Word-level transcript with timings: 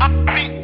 Hype 0.00 0.57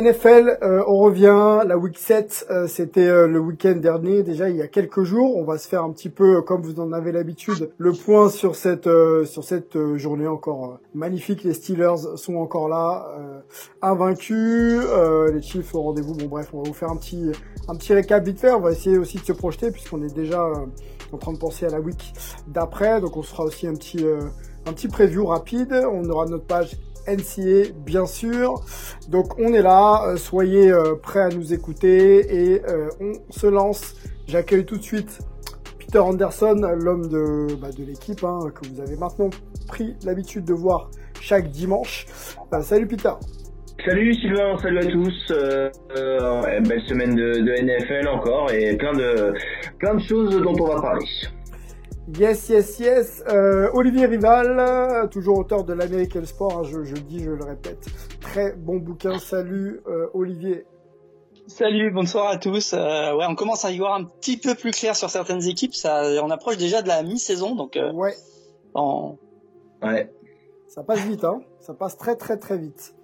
NFL, 0.00 0.58
euh, 0.62 0.84
on 0.86 0.98
revient. 0.98 1.66
La 1.66 1.76
week 1.76 1.98
7, 1.98 2.46
euh, 2.50 2.66
c'était 2.68 3.08
euh, 3.08 3.26
le 3.26 3.40
week-end 3.40 3.74
dernier, 3.74 4.22
déjà 4.22 4.48
il 4.48 4.56
y 4.56 4.62
a 4.62 4.68
quelques 4.68 5.02
jours. 5.02 5.36
On 5.36 5.44
va 5.44 5.58
se 5.58 5.66
faire 5.66 5.82
un 5.82 5.90
petit 5.90 6.08
peu, 6.08 6.40
comme 6.42 6.62
vous 6.62 6.78
en 6.78 6.92
avez 6.92 7.10
l'habitude, 7.10 7.70
le 7.78 7.92
point 7.92 8.30
sur 8.30 8.54
cette 8.54 8.88
sur 9.24 9.42
cette 9.42 9.76
journée 9.96 10.28
encore 10.28 10.78
magnifique. 10.94 11.42
Les 11.42 11.52
Steelers 11.52 12.16
sont 12.16 12.36
encore 12.36 12.68
là, 12.68 13.08
invaincus. 13.82 14.80
les 15.32 15.42
Chiefs 15.42 15.74
au 15.74 15.82
rendez-vous. 15.82 16.14
Bon 16.14 16.26
bref, 16.26 16.50
on 16.52 16.62
va 16.62 16.68
vous 16.68 16.74
faire 16.74 16.90
un 16.90 16.96
petit 16.96 17.32
un 17.66 17.74
petit 17.74 17.92
récap 17.92 18.24
vite 18.24 18.38
fait. 18.38 18.52
On 18.52 18.60
va 18.60 18.70
essayer 18.70 18.98
aussi 18.98 19.18
de 19.18 19.24
se 19.24 19.32
projeter 19.32 19.70
puisqu'on 19.72 20.02
est 20.02 20.14
déjà 20.14 20.48
en 21.12 21.16
train 21.18 21.32
de 21.32 21.38
penser 21.38 21.66
à 21.66 21.70
la 21.70 21.80
week 21.80 22.12
d'après. 22.46 23.00
Donc 23.00 23.16
on 23.16 23.22
sera 23.22 23.44
aussi 23.44 23.66
un 23.66 23.74
petit 23.74 24.04
un 24.66 24.72
petit 24.72 24.88
preview 24.88 25.26
rapide. 25.26 25.72
On 25.90 26.08
aura 26.08 26.26
notre 26.26 26.46
page 26.46 26.76
NCA, 27.08 27.72
bien 27.84 28.06
sûr. 28.06 28.62
Donc 29.08 29.38
on 29.38 29.52
est 29.52 29.62
là, 29.62 30.04
euh, 30.06 30.16
soyez 30.16 30.70
euh, 30.70 30.94
prêts 30.94 31.20
à 31.20 31.28
nous 31.28 31.52
écouter 31.52 32.52
et 32.52 32.62
euh, 32.68 32.88
on 33.00 33.12
se 33.30 33.46
lance. 33.46 33.94
J'accueille 34.26 34.64
tout 34.64 34.76
de 34.76 34.82
suite 34.82 35.18
Peter 35.78 35.98
Anderson, 35.98 36.60
l'homme 36.76 37.08
de, 37.08 37.54
bah, 37.54 37.68
de 37.76 37.84
l'équipe 37.84 38.22
hein, 38.24 38.50
que 38.54 38.68
vous 38.68 38.80
avez 38.80 38.96
maintenant 38.96 39.30
pris 39.66 39.96
l'habitude 40.04 40.44
de 40.44 40.54
voir 40.54 40.90
chaque 41.20 41.50
dimanche. 41.50 42.06
Bah, 42.50 42.62
salut 42.62 42.86
Peter. 42.86 43.12
Salut 43.84 44.12
Sylvain, 44.14 44.58
salut 44.58 44.78
à 44.78 44.86
tous. 44.86 45.32
belle 45.32 46.82
semaine 46.88 47.14
de, 47.14 47.40
de, 47.40 47.62
NFL 47.62 48.08
encore 48.08 48.50
et 48.50 48.76
plein 48.76 48.92
de 48.92 49.32
plein 49.78 49.94
de 49.94 50.00
choses 50.00 50.36
dont 50.42 50.54
on 50.60 50.66
va 50.66 50.80
parler. 50.80 51.06
Yes, 52.16 52.48
yes, 52.48 52.78
yes. 52.78 53.22
Euh, 53.28 53.70
Olivier 53.74 54.06
Rival, 54.06 55.08
toujours 55.10 55.38
auteur 55.38 55.64
de 55.64 55.74
l'American 55.74 56.24
Sport, 56.24 56.60
hein, 56.60 56.62
je, 56.62 56.82
je, 56.82 56.94
le 56.94 57.00
dis, 57.02 57.22
je 57.22 57.30
le 57.30 57.44
répète. 57.44 57.86
Très 58.20 58.52
bon 58.52 58.78
bouquin. 58.78 59.18
Salut 59.18 59.82
euh, 59.86 60.08
Olivier. 60.14 60.64
Salut, 61.46 61.90
bonsoir 61.90 62.28
à 62.28 62.38
tous. 62.38 62.72
Euh, 62.72 63.14
ouais, 63.14 63.26
on 63.28 63.34
commence 63.34 63.64
à 63.66 63.70
y 63.70 63.78
voir 63.78 63.94
un 63.94 64.04
petit 64.04 64.38
peu 64.38 64.54
plus 64.54 64.70
clair 64.70 64.96
sur 64.96 65.10
certaines 65.10 65.46
équipes. 65.46 65.74
Ça, 65.74 66.02
on 66.22 66.30
approche 66.30 66.56
déjà 66.56 66.80
de 66.80 66.88
la 66.88 67.02
mi-saison, 67.02 67.54
donc. 67.54 67.76
Euh, 67.76 67.92
ouais. 67.92 68.14
En... 68.72 69.16
Ouais. 69.82 70.10
Ça 70.66 70.82
passe 70.82 71.00
vite, 71.00 71.24
hein. 71.24 71.42
Ça 71.60 71.74
passe 71.74 71.98
très, 71.98 72.16
très, 72.16 72.38
très 72.38 72.56
vite. 72.56 72.94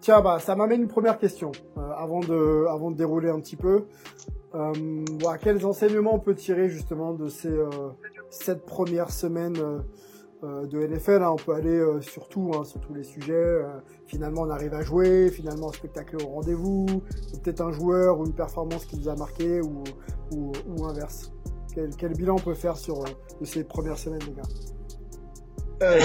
Tiens, 0.00 0.20
bah, 0.20 0.38
ça 0.38 0.54
m'amène 0.54 0.82
une 0.82 0.88
première 0.88 1.18
question 1.18 1.52
euh, 1.78 1.80
avant 1.96 2.20
de, 2.20 2.66
avant 2.68 2.90
de 2.90 2.96
dérouler 2.96 3.30
un 3.30 3.40
petit 3.40 3.56
peu. 3.56 3.86
Euh, 4.54 4.72
quels 5.42 5.64
enseignements 5.66 6.14
on 6.14 6.18
peut 6.20 6.34
tirer 6.34 6.68
justement 6.68 7.12
de 7.12 7.28
ces 7.28 7.48
euh, 7.48 7.68
sept 8.30 8.64
premières 8.64 9.10
semaines 9.10 9.58
euh, 9.58 9.78
euh, 10.42 10.66
de 10.66 10.86
NFL 10.86 11.22
hein, 11.22 11.30
On 11.30 11.36
peut 11.36 11.54
aller 11.54 11.82
sur 12.00 12.28
tout, 12.28 12.52
hein, 12.54 12.64
sur 12.64 12.80
tous 12.80 12.94
les 12.94 13.04
sujets. 13.04 13.56
finalement, 14.06 14.42
on 14.42 14.50
arrive 14.50 14.74
à 14.74 14.82
jouer. 14.82 15.30
Finalement, 15.30 15.70
un 15.70 15.72
spectacle 15.72 16.16
au 16.22 16.26
rendez-vous. 16.26 16.86
Peut-être 17.42 17.60
un 17.60 17.72
joueur 17.72 18.20
ou 18.20 18.26
une 18.26 18.34
performance 18.34 18.84
qui 18.84 18.96
vous 18.96 19.08
a 19.08 19.16
marqué 19.16 19.60
ou, 19.60 19.84
ou, 20.32 20.52
ou 20.68 20.84
inverse. 20.84 21.32
Quel, 21.74 21.90
quel, 21.96 22.12
bilan 22.12 22.36
on 22.36 22.40
peut 22.42 22.54
faire 22.54 22.76
sur 22.76 23.02
de 23.02 23.44
ces 23.44 23.64
premières 23.64 23.98
semaines, 23.98 24.22
les 24.26 24.34
gars? 24.34 24.48
Euh, 25.82 25.98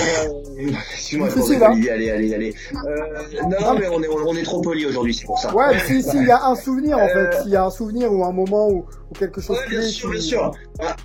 Excuse-moi, 0.92 1.30
allez, 1.62 1.90
allez, 1.90 2.34
allez. 2.34 2.56
Euh, 2.74 2.98
non, 3.44 3.78
mais 3.78 3.88
on 3.88 4.02
est, 4.02 4.08
on 4.08 4.36
est 4.36 4.44
trop 4.44 4.62
poli 4.62 4.86
aujourd'hui, 4.86 5.14
c'est 5.14 5.26
pour 5.26 5.38
ça. 5.38 5.54
Ouais, 5.54 5.78
s'il 5.80 6.04
si, 6.04 6.18
y 6.18 6.32
a 6.32 6.46
un 6.46 6.56
souvenir, 6.56 6.98
en 6.98 7.08
fait, 7.08 7.42
s'il 7.42 7.52
y 7.52 7.56
a 7.56 7.66
un 7.66 7.70
souvenir 7.70 8.12
ou 8.12 8.24
un 8.26 8.32
moment 8.32 8.70
où 8.70 8.86
quelque 9.18 9.42
chose 9.42 9.58
ouais, 9.58 9.70
bien 9.70 9.82
sûr, 9.82 10.10
bien 10.10 10.20
sûr. 10.20 10.52
Ah, 10.80 10.96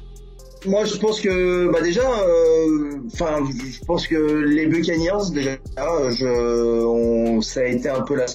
moi, 0.66 0.84
je 0.84 0.96
pense 0.96 1.20
que 1.20 1.70
bah 1.70 1.80
déjà, 1.80 2.02
euh, 2.02 2.98
enfin, 3.12 3.44
je 3.50 3.84
pense 3.84 4.06
que 4.06 4.16
les 4.16 4.66
Buccaneers 4.66 5.30
déjà, 5.32 5.56
je, 5.76 6.84
on, 6.84 7.40
ça 7.40 7.60
a 7.60 7.64
été 7.64 7.88
un 7.88 8.00
peu 8.00 8.14
euh, 8.18 8.26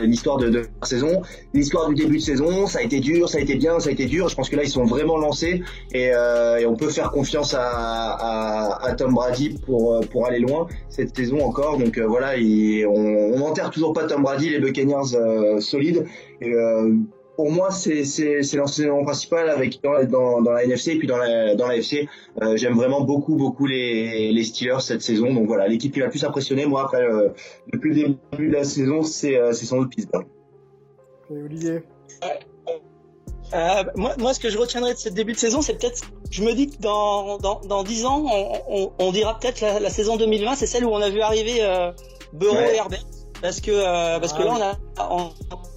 l'histoire 0.00 0.36
de, 0.38 0.48
de, 0.48 0.58
la 0.80 0.86
saison, 0.86 1.22
l'histoire 1.54 1.88
du 1.88 1.94
début 1.94 2.18
de 2.18 2.22
saison. 2.22 2.66
Ça 2.66 2.80
a 2.80 2.82
été 2.82 3.00
dur, 3.00 3.28
ça 3.28 3.38
a 3.38 3.40
été 3.40 3.54
bien, 3.56 3.80
ça 3.80 3.88
a 3.88 3.92
été 3.92 4.06
dur. 4.06 4.28
Je 4.28 4.34
pense 4.34 4.48
que 4.48 4.56
là, 4.56 4.64
ils 4.64 4.70
sont 4.70 4.84
vraiment 4.84 5.18
lancés 5.18 5.62
et, 5.92 6.10
euh, 6.14 6.58
et 6.58 6.66
on 6.66 6.76
peut 6.76 6.90
faire 6.90 7.10
confiance 7.10 7.54
à, 7.54 7.62
à, 7.62 8.86
à, 8.86 8.92
Tom 8.94 9.14
Brady 9.14 9.58
pour 9.64 10.00
pour 10.10 10.26
aller 10.26 10.40
loin 10.40 10.66
cette 10.88 11.16
saison 11.16 11.40
encore. 11.44 11.78
Donc 11.78 11.98
euh, 11.98 12.06
voilà, 12.06 12.34
on, 12.88 13.32
on 13.34 13.40
enterre 13.42 13.70
toujours 13.70 13.92
pas 13.92 14.04
Tom 14.04 14.22
Brady, 14.22 14.50
les 14.50 14.60
Buccaneers 14.60 15.14
euh, 15.14 15.60
solides. 15.60 16.04
Et, 16.40 16.52
pour 17.36 17.50
moi, 17.50 17.70
c'est 17.70 18.02
l'enseignement 18.54 19.04
principal 19.04 19.48
avec 19.48 19.82
dans, 19.82 20.04
dans, 20.04 20.42
dans, 20.42 20.52
la 20.52 20.64
NFC 20.64 20.92
et 20.92 20.98
puis 20.98 21.08
dans 21.08 21.16
la, 21.16 21.54
dans 21.54 21.66
la 21.66 21.76
FC. 21.76 22.08
Euh, 22.42 22.56
J'aime 22.56 22.74
vraiment 22.74 23.02
beaucoup, 23.02 23.36
beaucoup 23.36 23.66
les, 23.66 24.32
les 24.32 24.44
Steelers 24.44 24.80
cette 24.80 25.02
saison. 25.02 25.32
Donc 25.32 25.46
voilà, 25.46 25.66
l'équipe 25.68 25.92
qui 25.92 26.00
m'a 26.00 26.06
le 26.06 26.10
plus 26.10 26.24
impressionné, 26.24 26.66
moi, 26.66 26.82
après, 26.82 27.02
euh, 27.02 27.30
depuis 27.72 27.90
le 27.90 27.94
début 27.94 28.48
de 28.48 28.52
la 28.52 28.64
saison, 28.64 29.02
c'est 29.02 29.36
euh, 29.36 29.52
sans 29.52 29.78
doute 29.78 29.90
Pittsburgh. 29.90 30.26
Et 31.30 31.42
Olivier? 31.42 31.82
Euh, 33.54 33.84
moi, 33.96 34.14
moi, 34.18 34.32
ce 34.32 34.40
que 34.40 34.48
je 34.48 34.58
retiendrai 34.58 34.94
de 34.94 34.98
ce 34.98 35.08
début 35.08 35.32
de 35.32 35.38
saison, 35.38 35.60
c'est 35.60 35.78
peut-être, 35.78 36.02
je 36.30 36.42
me 36.42 36.54
dis 36.54 36.70
que 36.70 36.80
dans, 36.80 37.36
dans, 37.38 37.60
dans 37.60 37.82
10 37.82 38.06
ans, 38.06 38.24
on, 38.26 38.62
on, 38.68 38.92
on 38.98 39.12
dira 39.12 39.38
peut-être 39.38 39.60
la, 39.60 39.78
la, 39.78 39.90
saison 39.90 40.16
2020, 40.16 40.54
c'est 40.54 40.66
celle 40.66 40.86
où 40.86 40.90
on 40.90 41.02
a 41.02 41.10
vu 41.10 41.20
arriver 41.20 41.58
euh, 41.60 41.92
Burrow 42.32 42.56
et 42.56 42.76
Herbert 42.76 43.04
parce 43.42 43.60
que 43.60 43.72
euh, 43.72 44.20
parce 44.20 44.32
que 44.32 44.42
là 44.42 44.54
on 44.56 44.62
a, 44.62 45.08
on 45.10 45.30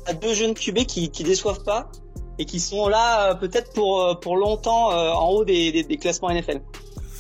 a 0.06 0.14
deux 0.14 0.34
jeunes 0.34 0.54
QB 0.54 0.86
qui 0.86 1.10
qui 1.10 1.24
déçoivent 1.24 1.64
pas 1.64 1.90
et 2.38 2.46
qui 2.46 2.60
sont 2.60 2.88
là 2.88 3.32
euh, 3.32 3.36
peut-être 3.36 3.74
pour 3.74 4.02
euh, 4.02 4.14
pour 4.16 4.38
longtemps 4.38 4.90
en 4.90 5.30
haut 5.30 5.46
des, 5.46 5.72
des, 5.72 5.84
des, 5.84 5.98
classements 5.98 6.30
NFL. 6.30 6.62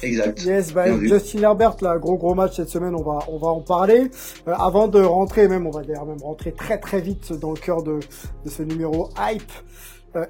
Exact. 0.03 0.43
Yes, 0.43 0.73
bah, 0.73 0.85
Justin 0.99 1.41
Herbert, 1.41 1.77
là, 1.81 1.97
gros 1.97 2.17
gros 2.17 2.35
match 2.35 2.57
cette 2.57 2.69
semaine, 2.69 2.95
on 2.95 3.01
va 3.01 3.19
on 3.27 3.37
va 3.37 3.47
en 3.47 3.61
parler. 3.61 4.09
avant 4.45 4.87
de 4.87 5.01
rentrer, 5.01 5.47
même 5.47 5.65
on 5.67 5.71
va 5.71 5.83
d'ailleurs 5.83 6.05
même 6.05 6.21
rentrer 6.21 6.51
très 6.51 6.79
très 6.79 7.01
vite 7.01 7.33
dans 7.33 7.51
le 7.51 7.59
cœur 7.59 7.83
de 7.83 7.99
de 8.43 8.49
ce 8.49 8.63
numéro 8.63 9.09
hype 9.17 9.51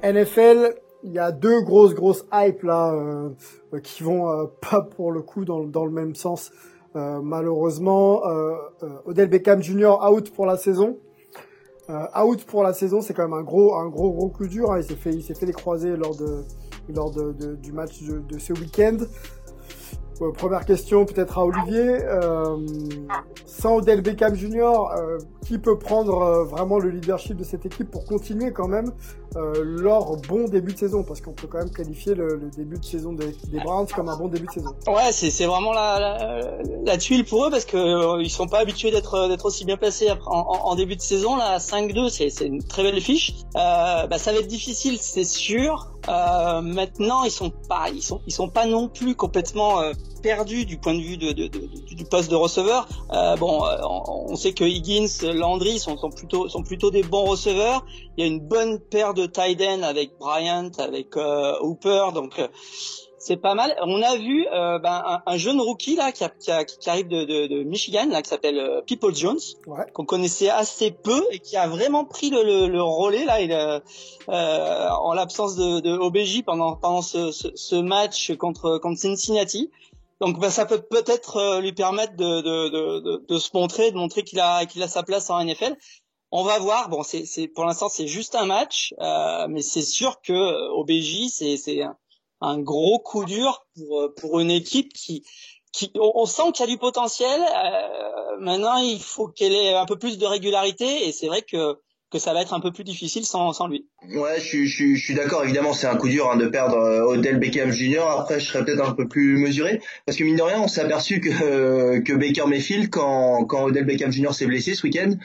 NFL. 0.04 0.76
Il 1.04 1.12
y 1.12 1.20
a 1.20 1.32
deux 1.32 1.62
grosses 1.62 1.94
grosses 1.94 2.26
hype 2.34 2.64
là 2.64 2.94
qui 3.84 4.04
vont 4.04 4.50
pas 4.62 4.82
pour 4.82 5.12
le 5.12 5.22
coup 5.22 5.46
dans 5.46 5.64
dans 5.64 5.86
le 5.86 5.92
même 5.92 6.16
sens. 6.16 6.52
Euh, 6.96 7.20
malheureusement, 7.22 8.26
euh, 8.26 8.56
euh, 8.84 8.88
Odell 9.06 9.28
Beckham 9.28 9.62
Jr. 9.62 9.98
out 10.10 10.32
pour 10.32 10.46
la 10.46 10.56
saison. 10.56 10.98
Out 11.90 12.44
pour 12.46 12.64
la 12.64 12.74
saison, 12.74 13.02
c'est 13.02 13.14
quand 13.14 13.24
même 13.24 13.38
un 13.38 13.44
gros, 13.44 13.76
un 13.76 13.88
gros, 13.90 14.12
gros 14.12 14.30
coup 14.30 14.48
dur. 14.48 14.72
Hein. 14.72 14.80
Il 14.80 14.84
s'est 14.84 14.96
fait, 14.96 15.14
il 15.14 15.24
s'est 15.24 15.36
fait 15.36 15.46
les 15.46 15.54
croiser 15.54 15.96
lors 15.96 16.16
de, 16.16 16.44
lors 16.90 17.12
de, 17.12 17.32
de, 17.34 17.56
du 17.56 17.72
match 17.72 18.02
de, 18.04 18.20
de 18.20 18.40
ce 18.40 18.54
week-end. 18.54 18.98
Euh, 20.22 20.32
première 20.32 20.66
question 20.66 21.06
peut-être 21.06 21.38
à 21.38 21.46
Olivier. 21.46 22.04
Euh, 22.04 22.58
sans 23.46 23.78
Odell 23.78 24.02
Beckham 24.02 24.36
Jr., 24.36 24.64
euh, 24.98 25.18
qui 25.46 25.58
peut 25.58 25.78
prendre 25.78 26.22
euh, 26.22 26.44
vraiment 26.44 26.80
le 26.80 26.90
leadership 26.90 27.38
de 27.38 27.44
cette 27.44 27.66
équipe 27.66 27.90
pour 27.92 28.06
continuer 28.06 28.52
quand 28.52 28.68
même 28.68 28.92
euh, 29.36 29.64
leur 29.64 30.18
bon 30.18 30.46
début 30.46 30.74
de 30.74 30.78
saison 30.78 31.04
Parce 31.04 31.22
qu'on 31.22 31.34
peut 31.34 31.48
quand 31.48 31.58
même 31.60 31.72
qualifier 31.72 32.16
le, 32.16 32.36
le 32.36 32.50
début 32.56 32.78
de 32.78 32.86
saison 32.86 33.14
des, 33.14 33.36
des, 33.48 33.60
Browns 33.60 33.88
comme 33.88 34.10
un 34.10 34.18
bon 34.18 34.28
début 34.28 34.48
de 34.48 34.52
saison. 34.52 34.76
Ouais, 34.88 35.12
c'est 35.12 35.46
vraiment 35.46 35.74
la, 35.74 36.00
la, 36.00 36.42
la, 36.84 36.98
tuile 36.98 37.26
pour 37.26 37.46
eux 37.46 37.52
parce 37.52 37.66
que 37.66 37.78
euh, 37.78 38.22
ils 38.22 38.30
sont 38.30 38.48
pas 38.48 38.60
habitués 38.60 38.92
d'être 38.92 39.28
d'être 39.28 39.46
aussi 39.46 39.66
bien 39.66 39.78
placés 39.78 40.12
en, 40.12 40.18
en, 40.26 40.70
en, 40.70 40.76
début 40.76 40.96
de 40.96 41.02
saison. 41.02 41.36
Là, 41.36 41.58
5-2, 41.58 42.10
c'est 42.10 42.46
une 42.46 42.64
très 42.64 42.84
belle 42.84 43.02
fiche. 43.02 43.34
bah, 43.54 44.08
ça 44.18 44.32
va 44.32 44.40
être 44.40 44.48
difficile, 44.48 44.98
c'est 45.00 45.24
sûr. 45.26 45.88
maintenant, 46.08 47.24
ils 47.24 47.32
sont 47.32 47.52
pas, 47.70 47.90
ils 47.90 48.02
sont, 48.02 48.22
ils 48.28 48.34
sont 48.34 48.50
pas 48.50 48.66
non 48.66 48.88
plus 48.88 49.16
complètement 49.16 49.82
perdu 50.26 50.66
du 50.66 50.78
point 50.80 50.96
de 50.96 51.02
vue 51.02 51.18
de, 51.18 51.34
de, 51.34 51.46
de, 51.46 51.60
du 51.94 52.04
poste 52.04 52.32
de 52.32 52.36
receveur. 52.36 52.88
Euh, 53.14 53.36
bon, 53.36 53.64
euh, 53.64 53.78
on, 53.84 54.36
sait 54.36 54.54
que 54.54 54.64
Higgins, 54.64 55.06
Landry 55.22 55.78
sont, 55.78 55.98
sont, 55.98 56.10
plutôt 56.10 56.50
sont 56.50 56.64
plutôt 56.64 56.90
des 56.90 57.04
bons 57.04 57.26
receveurs. 57.26 57.86
Il 58.18 58.26
y 58.26 58.28
a 58.28 58.28
une 58.28 58.40
bonne 58.40 58.80
paire 58.80 59.14
de 59.14 59.28
tight 59.28 59.62
avec 59.62 60.18
Bryant, 60.18 60.72
avec 60.80 61.16
euh, 61.16 61.54
Hooper, 61.62 62.08
donc. 62.16 62.40
Euh, 62.40 62.48
c'est 63.26 63.38
pas 63.38 63.56
mal. 63.56 63.76
On 63.82 64.04
a 64.04 64.18
vu 64.18 64.46
euh, 64.54 64.78
ben, 64.78 65.22
un, 65.26 65.38
jeune 65.38 65.60
rookie 65.60 65.96
là 65.96 66.12
qui, 66.12 66.24
qui, 66.38 66.90
arrive 66.90 67.08
de, 67.08 67.24
de, 67.24 67.48
de, 67.48 67.64
Michigan 67.64 68.06
là 68.08 68.22
qui 68.22 68.30
s'appelle 68.30 68.60
euh, 68.60 68.82
People 68.86 69.16
Jones, 69.16 69.40
qu'on 69.94 70.06
connaissait 70.06 70.50
assez 70.50 70.92
peu 70.92 71.24
et 71.32 71.40
qui 71.40 71.58
a 71.58 71.68
vraiment 71.68 72.06
pris 72.06 72.30
le, 72.30 72.44
le, 72.44 72.68
le 72.68 72.84
relais 72.84 73.26
là. 73.26 73.42
Il, 73.42 73.52
euh, 73.52 73.80
en 74.30 75.14
l'absence 75.14 75.56
de, 75.56 75.80
de 75.80 75.92
OBJ 75.98 76.44
pendant 76.44 76.76
pendant 76.76 77.02
ce, 77.02 77.32
ce, 77.32 77.48
ce, 77.56 77.76
match 77.76 78.36
contre 78.38 78.78
contre 78.78 79.00
Cincinnati. 79.00 79.72
Donc 80.22 80.40
ben, 80.40 80.50
ça 80.50 80.66
peut 80.66 80.82
peut-être 80.82 81.38
euh, 81.38 81.62
lui 81.62 81.74
permettre 81.74 82.16
de, 82.16 82.42
de, 82.42 82.70
de, 82.70 83.26
de, 83.28 83.38
se 83.38 83.50
montrer, 83.54 83.92
de 83.92 83.98
montrer 83.98 84.24
qu'il 84.24 84.40
a 84.40 84.66
qu'il 84.66 84.82
a 84.82 84.88
sa 84.88 85.04
place 85.04 85.30
en 85.30 85.44
NFL. 85.44 85.76
On 86.32 86.44
va 86.44 86.60
voir. 86.60 86.90
Bon, 86.90 87.04
c'est 87.04 87.48
pour 87.50 87.66
l'instant 87.66 87.90
c'est 87.90 88.08
juste 88.08 88.36
un 88.36 88.46
match, 88.46 88.94
euh, 89.00 89.48
mais 89.50 89.62
c'est 89.62 89.82
sûr 89.82 90.22
que 90.22 90.70
OBJ 90.72 91.30
c'est 91.30 91.58
c'est 91.58 91.82
un 92.42 92.60
gros 92.60 93.00
coup 93.00 93.26
dur 93.26 93.66
pour 93.76 94.02
euh, 94.02 94.14
pour 94.16 94.40
une 94.40 94.52
équipe 94.52 94.94
qui 94.94 95.24
qui 95.76 95.92
on, 96.00 96.26
sent 96.26 96.52
qu'il 96.54 96.66
y 96.66 96.70
a 96.70 96.72
du 96.72 96.78
potentiel. 96.78 97.42
Euh, 97.42 98.38
maintenant, 98.40 98.78
il 98.78 99.02
faut 99.02 99.28
qu'elle 99.28 99.52
ait 99.52 99.74
un 99.74 99.86
peu 99.86 99.98
plus 99.98 100.18
de 100.18 100.26
régularité 100.26 101.08
et 101.08 101.12
c'est 101.12 101.28
vrai 101.28 101.42
que 101.42 101.80
que 102.12 102.20
ça 102.20 102.34
va 102.34 102.42
être 102.42 102.54
un 102.54 102.60
peu 102.60 102.72
plus 102.72 102.84
difficile 102.84 103.26
sans, 103.26 103.52
sans 103.52 103.68
lui. 103.68 103.88
Ouais, 104.14 104.36
je 104.40 104.46
suis, 104.46 104.68
je, 104.68 104.96
je 104.96 105.04
suis 105.04 105.16
d'accord. 105.16 105.44
Évidemment, 105.44 105.74
c'est 105.74 105.88
un 105.88 105.96
coup 105.96 106.08
dur 106.08 106.30
hein, 106.32 106.38
de 106.38 106.48
perdre 106.48 106.78
euh, 106.78 107.04
Odell 107.04 107.40
Beckham 107.40 107.72
Jr. 107.72 108.04
Après, 108.20 108.40
je 108.40 108.46
serais 108.46 108.64
peut-être 108.64 108.88
un 108.88 108.94
peu 108.94 109.08
plus 109.08 109.38
mesuré 109.38 109.82
parce 110.06 110.18
que 110.18 110.24
mine 110.24 110.36
de 110.36 110.42
rien, 110.42 110.62
on 110.62 110.68
s'est 110.68 110.82
aperçu 110.82 111.20
que 111.20 112.00
que 112.00 112.14
Baker 112.14 112.48
Mayfield, 112.48 112.90
quand 112.90 113.46
quand 113.46 113.64
Odell 113.64 113.86
Beckham 113.86 114.12
Jr. 114.12 114.34
s'est 114.34 114.46
blessé 114.46 114.76
ce 114.76 114.86
week-end, 114.86 115.16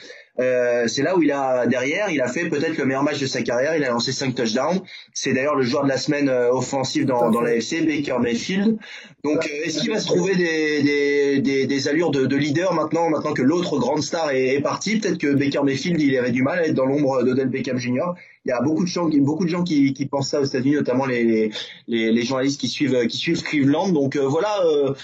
euh, 0.41 0.87
c'est 0.87 1.03
là 1.03 1.17
où 1.17 1.23
il 1.23 1.33
a 1.33 1.67
derrière, 1.67 2.11
il 2.11 2.21
a 2.21 2.29
fait 2.29 2.49
peut-être 2.49 2.79
le 2.79 2.87
meilleur 2.87 3.03
match 3.03 3.19
de 3.19 3.27
sa 3.27 3.43
carrière. 3.43 3.77
Il 3.77 3.85
a 3.85 3.91
lancé 3.91 4.13
5 4.13 4.35
touchdowns. 4.35 4.81
C'est 5.13 5.35
d'ailleurs 5.35 5.55
le 5.55 5.63
joueur 5.63 5.85
de 5.85 5.89
la 5.89 5.99
semaine 5.99 6.29
euh, 6.29 6.51
offensive 6.51 7.05
dans, 7.05 7.31
dans 7.31 7.41
la 7.41 7.57
FC, 7.57 7.83
Baker 7.83 8.19
Mayfield. 8.21 8.79
Donc, 9.23 9.45
euh, 9.45 9.67
est-ce 9.67 9.81
qu'il 9.81 9.91
va 9.91 10.01
se 10.01 10.07
trouver 10.07 10.35
des, 10.37 10.83
des, 10.83 11.41
des, 11.41 11.67
des 11.67 11.89
allures 11.89 12.11
de, 12.11 12.25
de, 12.25 12.37
leader 12.37 12.73
maintenant, 12.73 13.11
maintenant 13.11 13.35
que 13.35 13.43
l'autre 13.43 13.79
grande 13.79 14.03
star 14.03 14.31
est, 14.31 14.55
est 14.55 14.61
parti 14.61 14.99
Peut-être 14.99 15.19
que 15.19 15.35
Baker 15.35 15.63
Mayfield, 15.63 16.01
il 16.01 16.17
avait 16.17 16.31
du 16.31 16.43
mal 16.43 16.59
à 16.59 16.67
être 16.67 16.75
dans 16.75 16.87
l'ombre 16.87 17.23
d'Odell 17.23 17.49
Beckham 17.49 17.77
Jr 17.77 18.15
il 18.47 18.49
y 18.49 18.53
a 18.53 18.61
beaucoup 18.63 18.85
de 18.85 18.89
gens, 18.89 19.09
beaucoup 19.21 19.45
de 19.45 19.51
gens 19.51 19.63
qui, 19.63 19.93
qui 19.93 20.07
pensent 20.07 20.31
ça 20.31 20.41
aux 20.41 20.45
États-Unis, 20.45 20.77
notamment 20.77 21.05
les, 21.05 21.51
les, 21.87 22.11
les, 22.11 22.23
journalistes 22.23 22.59
qui 22.59 22.69
suivent 22.69 23.07
qui 23.07 23.19
suivent 23.19 23.43
Cleveland. 23.43 23.91
Donc 23.91 24.17
euh, 24.17 24.27
voilà, 24.27 24.63
euh, 24.65 24.95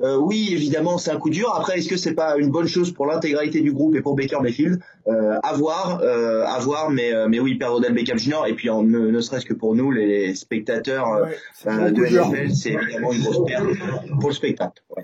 euh, 0.00 0.16
oui, 0.16 0.50
évidemment, 0.52 0.98
c'est 0.98 1.10
un 1.10 1.16
coup 1.16 1.30
dur. 1.30 1.54
Après, 1.56 1.78
est-ce 1.78 1.88
que 1.88 1.96
c'est 1.96 2.14
pas 2.14 2.36
une 2.36 2.50
bonne 2.50 2.66
chose 2.66 2.92
pour 2.92 3.06
l'intégralité 3.06 3.62
du 3.62 3.72
groupe 3.72 3.94
et 3.96 4.02
pour 4.02 4.14
Baker 4.14 4.40
Mayfield? 4.42 4.78
Euh, 5.08 5.38
À 5.42 5.54
voir, 5.54 6.02
à 6.02 6.58
voir. 6.60 6.90
Mais 6.90 7.12
mais 7.28 7.40
oui, 7.40 7.54
perdre 7.54 7.76
Odell 7.76 7.94
Beckham 7.94 8.18
Jr. 8.18 8.46
Et 8.46 8.52
puis 8.52 8.68
en, 8.68 8.82
ne, 8.82 9.20
serait-ce 9.20 9.46
que 9.46 9.54
pour 9.54 9.74
nous, 9.74 9.90
les, 9.90 10.34
spectateurs 10.34 11.26
de 11.64 11.70
NFL, 11.70 12.54
c'est 12.54 12.72
évidemment 12.72 13.12
une 13.12 13.22
grosse 13.22 13.46
perte 13.46 13.64
pour 14.20 14.28
le 14.28 14.34
spectacle. 14.34 14.82
Ouais. 14.94 15.02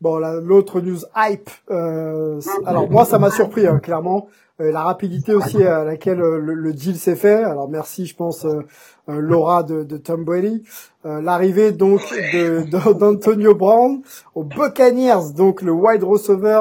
Bon, 0.00 0.18
l'autre 0.18 0.80
news 0.80 1.00
hype. 1.16 1.50
alors 1.68 2.88
moi, 2.88 3.04
ça 3.04 3.18
m'a 3.18 3.32
surpris 3.32 3.66
hein, 3.66 3.80
clairement. 3.80 4.28
Euh, 4.60 4.72
la 4.72 4.82
rapidité 4.82 5.34
aussi 5.34 5.62
à 5.62 5.84
laquelle 5.84 6.20
euh, 6.20 6.38
le, 6.40 6.72
deal 6.72 6.96
s'est 6.96 7.14
fait. 7.14 7.44
Alors 7.44 7.68
merci, 7.68 8.06
je 8.06 8.16
pense, 8.16 8.44
euh, 8.44 8.62
Laura 9.06 9.62
de, 9.62 9.84
de 9.84 9.96
Tom 9.96 10.24
Brady. 10.24 10.64
L'arrivée 11.04 11.72
donc 11.72 12.02
d'Antonio 12.70 13.54
Brown 13.54 14.02
aux 14.34 14.42
Buccaneers, 14.42 15.32
donc 15.34 15.62
le 15.62 15.72
wide 15.72 16.04
receiver 16.04 16.60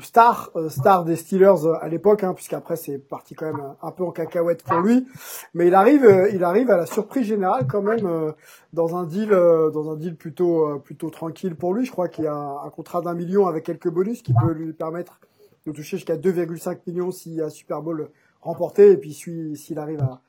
star, 0.00 0.50
star 0.68 1.04
des 1.04 1.14
Steelers 1.14 1.68
à 1.80 1.86
l'époque, 1.86 2.24
hein, 2.24 2.34
puisqu'après 2.34 2.74
c'est 2.74 2.98
parti 2.98 3.36
quand 3.36 3.46
même 3.46 3.62
un, 3.80 3.90
peu 3.92 4.02
en 4.02 4.10
cacahuète 4.10 4.64
pour 4.64 4.80
lui. 4.80 5.06
Mais 5.54 5.68
il 5.68 5.74
arrive, 5.76 6.30
il 6.32 6.42
arrive 6.42 6.68
à 6.72 6.76
la 6.76 6.86
surprise 6.86 7.26
générale 7.26 7.68
quand 7.68 7.82
même 7.82 8.32
dans 8.72 8.96
un 8.96 9.04
deal, 9.04 9.28
dans 9.28 9.92
un 9.92 9.94
deal 9.94 10.16
plutôt 10.16 10.80
plutôt 10.80 11.10
tranquille 11.10 11.54
pour 11.54 11.74
lui. 11.74 11.84
Je 11.84 11.92
crois 11.92 12.08
qu'il 12.08 12.24
y 12.24 12.28
a 12.28 12.34
un 12.34 12.70
contrat 12.70 13.02
d'un 13.02 13.14
million 13.14 13.46
avec 13.46 13.62
quelques 13.62 13.90
bonus 13.90 14.22
qui 14.22 14.34
peut 14.34 14.50
lui 14.50 14.72
permettre 14.72 15.20
de 15.66 15.72
toucher 15.72 15.96
jusqu'à 15.96 16.16
2,5 16.16 16.78
millions 16.86 17.10
s'il 17.10 17.40
a 17.42 17.50
Super 17.50 17.82
Bowl 17.82 18.10
remporté. 18.40 18.92
Et 18.92 18.96
puis 18.96 19.12
s'il 19.12 19.78
arrive 19.78 20.00
à, 20.00 20.20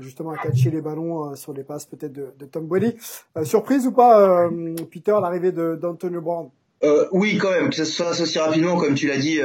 justement 0.00 0.30
à 0.30 0.38
catcher 0.38 0.70
les 0.70 0.80
ballons 0.80 1.30
euh, 1.30 1.34
sur 1.34 1.52
les 1.52 1.64
passes 1.64 1.86
peut-être 1.86 2.12
de, 2.12 2.46
Tom 2.46 2.66
Brady. 2.66 2.94
Euh, 3.36 3.44
surprise 3.44 3.86
ou 3.86 3.92
pas, 3.92 4.46
euh, 4.46 4.74
Peter, 4.90 5.16
l'arrivée 5.20 5.52
d'Antonio 5.52 6.20
Brown? 6.20 6.50
Euh, 6.84 7.06
oui, 7.10 7.38
quand 7.38 7.50
même, 7.50 7.70
que 7.70 7.74
se 7.74 8.02
fasse 8.02 8.20
aussi 8.20 8.38
rapidement, 8.38 8.76
comme 8.76 8.94
tu 8.94 9.08
l'as 9.08 9.18
dit, 9.18 9.40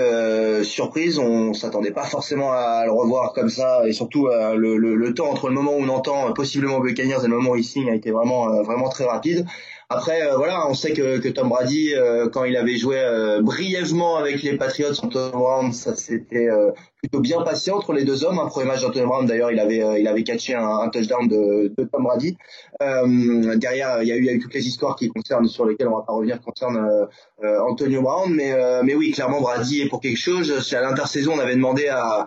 surprise, 0.63 1.18
on 1.18 1.53
s'attendait 1.53 1.91
pas 1.91 2.03
forcément 2.03 2.51
à 2.51 2.86
le 2.86 2.91
revoir 2.91 3.33
comme 3.33 3.50
ça, 3.50 3.88
et 3.88 3.91
surtout 3.91 4.27
le, 4.27 5.13
temps 5.15 5.31
entre 5.31 5.50
le 5.50 5.56
moment 5.56 5.71
où 5.71 5.81
on 5.81 5.89
entend 5.89 6.31
possiblement 6.33 6.79
Buccaneers 6.79 7.24
et 7.24 7.27
le 7.27 7.36
moment 7.36 7.51
où 7.51 7.56
il 7.56 7.63
signe 7.63 7.89
a 7.89 7.95
été 7.95 8.12
vraiment 8.12 8.62
vraiment 8.62 8.88
très 8.88 9.06
rapide. 9.06 9.47
Après, 9.95 10.23
euh, 10.23 10.37
voilà, 10.37 10.67
on 10.67 10.73
sait 10.73 10.91
que, 10.93 11.19
que 11.19 11.29
Tom 11.29 11.49
Brady, 11.49 11.93
euh, 11.93 12.27
quand 12.27 12.45
il 12.45 12.57
avait 12.57 12.77
joué 12.77 12.97
euh, 12.97 13.43
brièvement 13.43 14.17
avec 14.17 14.41
les 14.41 14.57
Patriots 14.57 14.99
en 15.03 15.07
Tom 15.07 15.29
Brown, 15.29 15.71
ça 15.71 15.95
s'était 15.95 16.49
plutôt 16.97 17.19
bien 17.19 17.43
passé 17.43 17.69
entre 17.69 17.93
les 17.93 18.03
deux 18.03 18.23
hommes. 18.23 18.39
Un 18.39 18.47
premier 18.47 18.65
match 18.65 18.81
d'Antonio 18.81 19.05
Brown, 19.07 19.27
d'ailleurs, 19.27 19.51
il 19.51 19.59
avait 19.59 20.01
il 20.01 20.07
avait 20.07 20.23
catché 20.23 20.55
un, 20.55 20.89
touchdown 20.89 21.27
de, 21.27 21.71
Tom 21.91 22.03
Brady. 22.03 22.35
derrière, 22.79 24.01
il 24.01 24.07
y, 24.07 24.11
a 24.11 24.15
eu, 24.15 24.25
il 24.25 24.39
toutes 24.41 24.55
les 24.55 24.67
histoires 24.67 24.95
qui 24.95 25.09
concernent, 25.09 25.47
sur 25.47 25.65
lesquelles 25.65 25.89
on 25.89 25.97
va 25.97 26.03
pas 26.07 26.13
revenir, 26.13 26.41
concernent 26.41 27.07
Antonio 27.43 28.01
Brown. 28.01 28.33
Mais 28.33 28.51
mais 28.81 28.95
oui, 28.95 29.11
clairement, 29.11 29.41
Brady 29.41 29.81
est 29.81 29.89
pour 29.89 30.01
quelque 30.01 30.19
chose. 30.19 30.73
À 30.73 30.81
l'intersaison, 30.81 31.33
on 31.35 31.39
avait 31.39 31.55
demandé 31.55 31.87
à 31.87 32.25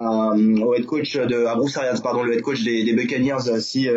au 0.00 0.74
head 0.74 0.86
coach 0.86 1.16
de 1.16 1.46
à 1.46 1.54
Bruce 1.54 1.76
Arians, 1.76 2.00
pardon, 2.02 2.22
le 2.22 2.34
head 2.34 2.42
coach 2.42 2.62
des, 2.62 2.84
des 2.84 2.92
Buccaneers, 2.94 3.60
si 3.60 3.88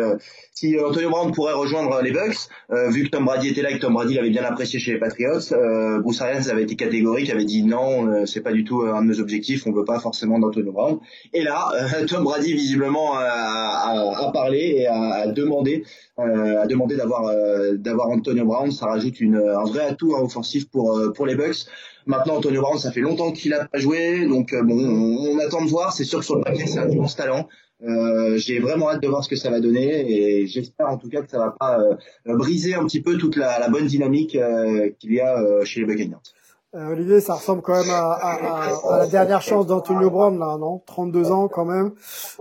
si 0.58 0.76
euh, 0.76 0.88
Antonio 0.88 1.08
Brown 1.08 1.30
pourrait 1.30 1.52
rejoindre 1.52 2.02
les 2.02 2.10
Bucks, 2.10 2.48
euh, 2.72 2.90
vu 2.90 3.04
que 3.04 3.10
Tom 3.10 3.24
Brady 3.24 3.48
était 3.48 3.62
là 3.62 3.70
et 3.70 3.74
que 3.74 3.78
Tom 3.80 3.94
Brady 3.94 4.14
l'avait 4.14 4.30
bien 4.30 4.42
apprécié 4.42 4.80
chez 4.80 4.92
les 4.92 4.98
Patriots, 4.98 5.52
euh, 5.52 6.00
Bruce 6.00 6.20
Arians 6.20 6.48
avait 6.50 6.64
été 6.64 6.74
catégorique, 6.74 7.30
avait 7.30 7.44
dit 7.44 7.62
non, 7.62 8.08
euh, 8.08 8.26
c'est 8.26 8.40
pas 8.40 8.50
du 8.50 8.64
tout 8.64 8.82
un 8.82 9.02
de 9.02 9.06
nos 9.06 9.20
objectifs, 9.20 9.68
on 9.68 9.72
veut 9.72 9.84
pas 9.84 10.00
forcément 10.00 10.40
d'Antonio 10.40 10.72
Brown. 10.72 10.98
Et 11.32 11.44
là, 11.44 11.70
Tom 12.08 12.24
Brady 12.24 12.54
visiblement 12.54 13.14
a, 13.14 13.22
a, 13.22 14.26
a 14.26 14.32
parlé 14.32 14.78
et 14.78 14.86
a, 14.88 15.00
a 15.00 15.26
demandé, 15.28 15.84
a 16.16 16.66
demandé 16.66 16.96
d'avoir 16.96 17.32
d'avoir 17.76 18.08
Antonio 18.08 18.44
Brown. 18.44 18.72
Ça 18.72 18.86
rajoute 18.86 19.20
une, 19.20 19.36
un 19.36 19.64
vrai 19.64 19.84
atout 19.84 20.16
hein, 20.16 20.22
offensif 20.22 20.68
pour 20.68 21.00
pour 21.14 21.26
les 21.26 21.36
Bucks. 21.36 21.66
Maintenant, 22.08 22.36
Antonio 22.36 22.62
Brown, 22.62 22.78
ça 22.78 22.90
fait 22.90 23.00
longtemps 23.00 23.30
qu'il 23.32 23.52
a 23.52 23.66
pas 23.66 23.78
joué, 23.78 24.26
donc 24.26 24.54
bon, 24.64 24.76
on, 24.76 25.38
attend 25.38 25.62
de 25.62 25.68
voir. 25.68 25.92
C'est 25.92 26.04
sûr 26.04 26.18
que 26.20 26.24
sur 26.24 26.36
le 26.36 26.42
papier, 26.42 26.66
c'est 26.66 26.78
un 26.78 26.88
immense 26.88 27.14
talent. 27.14 27.46
Euh, 27.84 28.36
j'ai 28.38 28.58
vraiment 28.58 28.90
hâte 28.90 29.02
de 29.02 29.08
voir 29.08 29.22
ce 29.22 29.28
que 29.28 29.36
ça 29.36 29.50
va 29.50 29.60
donner 29.60 30.10
et 30.10 30.46
j'espère 30.48 30.88
en 30.88 30.98
tout 30.98 31.08
cas 31.08 31.22
que 31.22 31.30
ça 31.30 31.38
va 31.38 31.54
pas 31.60 31.78
euh, 31.78 31.94
briser 32.36 32.74
un 32.74 32.84
petit 32.84 33.00
peu 33.00 33.16
toute 33.18 33.36
la, 33.36 33.68
bonne 33.68 33.86
dynamique 33.86 34.34
euh, 34.34 34.90
qu'il 34.98 35.12
y 35.12 35.20
a 35.20 35.64
chez 35.64 35.80
les 35.80 35.86
Buccaneers. 35.86 36.16
Euh, 36.74 36.92
Olivier, 36.92 37.20
ça 37.22 37.34
ressemble 37.34 37.62
quand 37.62 37.80
même 37.80 37.90
à, 37.90 38.12
à, 38.12 38.94
à 38.94 38.98
la 38.98 39.06
dernière 39.06 39.40
chance 39.40 39.66
d'Antonio 39.66 40.10
Brown, 40.10 40.38
là, 40.38 40.58
non? 40.58 40.82
32 40.84 41.32
ans 41.32 41.48
quand 41.48 41.64
même. 41.64 41.92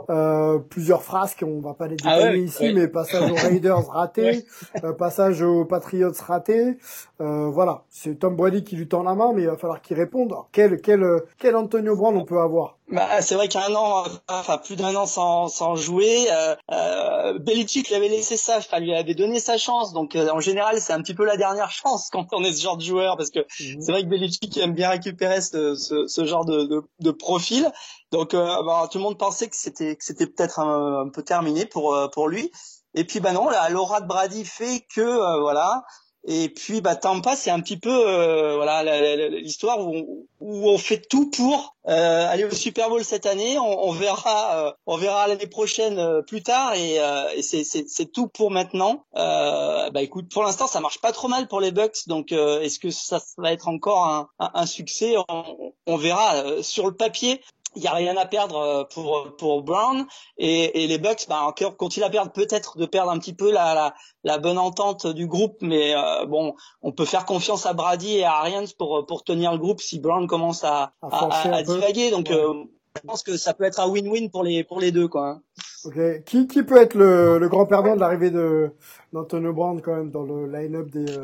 Euh, 0.09 0.59
plusieurs 0.59 1.01
phrases 1.01 1.33
qu'on 1.33 1.61
va 1.61 1.73
pas 1.73 1.87
les 1.87 1.95
ah 2.03 2.17
détailler 2.17 2.43
ici, 2.43 2.73
mais 2.73 2.89
passage 2.89 3.31
aux 3.31 3.35
Raiders 3.47 3.87
raté, 3.87 4.45
euh, 4.83 4.91
passage 4.91 5.41
aux 5.41 5.63
Patriots 5.63 6.11
raté. 6.25 6.77
Euh, 7.21 7.49
voilà, 7.49 7.83
c'est 7.89 8.19
Tom 8.19 8.35
Brady 8.35 8.65
qui 8.65 8.75
lui 8.75 8.89
tend 8.89 9.03
la 9.03 9.15
main, 9.15 9.31
mais 9.33 9.43
il 9.43 9.47
va 9.47 9.55
falloir 9.55 9.81
qu'il 9.81 9.95
réponde. 9.95 10.33
quel, 10.51 10.81
quel, 10.81 11.05
quel 11.37 11.55
Antonio 11.55 11.95
Brown 11.95 12.17
on 12.17 12.25
peut 12.25 12.39
avoir? 12.41 12.76
Bah, 12.89 13.21
c'est 13.21 13.35
vrai 13.35 13.49
qu'un 13.49 13.75
an, 13.75 14.05
enfin 14.29 14.57
plus 14.57 14.77
d'un 14.77 14.95
an 14.95 15.05
sans, 15.05 15.49
sans 15.49 15.75
jouer, 15.75 16.27
euh, 16.31 16.55
euh, 16.71 17.37
Belichick 17.37 17.89
lui 17.89 17.95
avait 17.95 18.07
laissé 18.07 18.37
ça, 18.37 18.59
enfin 18.59 18.79
lui 18.79 18.93
avait 18.95 19.13
donné 19.13 19.41
sa 19.41 19.57
chance. 19.57 19.91
Donc 19.91 20.15
euh, 20.15 20.29
en 20.29 20.39
général, 20.39 20.79
c'est 20.79 20.93
un 20.93 21.01
petit 21.01 21.13
peu 21.13 21.25
la 21.25 21.35
dernière 21.35 21.69
chance 21.69 22.09
quand 22.13 22.27
on 22.31 22.43
est 22.45 22.53
ce 22.53 22.61
genre 22.63 22.77
de 22.77 22.83
joueur, 22.83 23.17
parce 23.17 23.29
que 23.29 23.39
mhm. 23.39 23.81
c'est 23.81 23.91
vrai 23.91 24.03
que 24.03 24.07
Belichick 24.07 24.55
aime 24.57 24.73
bien 24.73 24.89
récupérer 24.89 25.41
ce, 25.41 25.75
ce, 25.75 26.07
ce 26.07 26.25
genre 26.25 26.45
de, 26.45 26.63
de, 26.63 26.81
de, 27.01 27.11
profil. 27.11 27.69
Donc 28.11 28.33
euh, 28.33 28.63
bah, 28.63 28.87
tout 28.89 28.99
le 28.99 29.03
monde 29.03 29.17
pensait 29.17 29.49
que 29.49 29.57
c'était 29.57 29.97
que 29.97 30.05
c'était 30.05 30.27
peut-être 30.27 30.59
un, 30.59 31.07
un, 31.07 31.09
peu 31.09 31.23
terminé 31.23 31.65
pour 31.65 31.93
euh, 31.93 32.07
pour 32.07 32.29
lui. 32.29 32.51
Et 32.93 33.03
puis 33.03 33.19
bah 33.19 33.33
non, 33.33 33.49
l'aura 33.69 33.99
de 33.99 34.07
Brady 34.07 34.45
fait 34.45 34.85
que 34.95 35.41
voilà. 35.41 35.83
Et 36.29 36.49
puis 36.49 36.81
bah 36.81 36.97
Tampa, 36.97 37.37
c'est 37.37 37.51
un 37.51 37.61
petit 37.61 37.77
peu 37.77 37.89
euh, 37.89 38.55
voilà 38.57 38.83
l'histoire 39.29 39.79
où, 39.79 40.27
on 40.41 40.77
fait 40.77 41.01
tout 41.09 41.31
pour 41.31 41.77
euh, 41.87 42.27
aller 42.29 42.43
au 42.43 42.51
Super 42.51 42.89
Bowl 42.89 43.03
cette 43.05 43.25
année. 43.25 43.57
On, 43.57 43.91
verra, 43.91 44.67
euh, 44.67 44.71
on 44.85 44.97
verra 44.97 45.27
l'année 45.27 45.47
prochaine 45.47 45.97
euh, 45.97 46.21
plus 46.21 46.43
tard, 46.43 46.73
et, 46.75 46.99
euh, 46.99 47.29
et 47.33 47.41
c'est 47.41 48.11
tout 48.11 48.27
pour 48.27 48.51
maintenant. 48.51 49.05
bah 49.13 50.01
écoute, 50.01 50.29
pour 50.29 50.43
l'instant, 50.43 50.67
ça 50.67 50.81
marche 50.81 50.99
pas 50.99 51.13
trop 51.13 51.29
mal 51.29 51.47
pour 51.47 51.61
les 51.61 51.71
Bucks. 51.71 52.07
Donc 52.07 52.33
est-ce 52.33 52.79
que 52.79 52.91
ça 52.91 53.19
va 53.37 53.53
être 53.53 53.69
encore 53.69 54.05
un, 54.05 54.27
un, 54.39 54.51
un 54.53 54.65
succès? 54.65 55.15
On, 55.29 55.73
on, 55.85 55.95
verra. 55.95 56.61
sur 56.61 56.87
le 56.87 56.93
papier, 56.93 57.41
il 57.77 57.83
y 57.83 57.87
a 57.87 57.93
rien 57.93 58.17
à 58.17 58.25
perdre 58.25 58.57
euh, 58.57 58.83
pour 58.83 59.35
pour 59.37 59.63
Brown 59.63 60.05
et, 60.37 60.83
et 60.83 60.87
les 60.87 60.97
Bucks 60.97 61.27
bah 61.29 61.41
encore 61.43 61.77
continuent 61.77 62.05
à 62.05 62.09
perdre 62.09 62.31
peut-être 62.31 62.77
de 62.77 62.85
perdre 62.85 63.11
un 63.11 63.19
petit 63.19 63.33
peu 63.33 63.51
la, 63.51 63.73
la, 63.73 63.93
la 64.23 64.37
bonne 64.39 64.57
entente 64.57 65.07
du 65.07 65.27
groupe 65.27 65.57
mais 65.61 65.95
euh, 65.95 66.25
bon 66.25 66.55
on 66.81 66.91
peut 66.91 67.05
faire 67.05 67.25
confiance 67.25 67.65
à 67.65 67.73
Brady 67.73 68.17
et 68.17 68.23
à 68.23 68.33
Arians 68.33 68.65
pour 68.77 69.05
pour 69.05 69.23
tenir 69.23 69.51
le 69.51 69.59
groupe 69.59 69.79
si 69.79 69.99
Brown 69.99 70.27
commence 70.27 70.63
à 70.63 70.93
à, 71.01 71.29
à, 71.53 71.63
divaguer 71.63 72.11
donc 72.11 72.31
euh, 72.31 72.65
je 72.95 73.01
pense 73.07 73.23
que 73.23 73.37
ça 73.37 73.53
peut 73.53 73.63
être 73.63 73.79
un 73.79 73.87
win-win 73.87 74.29
pour 74.31 74.43
les 74.43 74.63
pour 74.63 74.79
les 74.79 74.91
deux 74.91 75.07
quoi. 75.07 75.27
Hein. 75.27 75.41
Ok. 75.85 76.23
Qui, 76.25 76.47
qui 76.47 76.63
peut 76.63 76.77
être 76.77 76.95
le, 76.95 77.37
le 77.37 77.47
grand 77.49 77.65
perdant 77.65 77.95
de 77.95 77.99
l'arrivée 77.99 78.31
de 78.31 78.71
d'Antonio 79.13 79.53
Brown 79.53 79.81
quand 79.81 79.95
même 79.95 80.11
dans 80.11 80.23
le 80.23 80.47
line-up 80.47 80.89
des 80.89 81.11
euh, 81.11 81.21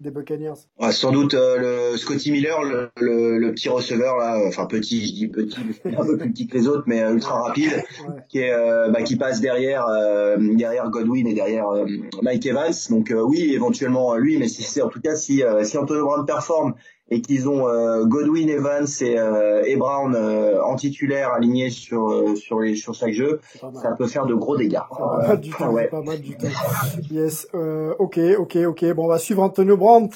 des 0.00 0.10
Buccaneers 0.10 0.54
ouais, 0.78 0.92
Sans 0.92 1.10
doute 1.10 1.34
euh, 1.34 1.90
le 1.92 1.96
Scotty 1.96 2.30
Miller, 2.30 2.62
le, 2.62 2.90
le, 3.00 3.38
le, 3.38 3.52
petit 3.52 3.68
receveur 3.68 4.16
là, 4.16 4.40
enfin 4.46 4.66
petit, 4.66 5.06
je 5.06 5.12
dis 5.12 5.28
petit, 5.28 5.58
un 5.84 6.04
peu 6.04 6.16
plus 6.16 6.30
petit 6.30 6.46
que 6.46 6.56
les 6.56 6.68
autres, 6.68 6.84
mais 6.86 7.02
euh, 7.02 7.12
ultra 7.12 7.42
rapide, 7.42 7.72
ouais. 7.72 8.14
qui 8.28 8.38
est 8.38 8.52
euh, 8.52 8.90
bah, 8.90 9.02
qui 9.02 9.16
passe 9.16 9.40
derrière 9.40 9.86
derrière 10.38 10.88
Godwin 10.90 11.26
et 11.26 11.34
derrière 11.34 11.66
Mike 12.22 12.46
Evans. 12.46 12.72
Donc 12.90 13.12
oui, 13.14 13.52
éventuellement 13.52 14.14
lui, 14.16 14.38
mais 14.38 14.48
si 14.48 14.62
c'est 14.62 14.82
en 14.82 14.88
tout 14.88 15.00
cas 15.00 15.16
si 15.16 15.42
si 15.62 15.78
Antonio 15.78 16.04
Brown 16.04 16.24
performe 16.26 16.74
et 17.10 17.20
qu'ils 17.20 17.48
ont 17.48 17.68
euh, 17.68 18.04
Godwin, 18.04 18.48
Evans 18.48 18.86
et, 19.00 19.18
euh, 19.18 19.62
et 19.64 19.76
Brown 19.76 20.14
euh, 20.14 20.62
en 20.62 20.76
titulaire 20.76 21.32
alignés 21.32 21.70
sur 21.70 22.36
sur 22.36 22.60
les 22.60 22.74
sur 22.74 22.94
chaque 22.94 23.12
jeu, 23.12 23.40
ça 23.74 23.92
peut 23.96 24.06
faire 24.06 24.26
de 24.26 24.34
gros 24.34 24.56
dégâts. 24.56 24.80
Pas 24.90 25.28
mal 25.28 25.40
du 25.40 25.50
tout. 25.50 25.64
Ouais. 25.64 25.88
Pas 25.88 26.02
mal 26.02 26.20
du 26.20 26.36
tout. 26.36 26.46
Yes. 27.10 27.48
ok, 27.52 28.18
ok, 28.38 28.56
ok. 28.56 28.92
Bon, 28.94 29.04
on 29.04 29.08
va 29.08 29.18
suivre 29.18 29.42
Antonio 29.42 29.76
Brown. 29.76 30.08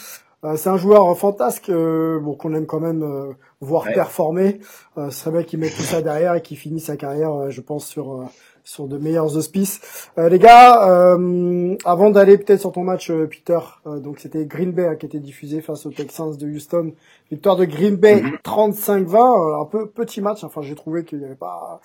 c'est 0.56 0.68
un 0.68 0.76
joueur 0.76 1.16
fantasque, 1.16 1.70
bon 1.70 2.34
qu'on 2.34 2.54
aime 2.54 2.66
quand 2.66 2.80
même 2.80 3.34
voir 3.61 3.87
ouais. 3.87 3.94
performer. 3.94 4.61
ce 4.96 5.11
serait 5.11 5.30
bien 5.30 5.42
qu'il 5.44 5.58
mette 5.58 5.75
tout 5.75 5.82
ça 5.82 6.02
derrière 6.02 6.34
et 6.34 6.42
qu'il 6.42 6.56
finisse 6.56 6.87
sa 6.87 6.96
carrière, 6.96 7.50
je 7.50 7.61
pense, 7.61 7.87
sur 7.87 8.28
sur 8.64 8.87
de 8.87 8.99
meilleurs 8.99 9.37
auspices. 9.37 9.81
Euh, 10.19 10.28
les 10.28 10.38
gars, 10.38 10.88
euh, 10.88 11.76
avant 11.85 12.11
d'aller 12.11 12.38
peut-être 12.38 12.61
sur 12.61 12.73
ton 12.73 12.85
match, 12.85 13.11
euh, 13.11 13.26
Peter, 13.26 13.59
euh, 13.87 13.99
donc 13.99 14.21
c'était 14.21 14.47
Green 14.47 14.73
Bay 14.73 14.87
hein, 14.87 14.97
qui 14.97 15.07
était 15.07 15.19
diffusé 15.19 15.61
face 15.61 15.85
aux 15.87 15.90
Texans 15.90 16.37
de 16.37 16.47
Houston. 16.47 16.92
Victoire 17.31 17.57
de 17.57 17.64
Green 17.64 17.97
Bay 17.97 18.23
35-20, 18.45 19.07
mhm. 19.07 19.61
un 19.61 19.64
peu 19.64 19.88
petit 19.88 20.21
match. 20.21 20.45
Enfin, 20.45 20.62
j'ai 20.62 20.75
trouvé 20.75 21.04
qu'il 21.04 21.19
n'y 21.19 21.25
avait 21.25 21.35
pas 21.35 21.81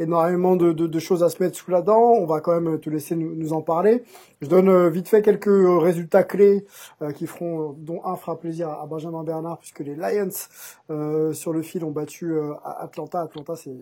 énormément 0.00 0.56
de, 0.56 0.72
de, 0.72 0.86
de, 0.86 0.98
choses 0.98 1.22
à 1.22 1.28
se 1.28 1.42
mettre 1.42 1.56
sous 1.56 1.70
la 1.70 1.82
dent. 1.82 2.00
On 2.00 2.26
va 2.26 2.40
quand 2.40 2.60
même 2.60 2.78
te 2.80 2.90
laisser 2.90 3.14
nous, 3.14 3.34
nous 3.34 3.52
en 3.52 3.62
parler. 3.62 4.02
Je 4.40 4.48
donne 4.48 4.88
vite 4.88 5.08
fait 5.08 5.22
quelques 5.22 5.46
résultats 5.48 6.24
clés 6.24 6.66
qui 7.14 7.26
feront, 7.26 7.74
dont 7.78 8.04
un 8.04 8.16
fera 8.16 8.38
plaisir 8.38 8.68
à 8.68 8.86
Benjamin 8.86 9.24
Bernard, 9.24 9.58
puisque 9.58 9.80
les 9.80 9.94
Lions 9.94 11.32
sur 11.32 11.52
le 11.52 11.62
fil 11.62 11.84
ont 11.84 11.90
battu 11.90 12.36
Atlanta. 12.64 13.22
Atlanta, 13.22 13.56
c'est 13.56 13.76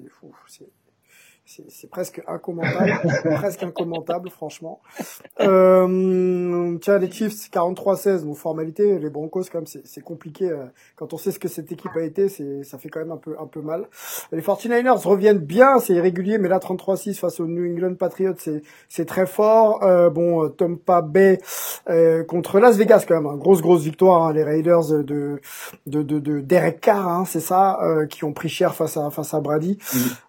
c'est 0.49 0.67
presque 1.91 2.23
incommentable, 2.26 2.93
presque 3.37 3.62
incommentable, 3.62 4.31
franchement. 4.31 4.81
Euh, 5.41 6.76
tiens, 6.81 6.99
les 6.99 7.11
Chiefs 7.11 7.50
43-16, 7.50 8.25
bon 8.25 8.35
formalité, 8.35 8.99
les 8.99 9.11
Broncos 9.11 9.45
quand 9.50 9.59
même 9.59 9.67
c'est 9.67 10.00
compliqué 10.03 10.50
euh, 10.50 10.65
quand 10.97 11.12
on 11.12 11.19
sait 11.19 11.31
ce 11.31 11.38
que 11.38 11.49
cette 11.49 11.71
équipe 11.73 11.97
a 11.97 12.03
été, 12.03 12.29
c'est 12.29 12.62
ça 12.65 12.79
fait 12.79 12.88
quand 12.88 13.00
même 13.00 13.12
un 13.12 13.17
peu 13.17 13.37
un 13.41 13.47
peu 13.47 13.61
mal. 13.61 13.88
Les 14.33 14.43
49ers 14.43 15.07
reviennent 15.07 15.38
bien, 15.38 15.79
c'est 15.79 15.95
irrégulier, 15.95 16.38
mais 16.38 16.49
là 16.49 16.59
33-6 16.59 17.15
face 17.15 17.41
aux 17.41 17.47
New 17.47 17.73
England 17.73 17.95
Patriots, 17.95 18.35
c'est 18.38 18.62
c'est 18.88 19.07
très 19.07 19.26
fort. 19.26 19.83
Euh, 19.83 20.11
bon, 20.11 20.45
euh, 20.45 20.49
Tampa 20.49 21.03
Bay 21.03 21.38
euh, 21.88 22.25
contre 22.25 22.59
Las 22.59 22.76
Vegas 22.76 23.05
quand 23.07 23.15
même, 23.15 23.26
hein, 23.26 23.37
grosse 23.37 23.61
grosse 23.62 23.83
victoire, 23.83 24.25
hein, 24.25 24.33
les 24.33 24.43
Raiders 24.43 24.88
de 24.88 25.41
de 25.87 26.03
de, 26.03 26.19
de 26.19 26.41
Derek 26.41 26.81
Carr, 26.81 27.09
hein, 27.09 27.25
c'est 27.26 27.41
ça, 27.41 27.79
euh, 27.83 28.07
qui 28.07 28.25
ont 28.25 28.33
pris 28.33 28.49
cher 28.49 28.75
face 28.75 28.97
à 28.97 29.11
face 29.11 29.35
à 29.35 29.41
Brady. 29.41 29.79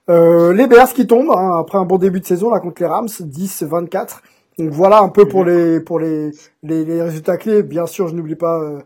Les 0.10 0.68
Bears 0.68 0.94
qui 0.94 1.06
tombent 1.08 1.32
hein, 1.32 1.60
après 1.60 1.78
un 1.78 1.86
bon 1.86 1.98
début 1.98 2.20
de 2.20 2.26
saison 2.26 2.52
là 2.52 2.60
contre 2.60 2.82
les 2.82 2.88
Rams, 2.88 3.08
10-24. 3.08 4.22
Donc 4.60 4.70
voilà 4.72 5.00
un 5.00 5.10
peu 5.10 5.28
pour 5.28 5.46
les 5.46 5.80
pour 5.80 6.00
les, 6.00 6.32
les, 6.64 6.84
les 6.86 7.02
résultats 7.02 7.38
clés. 7.38 7.64
Bien 7.64 7.86
sûr, 7.86 8.08
je 8.08 8.16
n'oublie 8.16 8.36
pas 8.36 8.60
euh 8.60 8.80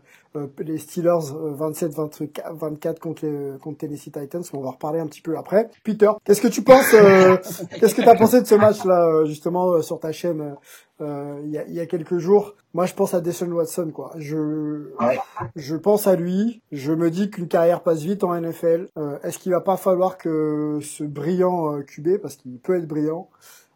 les 0.58 0.78
Steelers 0.78 1.32
27-24 1.58 2.98
contre 2.98 3.26
les 3.26 3.58
contre 3.58 3.78
Tennessee 3.78 4.12
Titans. 4.12 4.42
On 4.52 4.60
va 4.60 4.70
reparler 4.70 5.00
un 5.00 5.06
petit 5.06 5.20
peu 5.20 5.36
après. 5.36 5.70
Peter, 5.84 6.10
qu'est-ce 6.24 6.40
que 6.40 6.48
tu 6.48 6.62
penses 6.62 6.94
euh, 6.94 7.36
Qu'est-ce 7.78 7.94
que 7.94 8.02
tu 8.02 8.08
as 8.08 8.14
pensé 8.14 8.40
de 8.40 8.46
ce 8.46 8.54
match 8.54 8.84
là 8.84 9.24
justement 9.24 9.80
sur 9.82 10.00
ta 10.00 10.12
chaîne 10.12 10.56
il 11.00 11.50
y, 11.50 11.58
a, 11.58 11.66
y 11.66 11.80
a 11.80 11.86
quelques 11.86 12.18
jours? 12.18 12.54
Moi, 12.74 12.86
je 12.86 12.94
pense 12.94 13.12
à 13.12 13.20
Deshaun 13.20 13.52
Watson 13.52 13.90
quoi. 13.92 14.12
Je 14.16 14.90
je 15.56 15.76
pense 15.76 16.06
à 16.06 16.16
lui. 16.16 16.62
Je 16.70 16.92
me 16.92 17.10
dis 17.10 17.30
qu'une 17.30 17.48
carrière 17.48 17.82
passe 17.82 18.02
vite 18.02 18.24
en 18.24 18.40
NFL. 18.40 18.88
Est-ce 19.22 19.38
qu'il 19.38 19.52
va 19.52 19.60
pas 19.60 19.76
falloir 19.76 20.16
que 20.16 20.78
ce 20.80 21.04
brillant 21.04 21.80
QB 21.82 22.18
parce 22.18 22.36
qu'il 22.36 22.58
peut 22.58 22.76
être 22.76 22.86
brillant 22.86 23.28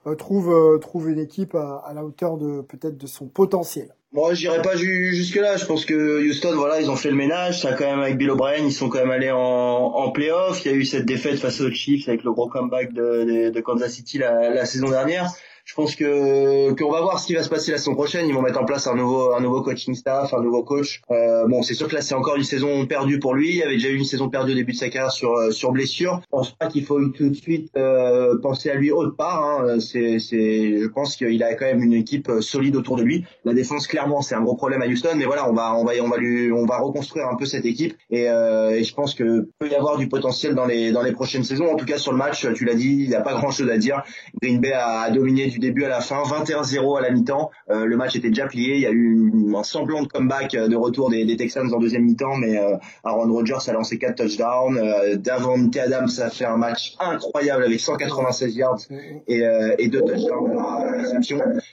euh, 0.06 0.14
trouve 0.14 0.50
euh, 0.50 0.78
trouve 0.78 1.10
une 1.10 1.18
équipe 1.18 1.54
à, 1.56 1.82
à 1.84 1.92
la 1.92 2.04
hauteur 2.04 2.36
de 2.36 2.60
peut-être 2.60 2.96
de 2.96 3.06
son 3.06 3.26
potentiel? 3.26 3.92
Moi, 4.16 4.32
j'irai 4.32 4.62
pas 4.62 4.76
jusque 4.76 5.36
là. 5.36 5.58
Je 5.58 5.66
pense 5.66 5.84
que 5.84 6.26
Houston, 6.26 6.56
voilà, 6.56 6.80
ils 6.80 6.90
ont 6.90 6.96
fait 6.96 7.10
le 7.10 7.16
ménage. 7.16 7.60
Ça, 7.60 7.74
quand 7.74 7.84
même, 7.84 8.00
avec 8.00 8.16
Bill 8.16 8.30
O'Brien, 8.30 8.64
ils 8.64 8.72
sont 8.72 8.88
quand 8.88 8.98
même 8.98 9.10
allés 9.10 9.30
en, 9.30 9.38
en 9.38 10.10
playoff. 10.10 10.64
Il 10.64 10.72
y 10.72 10.74
a 10.74 10.76
eu 10.76 10.86
cette 10.86 11.04
défaite 11.04 11.38
face 11.38 11.60
aux 11.60 11.70
Chiefs 11.70 12.08
avec 12.08 12.24
le 12.24 12.32
gros 12.32 12.48
comeback 12.48 12.94
de, 12.94 13.50
de, 13.50 13.60
Kansas 13.60 13.92
City 13.92 14.16
la 14.16 14.64
saison 14.64 14.88
dernière 14.88 15.30
je 15.66 15.74
pense 15.74 15.96
que 15.96 16.72
qu'on 16.74 16.92
va 16.92 17.00
voir 17.00 17.18
ce 17.18 17.26
qui 17.26 17.34
va 17.34 17.42
se 17.42 17.48
passer 17.48 17.72
la 17.72 17.78
saison 17.78 17.94
prochaine. 17.94 18.28
Ils 18.28 18.34
vont 18.34 18.40
mettre 18.40 18.60
en 18.60 18.64
place 18.64 18.86
un 18.86 18.94
nouveau 18.94 19.34
un 19.34 19.40
nouveau 19.40 19.62
coaching 19.62 19.96
staff, 19.96 20.32
un 20.32 20.40
nouveau 20.40 20.62
coach. 20.62 21.02
Euh, 21.10 21.48
bon, 21.48 21.62
c'est 21.62 21.74
sûr 21.74 21.88
que 21.88 21.94
là 21.96 22.02
c'est 22.02 22.14
encore 22.14 22.36
une 22.36 22.44
saison 22.44 22.86
perdue 22.86 23.18
pour 23.18 23.34
lui. 23.34 23.56
Il 23.56 23.62
avait 23.64 23.74
déjà 23.74 23.88
eu 23.88 23.96
une 23.96 24.04
saison 24.04 24.28
perdue 24.28 24.52
au 24.52 24.54
début 24.54 24.72
de 24.72 24.76
sa 24.76 24.88
carrière 24.88 25.10
sur 25.10 25.32
euh, 25.32 25.50
sur 25.50 25.72
blessure. 25.72 26.20
Je 26.22 26.28
pense 26.30 26.52
pas 26.52 26.68
qu'il 26.68 26.84
faut 26.84 27.04
tout 27.08 27.28
de 27.30 27.34
suite 27.34 27.72
euh, 27.76 28.38
penser 28.38 28.70
à 28.70 28.76
lui 28.76 28.92
autre 28.92 29.16
part. 29.16 29.42
Hein. 29.42 29.80
C'est 29.80 30.20
c'est 30.20 30.78
je 30.78 30.86
pense 30.86 31.16
qu'il 31.16 31.42
a 31.42 31.54
quand 31.54 31.66
même 31.66 31.82
une 31.82 31.94
équipe 31.94 32.28
euh, 32.28 32.40
solide 32.40 32.76
autour 32.76 32.96
de 32.96 33.02
lui. 33.02 33.24
La 33.44 33.52
défense 33.52 33.88
clairement 33.88 34.22
c'est 34.22 34.36
un 34.36 34.42
gros 34.42 34.54
problème 34.54 34.82
à 34.82 34.86
Houston, 34.86 35.14
mais 35.16 35.24
voilà 35.24 35.50
on 35.50 35.52
va 35.52 35.74
on 35.74 35.84
va 35.84 35.94
on 36.00 36.08
va 36.08 36.16
lui 36.16 36.52
on 36.52 36.64
va 36.64 36.78
reconstruire 36.78 37.26
un 37.26 37.34
peu 37.34 37.44
cette 37.44 37.64
équipe 37.64 37.96
et, 38.10 38.30
euh, 38.30 38.70
et 38.70 38.84
je 38.84 38.94
pense 38.94 39.14
que 39.14 39.48
peut 39.58 39.68
y 39.68 39.74
avoir 39.74 39.98
du 39.98 40.08
potentiel 40.08 40.54
dans 40.54 40.66
les 40.66 40.92
dans 40.92 41.02
les 41.02 41.12
prochaines 41.12 41.42
saisons. 41.42 41.72
En 41.72 41.74
tout 41.74 41.86
cas 41.86 41.98
sur 41.98 42.12
le 42.12 42.18
match, 42.18 42.46
tu 42.54 42.64
l'as 42.64 42.74
dit, 42.74 42.98
il 43.02 43.08
n'y 43.08 43.16
a 43.16 43.20
pas 43.20 43.34
grand 43.34 43.50
chose 43.50 43.68
à 43.68 43.78
dire. 43.78 44.04
Green 44.40 44.60
Bay 44.60 44.72
a, 44.72 45.00
a 45.00 45.10
dominé 45.10 45.48
du 45.48 45.55
début 45.58 45.84
à 45.84 45.88
la 45.88 46.00
fin, 46.00 46.22
21-0 46.22 46.98
à 46.98 47.00
la 47.02 47.10
mi-temps. 47.10 47.50
Euh, 47.70 47.84
le 47.84 47.96
match 47.96 48.16
était 48.16 48.28
déjà 48.28 48.46
plié. 48.46 48.74
Il 48.74 48.80
y 48.80 48.86
a 48.86 48.90
eu 48.90 49.32
un 49.54 49.62
semblant 49.62 50.02
de 50.02 50.08
comeback 50.08 50.54
euh, 50.54 50.68
de 50.68 50.76
retour 50.76 51.10
des, 51.10 51.36
Texans 51.36 51.72
en 51.72 51.78
deuxième 51.78 52.04
mi-temps, 52.04 52.36
mais 52.36 52.58
euh, 52.58 52.76
Aaron 53.04 53.32
Rodgers 53.32 53.58
a 53.66 53.72
lancé 53.72 53.98
quatre 53.98 54.22
touchdowns. 54.22 54.78
Euh, 54.78 55.16
Davante 55.16 55.76
Adams 55.76 56.08
a 56.18 56.30
fait 56.30 56.44
un 56.44 56.56
match 56.56 56.96
incroyable 56.98 57.64
avec 57.64 57.80
196 57.80 58.56
yards 58.56 58.78
et, 59.26 59.42
euh, 59.42 59.74
et 59.78 59.88
deux 59.88 60.00
touchdowns 60.00 60.56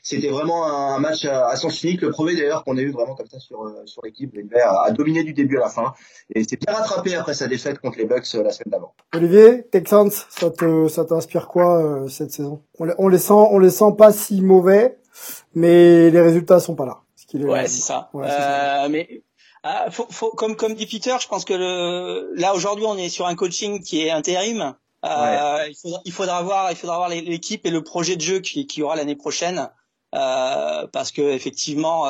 C'était 0.02 0.30
vraiment 0.30 0.66
un 0.66 1.00
match 1.00 1.26
à, 1.26 1.56
sens 1.56 1.84
unique. 1.84 2.02
Le 2.02 2.12
premier 2.12 2.36
d'ailleurs 2.36 2.64
qu'on 2.64 2.78
a 2.78 2.82
eu 2.82 2.92
vraiment 2.92 3.16
comme 3.16 3.28
ça 3.28 3.40
sur 3.40 4.02
l'équipe. 4.04 4.34
A, 4.56 4.92
dominé 4.92 5.24
du 5.24 5.34
début 5.34 5.58
à 5.58 5.62
la 5.62 5.70
fin 5.70 5.94
et 6.34 6.44
c'est 6.44 6.60
bien 6.60 6.74
rattrapé 6.74 7.16
après 7.16 7.34
sa 7.34 7.48
défaite 7.48 7.80
contre 7.80 7.98
les 7.98 8.06
Bucks 8.06 8.34
la 8.34 8.52
semaine 8.52 8.72
d'avant. 8.72 8.94
Olivier, 9.14 9.64
Texans, 9.72 10.12
ça 10.30 10.50
te 10.50 10.88
ça 10.88 11.06
t'inspire 11.06 11.48
quoi 11.48 12.06
cette 12.10 12.32
saison? 12.32 12.62
On 12.80 12.86
les, 12.86 12.94
on 12.98 13.08
les 13.08 13.18
sent 13.18 13.34
on 13.34 13.60
les 13.60 13.70
sent 13.74 13.96
pas 13.98 14.12
si 14.12 14.42
mauvais, 14.42 14.98
mais 15.54 16.10
les 16.10 16.22
résultats 16.22 16.60
sont 16.60 16.76
pas 16.76 16.86
là. 16.86 17.02
ouais, 17.34 17.68
c'est 17.68 17.82
ça. 17.82 18.10
Ouais, 18.14 18.28
euh, 18.30 18.88
mais 18.90 19.24
ah, 19.64 19.88
faut, 19.92 20.08
faut, 20.10 20.32
comme 20.32 20.56
comme 20.56 20.74
dit 20.76 20.86
Peter, 20.86 21.16
je 21.22 21.28
pense 21.28 21.46
que 21.46 21.54
le, 21.54 22.34
là 22.36 22.54
aujourd'hui 22.54 22.86
on 22.86 22.98
est 22.98 23.10
sur 23.10 23.28
un 23.28 23.36
coaching 23.36 23.82
qui 23.82 24.02
est 24.02 24.12
intérim. 24.12 24.76
Euh, 25.06 25.58
ouais. 25.58 25.72
il, 25.72 25.76
faudra, 25.76 26.02
il 26.06 26.12
faudra 26.14 26.42
voir, 26.44 26.72
il 26.72 26.78
faudra 26.78 26.98
voir 26.98 27.10
l'équipe 27.10 27.66
et 27.66 27.72
le 27.72 27.84
projet 27.84 28.16
de 28.16 28.22
jeu 28.22 28.40
qui, 28.40 28.68
qui 28.68 28.82
aura 28.82 28.96
l'année 28.96 29.18
prochaine, 29.18 29.70
euh, 30.16 30.88
parce 30.88 31.12
que 31.12 31.22
effectivement, 31.22 32.06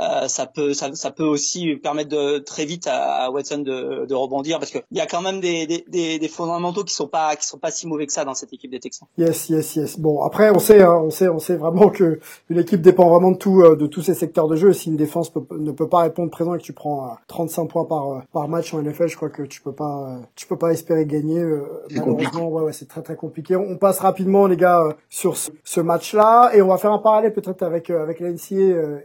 euh, 0.00 0.26
ça 0.26 0.46
peut 0.46 0.74
ça, 0.74 0.92
ça, 0.94 1.12
peut 1.12 1.24
aussi 1.24 1.76
permettre 1.76 2.08
de 2.08 2.38
très 2.38 2.64
vite 2.64 2.88
à, 2.88 3.26
à 3.26 3.30
Watson 3.30 3.58
de, 3.58 4.06
de, 4.06 4.14
rebondir 4.14 4.58
parce 4.58 4.72
qu'il 4.72 4.82
y 4.90 5.00
a 5.00 5.06
quand 5.06 5.22
même 5.22 5.40
des, 5.40 5.66
des, 5.66 6.18
des, 6.18 6.28
fondamentaux 6.28 6.82
qui 6.82 6.92
sont 6.92 7.06
pas 7.06 7.36
qui 7.36 7.46
sont 7.46 7.58
pas 7.58 7.70
si 7.70 7.86
mauvais 7.86 8.04
que 8.04 8.12
ça 8.12 8.24
dans 8.24 8.34
cette 8.34 8.52
équipe 8.52 8.72
des 8.72 8.80
Texans. 8.80 9.06
Yes 9.18 9.50
yes 9.50 9.76
yes. 9.76 10.00
Bon 10.00 10.24
après 10.24 10.50
on 10.50 10.58
sait 10.58 10.82
hein, 10.82 11.00
on 11.04 11.10
sait 11.10 11.28
on 11.28 11.38
sait 11.38 11.54
vraiment 11.54 11.90
que 11.90 12.18
une 12.50 12.58
équipe 12.58 12.80
dépend 12.80 13.08
vraiment 13.08 13.30
de 13.30 13.36
tout 13.36 13.62
euh, 13.62 13.76
de 13.76 13.86
tous 13.86 14.02
ces 14.02 14.14
secteurs 14.14 14.48
de 14.48 14.56
jeu. 14.56 14.72
Si 14.72 14.88
une 14.88 14.96
défense 14.96 15.30
peut, 15.30 15.44
ne 15.56 15.70
peut 15.70 15.88
pas 15.88 16.00
répondre 16.00 16.28
présent 16.28 16.56
et 16.56 16.58
que 16.58 16.64
tu 16.64 16.72
prends 16.72 17.16
35 17.28 17.62
euh, 17.62 17.66
points 17.66 17.84
par 17.84 18.22
par 18.32 18.48
match 18.48 18.74
en 18.74 18.82
NFL, 18.82 19.06
je 19.06 19.16
crois 19.16 19.30
que 19.30 19.42
tu 19.42 19.62
peux 19.62 19.74
pas 19.74 20.18
tu 20.34 20.48
peux 20.48 20.58
pas 20.58 20.72
espérer 20.72 21.06
gagner. 21.06 21.44
malheureusement 21.92 22.48
ouais, 22.48 22.62
ouais 22.64 22.72
c'est 22.72 22.88
très 22.88 23.02
très 23.02 23.14
compliqué. 23.14 23.54
On 23.54 23.76
passe 23.76 24.00
rapidement 24.00 24.48
les 24.48 24.56
gars 24.56 24.82
sur 25.08 25.36
ce, 25.36 25.52
ce 25.62 25.80
match 25.80 26.14
là 26.14 26.50
et 26.52 26.62
on 26.62 26.66
va 26.68 26.78
faire 26.78 26.92
un 26.92 26.98
parallèle 26.98 27.32
peut-être 27.32 27.62
avec 27.62 27.90
avec 27.90 28.18
la 28.18 28.30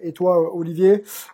et 0.02 0.14
toi 0.14 0.56
Olivier 0.56 0.79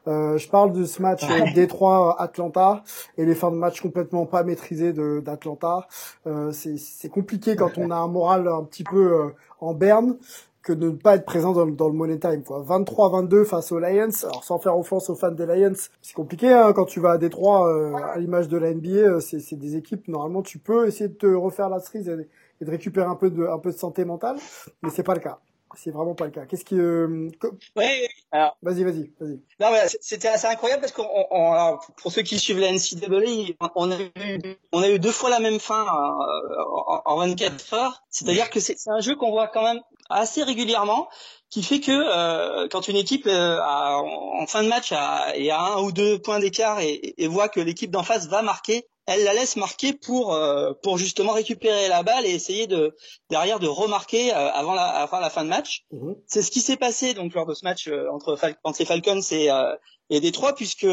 euh, 0.07 0.37
je 0.37 0.49
parle 0.49 0.73
de 0.73 0.85
ce 0.85 1.01
match 1.01 1.23
euh, 1.23 1.53
Détroit-Atlanta 1.53 2.83
et 3.17 3.25
les 3.25 3.35
fins 3.35 3.51
de 3.51 3.57
match 3.57 3.81
complètement 3.81 4.25
pas 4.25 4.43
maîtrisées 4.43 4.93
d'Atlanta. 4.93 5.87
Euh, 6.27 6.51
c'est 6.51 7.09
compliqué 7.09 7.55
quand 7.55 7.77
on 7.77 7.91
a 7.91 7.95
un 7.95 8.07
moral 8.07 8.47
un 8.47 8.63
petit 8.63 8.83
peu 8.83 9.13
euh, 9.13 9.29
en 9.59 9.73
berne 9.73 10.17
que 10.65 10.73
de 10.73 10.89
ne 10.89 10.95
pas 10.95 11.15
être 11.15 11.25
présent 11.25 11.53
dans, 11.53 11.67
dans 11.67 11.87
le 11.87 11.93
Money 11.93 12.17
Time. 12.17 12.41
23-22 12.41 13.45
face 13.45 13.71
aux 13.71 13.79
Lions. 13.79 14.09
Alors 14.23 14.43
sans 14.43 14.57
faire 14.57 14.77
offense 14.77 15.09
aux 15.09 15.15
fans 15.15 15.31
des 15.31 15.45
Lions, 15.45 15.75
c'est 16.01 16.15
compliqué 16.15 16.51
hein, 16.51 16.73
quand 16.73 16.85
tu 16.85 16.99
vas 16.99 17.11
à 17.11 17.17
Détroit, 17.17 17.71
euh, 17.71 17.93
à 17.95 18.17
l'image 18.17 18.49
de 18.49 18.57
la 18.57 18.73
NBA, 18.73 19.21
c'est 19.21 19.55
des 19.55 19.75
équipes, 19.77 20.07
normalement 20.07 20.41
tu 20.41 20.57
peux 20.57 20.87
essayer 20.87 21.07
de 21.07 21.13
te 21.13 21.27
refaire 21.27 21.69
la 21.69 21.79
cerise 21.79 22.09
et, 22.09 22.65
de 22.65 22.71
récupérer 22.71 23.05
un 23.05 23.15
peu 23.15 23.29
de, 23.29 23.45
un 23.45 23.59
peu 23.59 23.71
de 23.71 23.77
santé 23.77 24.05
mentale, 24.05 24.37
mais 24.81 24.89
c'est 24.89 25.03
pas 25.03 25.13
le 25.13 25.19
cas. 25.19 25.39
C'est 25.77 25.91
vraiment 25.91 26.15
pas 26.15 26.25
le 26.25 26.31
cas. 26.31 26.45
Qu'est-ce 26.45 26.65
qui 26.65 26.75
euh, 26.79 27.29
Ouais, 27.75 28.07
alors 28.31 28.57
vas-y, 28.61 28.83
vas-y, 28.83 29.11
vas-y. 29.19 29.39
Non, 29.59 29.71
mais 29.71 29.81
c'était 30.01 30.27
assez 30.27 30.47
incroyable 30.47 30.81
parce 30.81 30.93
qu'on, 30.93 31.07
on, 31.31 31.77
pour 31.97 32.11
ceux 32.11 32.21
qui 32.21 32.39
suivent 32.39 32.59
la 32.59 32.71
NCAA, 32.71 33.55
on 33.75 33.91
a 33.91 33.99
eu, 33.99 34.41
on 34.71 34.81
a 34.81 34.89
eu 34.89 34.99
deux 34.99 35.11
fois 35.11 35.29
la 35.29 35.39
même 35.39 35.59
fin 35.59 35.83
euh, 35.83 36.63
en, 37.05 37.17
24 37.17 37.73
heures. 37.73 38.03
C'est-à-dire 38.09 38.49
que 38.49 38.59
c'est 38.59 38.75
un 38.87 38.99
jeu 38.99 39.15
qu'on 39.15 39.31
voit 39.31 39.47
quand 39.47 39.63
même 39.63 39.81
assez 40.09 40.43
régulièrement, 40.43 41.07
qui 41.49 41.63
fait 41.63 41.79
que 41.79 41.91
euh, 41.91 42.67
quand 42.69 42.87
une 42.87 42.97
équipe 42.97 43.27
euh, 43.27 43.57
a, 43.61 43.97
en 43.97 44.45
fin 44.47 44.63
de 44.63 44.67
match 44.67 44.91
a, 44.91 45.35
est 45.35 45.49
à 45.49 45.61
un 45.61 45.81
ou 45.81 45.91
deux 45.91 46.19
points 46.19 46.39
d'écart 46.39 46.79
et, 46.79 47.13
et, 47.17 47.27
voit 47.27 47.49
que 47.49 47.59
l'équipe 47.59 47.91
d'en 47.91 48.03
face 48.03 48.27
va 48.27 48.41
marquer, 48.41 48.87
elle 49.07 49.23
la 49.23 49.33
laisse 49.33 49.55
marquer 49.55 49.93
pour 49.93 50.33
euh, 50.33 50.73
pour 50.81 50.97
justement 50.97 51.33
récupérer 51.33 51.87
la 51.87 52.03
balle 52.03 52.25
et 52.25 52.31
essayer 52.31 52.67
de 52.67 52.95
derrière 53.29 53.59
de 53.59 53.67
remarquer 53.67 54.33
euh, 54.33 54.51
avant 54.51 54.73
la 54.73 54.85
avant 54.85 55.19
la 55.19 55.29
fin 55.29 55.43
de 55.43 55.49
match. 55.49 55.85
Mhm. 55.91 56.15
C'est 56.25 56.41
ce 56.41 56.51
qui 56.51 56.61
s'est 56.61 56.77
passé 56.77 57.13
donc 57.13 57.33
lors 57.33 57.45
de 57.45 57.53
ce 57.53 57.63
match 57.63 57.87
euh, 57.87 58.07
entre 58.11 58.37
entre 58.63 58.79
les 58.79 58.85
Falcons 58.85 59.21
et 59.31 59.49
et 60.09 60.19
Détroit 60.19 60.53
puisque 60.55 60.87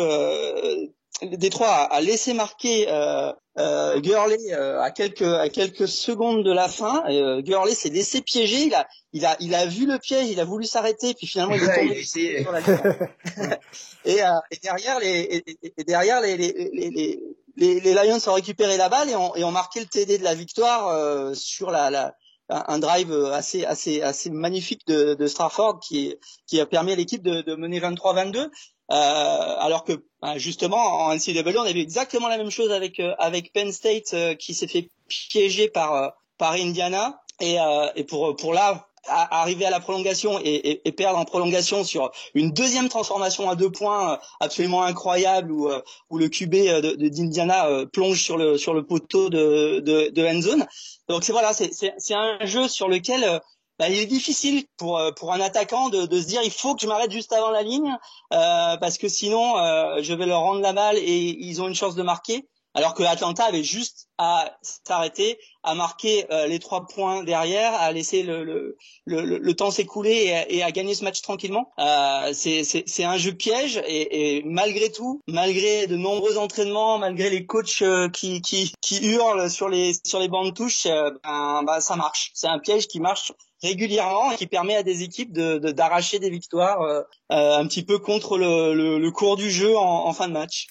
Détroit 1.23 1.69
a, 1.69 1.85
a, 1.85 2.01
laissé 2.01 2.35
marquer 2.35 2.87
euh, 2.89 4.01
Gurley 4.01 4.53
à 4.53 4.91
quelques 4.91 5.23
à 5.23 5.49
quelques 5.49 5.89
secondes 5.89 6.45
de 6.45 6.53
la 6.53 6.69
fin. 6.69 7.05
Euh, 7.09 7.43
Gurley 7.43 7.75
s'est 7.75 7.91
laissé 7.91 8.21
piéger. 8.21 8.65
Il 8.65 8.75
a 8.75 8.87
il 9.13 9.27
a 9.27 9.37
il 9.41 9.55
a 9.55 9.67
vu 9.67 9.87
le 9.87 9.99
piège. 9.99 10.29
Il 10.29 10.41
a 10.41 10.45
voulu 10.45 10.65
s'arrêter. 10.65 11.15
Puis 11.15 11.27
finalement 11.27 11.55
il 11.55 11.63
est 11.63 11.75
tombé 11.75 12.03
sur 12.05 12.53
la 12.53 12.61
et, 14.05 14.19
et, 14.51 14.57
derrière 14.63 15.01
les 15.01 15.43
et, 15.77 15.85
derrière 15.85 16.21
les, 16.21 16.37
les, 16.37 16.71
les 16.73 17.21
les, 17.57 17.81
les, 17.81 17.95
Lions 17.95 18.19
ont 18.27 18.33
récupéré 18.33 18.77
la 18.77 18.89
balle 18.89 19.11
et 19.11 19.17
ont, 19.17 19.35
et 19.37 19.45
ont 19.45 19.51
marqué 19.51 19.81
le 19.81 19.87
TD 19.87 20.19
de 20.19 20.25
la 20.25 20.35
victoire 20.35 20.89
euh, 20.89 21.35
sur 21.35 21.71
la, 21.71 21.91
la, 21.91 22.15
un 22.53 22.79
drive 22.79 23.13
assez 23.33 23.65
assez 23.65 24.03
assez 24.03 24.31
magnifique 24.31 24.87
de, 24.87 25.15
de 25.15 25.27
Strafford 25.27 25.81
qui 25.81 26.17
qui 26.47 26.61
a 26.61 26.67
permis 26.67 26.93
à 26.93 26.97
l'équipe 26.97 27.23
de, 27.23 27.41
de 27.41 27.55
mener 27.55 27.81
23-22 27.81 28.51
euh, 28.93 28.95
alors 28.95 29.85
que 29.85 30.05
ben, 30.21 30.37
justement 30.37 30.77
en 30.77 31.15
NCAA 31.15 31.43
on 31.57 31.63
avait 31.63 31.81
exactement 31.81 32.29
la 32.29 32.37
même 32.37 32.51
chose 32.51 32.71
avec 32.71 33.01
euh, 33.01 33.15
avec 33.19 33.53
Penn 33.53 33.73
State 33.73 34.13
euh, 34.13 34.35
qui 34.35 34.53
s'est 34.55 34.67
fait 34.67 34.91
piéger 35.09 35.69
par 35.69 36.13
par 36.37 36.53
Indiana. 36.53 37.19
Et, 37.41 37.57
et 37.97 38.05
pour 38.05 38.37
pour 38.37 38.53
là 38.53 38.89
arriver 39.09 39.65
à 39.65 39.71
la 39.71 39.81
prolongation 39.81 40.39
et, 40.43 40.81
et, 40.85 40.93
perdre 40.93 41.19
en 41.19 41.25
prolongation 41.25 41.85
sur 41.85 42.11
une 42.35 42.53
deuxième 42.53 42.89
transformation 42.89 43.51
à 43.51 43.57
deux 43.57 43.71
points 43.71 44.13
euh, 44.13 44.17
absolument 44.41 44.83
incroyable 44.83 45.51
où, 45.51 45.69
euh, 45.69 45.81
où 46.11 46.19
le 46.19 46.29
QB 46.29 46.55
euh, 46.55 46.97
d'Indiana 46.97 47.87
plonge 47.93 48.23
sur 48.23 48.37
le 48.37 48.57
sur 48.59 48.75
le 48.75 48.85
poteau 48.85 49.29
de, 49.29 49.81
de, 49.81 50.11
de 50.11 50.27
end 50.27 50.41
zone. 50.41 50.67
Donc 51.09 51.25
c'est 51.25 51.33
voilà, 51.33 51.53
c'est 51.53 52.15
un 52.15 52.45
jeu 52.45 52.69
sur 52.69 52.89
lequel 52.89 53.41
bah, 53.79 53.89
il 53.89 53.99
est 53.99 54.07
difficile 54.07 54.65
pour 54.77 55.01
pour 55.17 55.33
un 55.33 55.41
attaquant 55.41 55.89
de, 55.89 56.07
de 56.07 56.21
se 56.21 56.27
dire 56.27 56.41
il 56.45 56.53
faut 56.53 56.75
que 56.75 56.83
je 56.83 56.87
m'arrête 56.87 57.11
juste 57.11 57.33
avant 57.33 57.51
la 57.51 57.63
ligne 57.63 57.97
euh, 58.33 58.77
parce 58.77 58.99
que 58.99 59.09
sinon 59.09 59.55
je 60.01 60.15
vais 60.15 60.27
leur 60.27 60.41
rendre 60.41 60.61
la 60.61 60.73
balle 60.73 60.99
et 60.99 61.37
ils 61.41 61.61
ont 61.61 61.69
une 61.69 61.75
chance 61.75 61.95
de 61.95 62.03
marquer 62.03 62.47
alors 62.75 62.95
que 62.95 63.03
Atlanta 63.03 63.45
avait 63.45 63.63
juste 63.63 64.09
à 64.19 64.57
s'arrêter, 64.63 65.39
à 65.63 65.75
marquer 65.75 66.27
euh, 66.31 66.47
les 66.47 66.59
trois 66.59 66.87
points 66.87 67.23
derrière, 67.25 67.75
à 67.75 67.93
laisser 67.93 68.23
le, 68.23 68.45
le, 68.45 68.77
le, 69.07 69.39
le 69.39 69.55
temps 69.55 69.71
s'écouler 69.71 70.45
et, 70.49 70.57
et, 70.57 70.63
à 70.63 70.71
gagner 70.71 70.95
ce 70.95 71.05
match 71.05 71.23
tranquillement. 71.23 71.73
Euh, 71.79 72.33
c'est 72.33 73.05
un 73.05 73.17
jeu 73.17 73.33
piège 73.33 73.83
et, 73.87 74.37
et, 74.39 74.43
malgré 74.45 74.91
tout, 74.91 75.21
malgré 75.27 75.87
de 75.87 75.97
nombreux 75.97 76.39
entraînements, 76.39 76.99
malgré 76.99 77.31
les 77.31 77.47
coachs 77.47 77.83
euh, 77.83 78.09
qui, 78.09 78.41
qui, 78.43 78.73
qui 78.81 79.05
hurlent 79.07 79.51
sur 79.51 79.69
les 79.69 79.93
sur 80.05 80.21
les 80.21 80.29
bandes 80.29 80.55
touches, 80.55 80.87
euh, 80.87 81.11
ben, 81.25 81.63
ben, 81.65 81.81
ça 81.81 81.97
marche. 81.97 82.31
C'est 82.35 82.49
un 82.49 82.59
piège 82.59 82.87
qui 82.87 83.01
marche 83.01 83.33
régulièrement 83.63 84.33
et 84.33 84.37
qui 84.37 84.47
permet 84.47 84.77
à 84.77 84.83
des 84.83 85.03
équipes 85.03 85.33
de 85.33 85.59
d'arracher 85.59 86.19
des 86.19 86.31
victoires 86.31 86.83
euh, 86.83 87.03
un 87.31 87.67
petit 87.67 87.85
peu 87.85 87.99
contre 87.99 88.37
le, 88.39 88.99
le, 88.99 89.11
cours 89.11 89.37
du 89.37 89.51
jeu 89.51 89.77
en, 89.77 90.07
en 90.07 90.13
fin 90.13 90.29
de 90.29 90.33
match. 90.33 90.67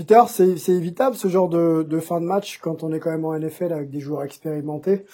Peter, 0.00 0.22
c'est 0.28 0.72
évitable 0.72 1.14
ce 1.14 1.28
genre 1.28 1.50
de, 1.50 2.00
fin 2.00 2.22
de 2.22 2.24
match 2.24 2.58
quand 2.62 2.82
on 2.82 2.90
est 2.90 3.00
quand 3.00 3.10
même 3.10 3.26
en 3.26 3.38
NFL 3.38 3.70
avec 3.70 3.90
des 3.90 4.00
joueurs 4.00 4.22
expérimentés. 4.22 5.04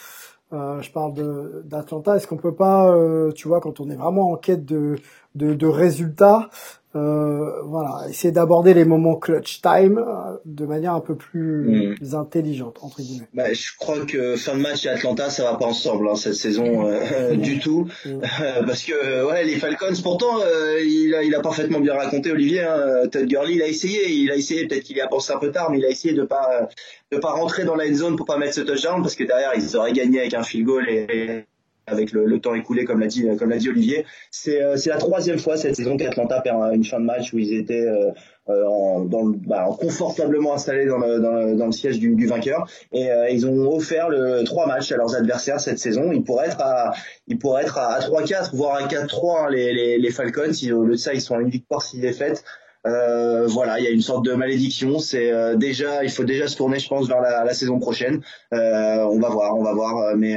Euh, 0.52 0.80
je 0.80 0.92
parle 0.92 1.64
d'Atlanta. 1.64 2.14
Est-ce 2.14 2.28
qu'on 2.28 2.36
peut 2.36 2.54
pas, 2.54 2.94
euh, 2.94 3.32
tu 3.32 3.48
vois, 3.48 3.60
quand 3.60 3.80
on 3.80 3.90
est 3.90 3.96
vraiment 3.96 4.30
en 4.30 4.36
quête 4.36 4.64
de, 4.64 4.94
de, 5.36 5.54
de 5.54 5.66
résultats, 5.66 6.50
euh, 6.96 7.62
voilà, 7.64 8.08
essayer 8.08 8.32
d'aborder 8.32 8.72
les 8.72 8.86
moments 8.86 9.16
clutch 9.16 9.60
time 9.60 9.98
euh, 9.98 10.36
de 10.46 10.64
manière 10.64 10.94
un 10.94 11.00
peu 11.00 11.14
plus 11.14 11.96
mm. 12.00 12.14
intelligente 12.14 12.78
entre 12.80 13.02
guillemets. 13.02 13.28
Bah, 13.34 13.52
je 13.52 13.76
crois 13.78 14.06
que 14.06 14.36
fin 14.36 14.54
de 14.54 14.62
match 14.62 14.86
à 14.86 14.92
Atlanta, 14.92 15.28
ça 15.28 15.44
va 15.44 15.56
pas 15.56 15.66
ensemble 15.66 16.08
hein, 16.08 16.14
cette 16.14 16.36
saison 16.36 16.86
euh, 16.86 17.34
mm. 17.34 17.36
du 17.36 17.58
tout, 17.58 17.86
mm. 18.06 18.20
parce 18.66 18.82
que 18.82 19.26
ouais, 19.26 19.44
les 19.44 19.56
Falcons, 19.56 19.92
pourtant, 20.02 20.38
il 20.80 21.14
a, 21.14 21.22
il 21.22 21.34
a 21.34 21.40
parfaitement 21.40 21.80
bien 21.80 21.94
raconté 21.94 22.32
Olivier. 22.32 22.62
Hein, 22.62 23.06
Ted 23.12 23.26
Gurley, 23.26 23.56
il 23.56 23.62
a 23.62 23.68
essayé, 23.68 24.10
il 24.10 24.30
a 24.30 24.36
essayé, 24.36 24.66
peut-être 24.66 24.84
qu'il 24.84 24.96
y 24.96 25.02
a 25.02 25.08
pensé 25.08 25.32
un 25.32 25.38
peu 25.38 25.50
tard, 25.50 25.70
mais 25.70 25.78
il 25.78 25.84
a 25.84 25.90
essayé 25.90 26.14
de 26.14 26.22
pas 26.22 26.68
de 27.12 27.18
pas 27.18 27.32
rentrer 27.32 27.64
dans 27.64 27.76
la 27.76 27.86
end 27.86 27.94
zone 27.94 28.16
pour 28.16 28.26
pas 28.26 28.38
mettre 28.38 28.54
ce 28.54 28.62
touchdown, 28.62 29.02
parce 29.02 29.16
que 29.16 29.24
derrière 29.24 29.52
ils 29.54 29.76
auraient 29.76 29.92
gagné 29.92 30.20
avec 30.20 30.32
un 30.32 30.42
field 30.42 30.64
goal 30.64 30.88
et 30.88 31.44
avec 31.86 32.12
le, 32.12 32.26
le, 32.26 32.40
temps 32.40 32.54
écoulé, 32.54 32.84
comme 32.84 33.00
l'a 33.00 33.06
dit, 33.06 33.26
comme 33.38 33.50
l'a 33.50 33.58
dit 33.58 33.68
Olivier. 33.68 34.04
C'est, 34.30 34.60
euh, 34.60 34.76
c'est 34.76 34.90
la 34.90 34.98
troisième 34.98 35.38
fois 35.38 35.56
cette 35.56 35.76
saison 35.76 35.96
qu'Atlanta 35.96 36.40
perd 36.40 36.74
une 36.74 36.84
fin 36.84 36.98
de 36.98 37.04
match 37.04 37.32
où 37.32 37.38
ils 37.38 37.54
étaient 37.54 37.86
euh, 37.86 38.10
euh 38.48 38.64
en, 38.66 39.00
dans 39.00 39.24
le, 39.24 39.34
bah, 39.46 39.68
confortablement 39.78 40.54
installés 40.54 40.86
dans 40.86 40.98
le, 40.98 41.20
dans 41.20 41.32
le, 41.32 41.54
dans 41.54 41.66
le 41.66 41.72
siège 41.72 41.98
du, 41.98 42.14
du, 42.14 42.26
vainqueur. 42.26 42.66
Et 42.92 43.10
euh, 43.10 43.28
ils 43.30 43.46
ont 43.46 43.72
offert 43.72 44.08
le 44.08 44.42
trois 44.44 44.66
matchs 44.66 44.90
à 44.92 44.96
leurs 44.96 45.14
adversaires 45.14 45.60
cette 45.60 45.78
saison. 45.78 46.10
Ils 46.12 46.24
pourraient 46.24 46.46
être 46.46 46.60
à, 46.60 46.92
ils 47.28 47.38
pourraient 47.38 47.62
être 47.62 47.78
à, 47.78 48.00
3-4, 48.00 48.54
voire 48.54 48.76
à 48.76 48.86
4-3 48.86 49.46
hein, 49.46 49.50
les, 49.50 49.72
les, 49.72 49.98
les, 49.98 50.10
Falcons. 50.10 50.52
Si, 50.52 50.72
au 50.72 50.84
lieu 50.84 50.92
de 50.92 50.96
ça, 50.96 51.14
ils 51.14 51.20
sont 51.20 51.36
à 51.36 51.40
une 51.40 51.50
victoire, 51.50 51.82
six 51.82 52.00
défaites. 52.00 52.44
Euh, 52.86 53.46
voilà, 53.46 53.78
il 53.78 53.84
y 53.84 53.88
a 53.88 53.90
une 53.90 54.02
sorte 54.02 54.24
de 54.24 54.32
malédiction. 54.32 54.98
C'est 54.98 55.32
euh, 55.32 55.56
déjà, 55.56 56.04
il 56.04 56.10
faut 56.10 56.24
déjà 56.24 56.46
se 56.46 56.56
tourner, 56.56 56.78
je 56.78 56.88
pense, 56.88 57.08
vers 57.08 57.20
la, 57.20 57.44
la 57.44 57.54
saison 57.54 57.78
prochaine. 57.78 58.20
Euh, 58.52 59.04
on 59.04 59.18
va 59.18 59.28
voir, 59.28 59.56
on 59.56 59.62
va 59.62 59.72
voir, 59.72 59.96
euh, 59.98 60.14
mais, 60.16 60.36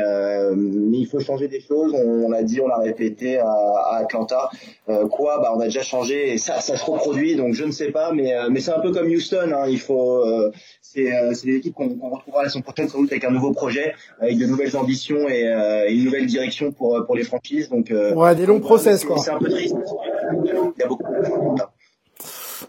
mais 0.55 0.97
il 0.97 1.05
faut 1.05 1.19
changer 1.19 1.47
des 1.47 1.61
choses. 1.61 1.93
On, 1.93 2.29
l'a 2.29 2.43
dit, 2.43 2.59
on 2.61 2.67
l'a 2.67 2.77
répété 2.77 3.37
à, 3.37 3.45
à 3.45 3.97
Atlanta. 4.01 4.49
quoi? 5.11 5.39
Bah, 5.41 5.53
on 5.55 5.59
a 5.59 5.65
déjà 5.65 5.83
changé 5.83 6.33
et 6.33 6.37
ça, 6.37 6.59
ça 6.61 6.75
se 6.75 6.85
reproduit. 6.85 7.35
Donc, 7.35 7.53
je 7.53 7.63
ne 7.63 7.71
sais 7.71 7.91
pas, 7.91 8.11
mais 8.11 8.33
mais 8.49 8.59
c'est 8.59 8.71
un 8.71 8.79
peu 8.79 8.91
comme 8.91 9.07
Houston. 9.07 9.51
Hein, 9.53 9.65
il 9.67 9.79
faut, 9.79 10.23
c'est 10.81 11.11
c'est 11.33 11.45
des 11.45 11.57
équipes 11.57 11.75
qu'on 11.75 12.09
retrouvera 12.09 12.43
la 12.43 12.49
saison 12.49 12.61
prochaine 12.61 12.87
sans 12.87 12.99
doute 12.99 13.11
avec 13.11 13.23
un 13.23 13.31
nouveau 13.31 13.51
projet, 13.51 13.93
avec 14.19 14.37
de 14.37 14.45
nouvelles 14.45 14.75
ambitions 14.75 15.29
et, 15.29 15.43
une 15.89 16.05
nouvelle 16.05 16.25
direction 16.25 16.71
pour 16.71 17.05
pour 17.05 17.15
les 17.15 17.23
franchises. 17.23 17.69
Donc, 17.69 17.91
ouais, 17.91 18.35
des 18.35 18.45
longs 18.45 18.59
process 18.59 19.05
quoi. 19.05 19.17
C'est 19.19 19.31
un 19.31 19.39
peu 19.39 19.49
triste. 19.49 19.75
Il 20.45 20.79
y 20.79 20.83
a 20.83 20.87
beaucoup 20.87 21.03
de 21.03 21.78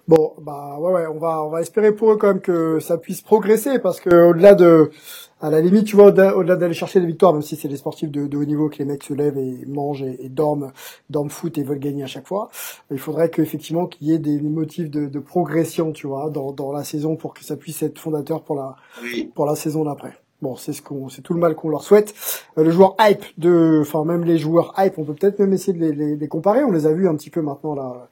Bon, 0.08 0.34
bah 0.40 0.76
ouais, 0.78 0.92
ouais, 0.92 1.06
on 1.06 1.18
va, 1.18 1.44
on 1.44 1.50
va 1.50 1.60
espérer 1.60 1.92
pour 1.92 2.12
eux 2.12 2.16
quand 2.16 2.28
même 2.28 2.40
que 2.40 2.80
ça 2.80 2.98
puisse 2.98 3.22
progresser 3.22 3.78
parce 3.78 4.00
que 4.00 4.30
au-delà 4.30 4.54
de, 4.54 4.90
à 5.40 5.50
la 5.50 5.60
limite, 5.60 5.86
tu 5.86 5.96
vois, 5.96 6.08
au-delà 6.08 6.56
d'aller 6.56 6.74
chercher 6.74 7.00
des 7.00 7.06
victoires, 7.06 7.32
même 7.32 7.42
si 7.42 7.56
c'est 7.56 7.68
des 7.68 7.76
sportifs 7.76 8.10
de, 8.10 8.26
de, 8.26 8.36
haut 8.36 8.44
niveau 8.44 8.68
que 8.68 8.78
les 8.78 8.84
mecs 8.84 9.02
se 9.02 9.14
lèvent 9.14 9.38
et 9.38 9.64
mangent 9.66 10.02
et, 10.02 10.28
dorment, 10.28 10.72
dorment 11.08 11.30
foot 11.30 11.56
et 11.58 11.62
veulent 11.62 11.78
gagner 11.78 12.02
à 12.02 12.06
chaque 12.06 12.26
fois, 12.26 12.50
il 12.90 12.98
faudrait 12.98 13.30
qu'effectivement 13.30 13.86
qu'il 13.86 14.08
y 14.08 14.12
ait 14.12 14.18
des, 14.18 14.40
motifs 14.40 14.90
de, 14.90 15.06
de, 15.06 15.18
progression, 15.18 15.92
tu 15.92 16.06
vois, 16.06 16.30
dans, 16.30 16.52
dans 16.52 16.72
la 16.72 16.84
saison 16.84 17.16
pour 17.16 17.34
que 17.34 17.44
ça 17.44 17.56
puisse 17.56 17.82
être 17.82 17.98
fondateur 17.98 18.42
pour 18.42 18.56
la, 18.56 18.76
pour 19.34 19.46
la 19.46 19.54
saison 19.54 19.84
d'après. 19.84 20.12
Bon, 20.42 20.56
c'est 20.56 20.72
ce 20.72 20.80
qu'on, 20.80 21.10
c'est 21.10 21.20
tout 21.20 21.34
le 21.34 21.40
mal 21.40 21.54
qu'on 21.54 21.68
leur 21.68 21.82
souhaite. 21.82 22.14
Euh, 22.56 22.64
le 22.64 22.70
joueur 22.70 22.96
hype 22.98 23.24
de, 23.36 23.80
enfin 23.82 24.04
même 24.04 24.24
les 24.24 24.38
joueurs 24.38 24.72
hype, 24.78 24.96
on 24.98 25.04
peut 25.04 25.12
peut-être 25.12 25.38
même 25.38 25.52
essayer 25.52 25.74
de 25.74 25.78
les, 25.78 25.92
les, 25.92 26.16
les, 26.16 26.28
comparer. 26.28 26.64
On 26.64 26.70
les 26.70 26.86
a 26.86 26.92
vus 26.92 27.08
un 27.08 27.14
petit 27.14 27.28
peu 27.28 27.42
maintenant 27.42 27.74
là 27.74 28.08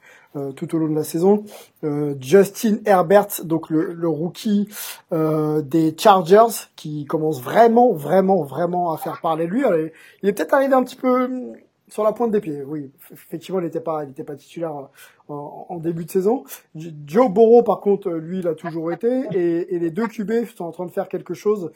tout 0.55 0.75
au 0.75 0.77
long 0.77 0.89
de 0.89 0.95
la 0.95 1.03
saison. 1.03 1.43
Euh, 1.83 2.15
Justin 2.19 2.77
Herbert, 2.85 3.43
donc 3.43 3.69
le, 3.69 3.93
le 3.93 4.07
rookie 4.07 4.69
euh, 5.11 5.61
des 5.61 5.95
Chargers, 5.97 6.67
qui 6.75 7.05
commence 7.05 7.41
vraiment, 7.41 7.93
vraiment, 7.93 8.43
vraiment 8.43 8.91
à 8.91 8.97
faire 8.97 9.21
parler 9.21 9.47
lui. 9.47 9.63
il 10.21 10.29
est 10.29 10.33
peut-être 10.33 10.53
arrivé 10.53 10.73
un 10.73 10.83
petit 10.83 10.95
peu 10.95 11.25
hum, 11.25 11.53
sur 11.87 12.03
la 12.03 12.11
pointe 12.11 12.31
des 12.31 12.41
pieds. 12.41 12.63
Oui, 12.63 12.91
effectivement, 13.11 13.59
il 13.59 13.63
n'était 13.63 13.79
pas, 13.79 14.03
il 14.03 14.11
était 14.11 14.23
pas 14.23 14.35
titulaire 14.35 14.89
en, 15.27 15.77
début 15.77 16.05
de 16.05 16.11
saison. 16.11 16.43
Joe 16.75 17.31
Burrow, 17.31 17.63
par 17.63 17.79
contre, 17.79 18.09
lui, 18.11 18.39
il 18.39 18.47
a 18.47 18.53
toujours 18.53 18.91
été. 18.91 19.23
Et, 19.33 19.75
et 19.75 19.79
les 19.79 19.89
deux 19.89 20.07
QB 20.07 20.45
sont 20.55 20.65
en 20.65 20.71
train 20.71 20.85
de 20.85 20.91
faire 20.91 21.07
quelque 21.07 21.33
chose 21.33 21.71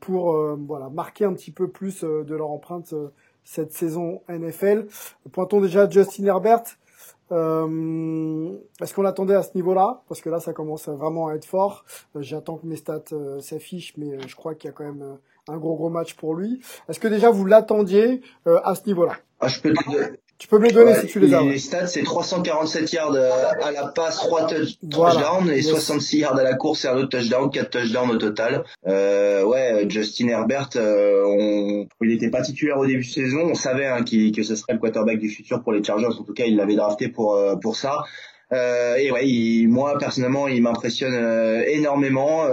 pour 0.00 0.38
voilà 0.66 0.90
marquer 0.90 1.24
un 1.24 1.32
petit 1.32 1.50
peu 1.50 1.68
plus 1.68 2.02
de 2.02 2.34
leur 2.34 2.50
empreinte 2.50 2.94
cette 3.44 3.72
saison 3.72 4.20
NFL. 4.28 4.86
Pointons 5.32 5.60
déjà 5.60 5.88
Justin 5.88 6.26
Herbert. 6.26 6.62
Euh, 7.32 8.56
Est-ce 8.80 8.94
qu'on 8.94 9.02
l'attendait 9.02 9.34
à 9.34 9.42
ce 9.42 9.50
niveau-là? 9.54 10.02
Parce 10.08 10.20
que 10.20 10.30
là, 10.30 10.40
ça 10.40 10.52
commence 10.52 10.88
vraiment 10.88 11.28
à 11.28 11.34
être 11.34 11.44
fort. 11.44 11.84
Euh, 12.14 12.22
j'attends 12.22 12.56
que 12.56 12.66
mes 12.66 12.76
stats 12.76 13.02
euh, 13.12 13.40
s'affichent, 13.40 13.94
mais 13.96 14.18
je 14.26 14.36
crois 14.36 14.54
qu'il 14.54 14.68
y 14.68 14.70
a 14.70 14.72
quand 14.72 14.84
même 14.84 15.18
un 15.48 15.56
gros 15.56 15.76
gros 15.76 15.90
match 15.90 16.14
pour 16.14 16.34
lui. 16.34 16.60
Est-ce 16.88 17.00
que 17.00 17.08
déjà 17.08 17.30
vous 17.30 17.44
l'attendiez 17.44 18.20
à 18.46 18.74
ce 18.74 18.86
niveau-là? 18.86 19.14
Ah, 19.40 19.48
Tu 20.38 20.48
peux 20.48 20.58
me 20.58 20.66
les 20.66 20.72
donner 20.72 20.94
si 20.94 21.06
tu 21.06 21.18
les 21.18 21.32
as. 21.32 21.42
Les 21.42 21.58
stats, 21.58 21.86
c'est 21.86 22.02
347 22.02 22.92
yards 22.92 23.14
euh, 23.14 23.30
à 23.62 23.70
la 23.70 23.86
passe, 23.86 24.16
3 24.16 24.46
touchdowns 24.46 25.50
et 25.50 25.62
66 25.62 26.18
yards 26.18 26.36
à 26.36 26.42
la 26.42 26.54
course 26.54 26.84
et 26.84 26.88
un 26.88 26.96
autre 26.96 27.08
touchdown, 27.08 27.50
4 27.50 27.70
touchdowns 27.70 28.10
au 28.10 28.16
total. 28.16 28.64
Euh, 28.86 29.44
ouais, 29.44 29.86
Justin 29.88 30.28
Herbert, 30.28 30.68
euh, 30.76 31.24
on... 31.26 31.86
il 32.02 32.08
n'était 32.08 32.28
pas 32.28 32.42
titulaire 32.42 32.78
au 32.78 32.86
début 32.86 33.04
de 33.04 33.10
saison. 33.10 33.48
On 33.50 33.54
savait 33.54 33.86
hein, 33.86 34.04
que 34.04 34.42
ce 34.42 34.56
serait 34.56 34.74
le 34.74 34.78
quarterback 34.78 35.18
du 35.18 35.30
futur 35.30 35.62
pour 35.62 35.72
les 35.72 35.82
Chargers. 35.82 36.06
En 36.06 36.22
tout 36.22 36.34
cas, 36.34 36.44
il 36.44 36.56
l'avait 36.56 36.76
drafté 36.76 37.08
pour 37.08 37.34
euh, 37.34 37.56
pour 37.56 37.76
ça. 37.76 38.04
Euh, 38.52 38.96
et 38.96 39.10
ouais, 39.10 39.66
moi 39.66 39.96
personnellement, 39.98 40.48
il 40.48 40.62
m'impressionne 40.62 41.14
énormément. 41.66 42.44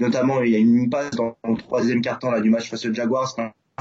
notamment, 0.00 0.42
il 0.42 0.52
y 0.52 0.56
a 0.56 0.58
une 0.58 0.88
passe 0.88 1.10
dans 1.10 1.36
le 1.44 1.56
troisième 1.56 2.00
quart-temps 2.00 2.30
là 2.30 2.40
du 2.40 2.48
match 2.48 2.70
face 2.70 2.86
aux 2.86 2.94
Jaguars 2.94 3.36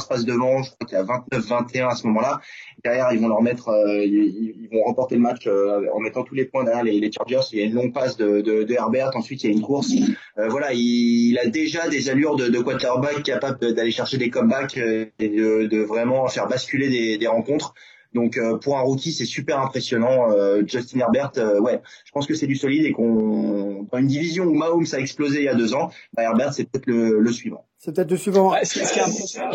passe 0.10 0.26
devant, 0.26 0.64
je 0.64 0.72
crois 0.72 0.88
qu'il 0.88 0.98
y 0.98 1.02
a 1.02 1.04
29-21 1.04 1.90
à 1.90 1.96
ce 1.96 2.08
moment-là. 2.08 2.42
Derrière, 2.84 3.14
ils 3.14 3.20
vont 3.20 3.28
leur 3.28 3.42
mettre, 3.42 3.70
euh, 3.70 4.04
ils, 4.04 4.68
vont 4.72 4.84
remporter 4.84 5.16
le 5.16 5.22
match 5.22 5.46
euh, 5.48 5.88
en 5.94 6.00
mettant 6.00 6.24
tous 6.24 6.36
les 6.36 6.46
points 6.46 6.64
derrière 6.64 6.84
les, 6.84 7.00
les, 7.00 7.12
Chargers. 7.12 7.42
Il 7.52 7.60
y 7.60 7.62
a 7.62 7.66
une 7.66 7.74
longue 7.74 7.94
passe 7.94 8.18
de, 8.18 8.42
de, 8.42 8.64
de 8.64 8.74
Herbert, 8.74 9.12
ensuite 9.16 9.44
il 9.44 9.52
y 9.52 9.54
a 9.54 9.56
une 9.56 9.62
course. 9.62 9.92
Euh, 10.38 10.50
voilà, 10.50 10.74
il, 10.74 11.38
a 11.38 11.48
déjà 11.48 11.88
des 11.90 12.10
allures 12.10 12.36
de, 12.36 12.48
de 12.48 12.60
quarterback 12.60 13.24
capable 13.24 13.74
d'aller 13.74 13.92
chercher 13.92 14.18
des 14.18 14.30
comebacks 14.30 14.78
et 14.78 15.30
de, 15.30 15.68
de, 15.68 15.82
vraiment 15.82 16.28
faire 16.28 16.48
basculer 16.48 16.90
des, 16.90 17.18
des 17.18 17.28
rencontres. 17.28 17.74
Donc 18.13 18.39
pour 18.62 18.78
un 18.78 18.82
rookie, 18.82 19.12
c'est 19.12 19.26
super 19.26 19.60
impressionnant. 19.60 20.28
Justin 20.65 20.99
Herbert, 20.99 21.32
ouais, 21.62 21.82
je 22.06 22.12
pense 22.12 22.28
que 22.28 22.36
c'est 22.36 22.47
du 22.47 22.56
solide 22.56 22.86
et 22.86 22.91
qu'on 22.91 23.88
dans 23.91 23.97
une 23.97 24.08
division 24.08 24.45
où 24.45 24.54
Mahomes 24.54 24.86
a 24.91 24.97
explosé 24.97 25.39
il 25.39 25.45
y 25.45 25.49
a 25.49 25.56
deux 25.56 25.73
ans, 25.73 25.91
bah, 26.13 26.23
Herbert 26.23 26.54
c'est 26.54 26.65
peut-être 26.65 26.88
le, 26.88 27.19
le 27.19 27.32
suivant. 27.32 27.65
C'est 27.78 27.93
peut-être 27.93 28.12
le 28.12 28.17
suivant. 28.17 28.54
ce, 28.63 28.73
qui 28.73 28.80
est 28.80 29.02
impressionnant, 29.02 29.52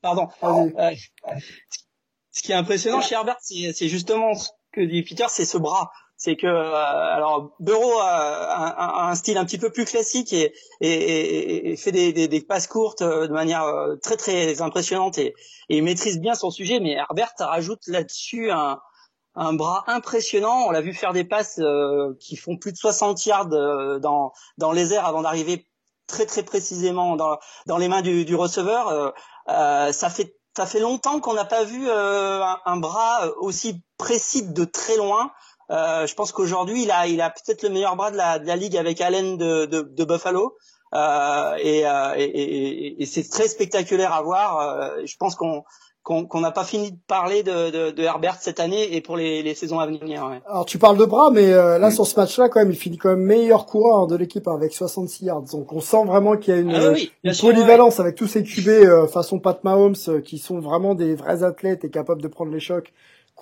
pardon. 0.00 0.28
Euh, 0.42 0.90
ce 2.30 2.42
qui 2.42 2.52
est 2.52 2.54
impressionnant 2.54 3.00
chez 3.00 3.14
Herbert, 3.14 3.38
c'est 3.40 3.88
justement 3.88 4.34
ce 4.34 4.50
que 4.72 4.80
dit 4.80 5.02
Peter, 5.02 5.26
c'est 5.28 5.44
ce 5.44 5.58
bras. 5.58 5.90
C'est 6.22 6.36
que 6.36 6.46
euh, 6.46 6.74
alors 6.74 7.50
Burrow 7.58 7.98
a, 7.98 9.08
un 9.08 9.14
style 9.16 9.38
un 9.38 9.44
petit 9.44 9.58
peu 9.58 9.70
plus 9.70 9.84
classique 9.84 10.32
et, 10.32 10.52
et, 10.80 11.72
et 11.72 11.76
fait 11.76 11.90
des, 11.90 12.12
des, 12.12 12.28
des, 12.28 12.40
passes 12.40 12.68
courtes 12.68 13.02
euh, 13.02 13.26
de 13.26 13.32
manière 13.32 13.64
très 14.02 14.16
très 14.16 14.62
impressionnante 14.62 15.18
et, 15.18 15.34
et 15.68 15.78
il 15.78 15.82
maîtrise 15.82 16.20
bien 16.20 16.34
son 16.34 16.50
sujet. 16.50 16.78
Mais 16.78 16.92
Herbert 16.92 17.32
rajoute 17.40 17.86
là-dessus 17.88 18.52
un, 18.52 18.78
un 19.34 19.52
bras 19.52 19.82
impressionnant. 19.88 20.66
On 20.66 20.70
l'a 20.70 20.80
vu 20.80 20.94
faire 20.94 21.12
des 21.12 21.24
passes 21.24 21.60
qui 22.20 22.36
font 22.36 22.56
plus 22.56 22.70
de 22.70 22.76
60 22.76 23.26
yards 23.26 23.46
dans, 24.00 24.32
dans 24.58 24.72
les 24.72 24.94
airs 24.94 25.06
avant 25.06 25.22
d'arriver 25.22 25.66
très 26.06 26.26
très 26.26 26.42
précisément 26.42 27.16
dans, 27.16 27.38
dans 27.66 27.78
les 27.78 27.88
mains 27.88 28.02
du, 28.02 28.24
du 28.24 28.34
receveur. 28.34 28.88
Euh, 28.88 29.10
euh, 29.48 29.92
ça 29.92 30.10
fait 30.10 30.36
ça 30.54 30.66
fait 30.66 30.80
longtemps 30.80 31.18
qu'on 31.20 31.32
n'a 31.32 31.46
pas 31.46 31.64
vu 31.64 31.88
euh, 31.88 32.44
un, 32.66 32.76
bras 32.76 33.26
aussi 33.38 33.82
précis 33.96 34.42
de 34.42 34.64
très 34.64 34.98
loin. 34.98 35.32
Euh, 35.72 36.06
je 36.06 36.14
pense 36.14 36.32
qu'aujourd'hui, 36.32 36.82
il 36.84 36.90
a, 36.90 37.06
il 37.06 37.20
a 37.20 37.30
peut-être 37.30 37.62
le 37.62 37.70
meilleur 37.70 37.96
bras 37.96 38.10
de 38.10 38.16
la, 38.16 38.38
de 38.38 38.46
la 38.46 38.56
ligue 38.56 38.76
avec 38.76 39.00
Allen 39.00 39.36
de, 39.36 39.64
de, 39.66 39.80
de 39.82 40.04
Buffalo. 40.04 40.56
Euh, 40.94 41.54
et, 41.58 41.80
et, 41.80 42.22
et, 42.22 43.02
et 43.02 43.06
c'est 43.06 43.28
très 43.28 43.48
spectaculaire 43.48 44.12
à 44.12 44.22
voir. 44.22 44.92
je 45.04 45.16
pense 45.16 45.34
qu'on 45.34 45.64
qu'on 46.02 46.40
n'a 46.40 46.50
pas 46.50 46.64
fini 46.64 46.90
de 46.90 46.98
parler 47.06 47.44
de, 47.44 47.70
de, 47.70 47.90
de, 47.92 48.02
Herbert 48.02 48.36
cette 48.40 48.58
année 48.58 48.96
et 48.96 49.00
pour 49.00 49.16
les, 49.16 49.42
les 49.42 49.54
saisons 49.54 49.78
à 49.78 49.86
venir. 49.86 50.26
Ouais. 50.28 50.40
Alors 50.46 50.64
tu 50.64 50.78
parles 50.78 50.98
de 50.98 51.04
bras, 51.04 51.30
mais 51.30 51.52
euh, 51.52 51.78
là 51.78 51.92
sur 51.92 52.06
ce 52.06 52.18
match-là, 52.18 52.48
quand 52.48 52.58
même, 52.58 52.70
il 52.70 52.76
finit 52.76 52.98
quand 52.98 53.10
même 53.10 53.22
meilleur 53.22 53.66
coureur 53.66 54.08
de 54.08 54.16
l'équipe 54.16 54.48
avec 54.48 54.72
66 54.72 55.26
yards. 55.26 55.42
Donc 55.52 55.72
on 55.72 55.80
sent 55.80 56.04
vraiment 56.04 56.36
qu'il 56.36 56.54
y 56.54 56.56
a 56.56 56.60
une, 56.60 56.74
ah 56.74 56.94
une 57.22 57.36
polyvalence 57.36 58.00
avec 58.00 58.16
tous 58.16 58.26
ces 58.26 58.42
QB 58.42 58.68
euh, 58.68 59.06
façon 59.06 59.38
Pat 59.38 59.62
Mahomes 59.62 59.94
euh, 60.08 60.20
qui 60.20 60.38
sont 60.38 60.58
vraiment 60.58 60.96
des 60.96 61.14
vrais 61.14 61.44
athlètes 61.44 61.84
et 61.84 61.90
capables 61.90 62.22
de 62.22 62.28
prendre 62.28 62.50
les 62.50 62.60
chocs, 62.60 62.92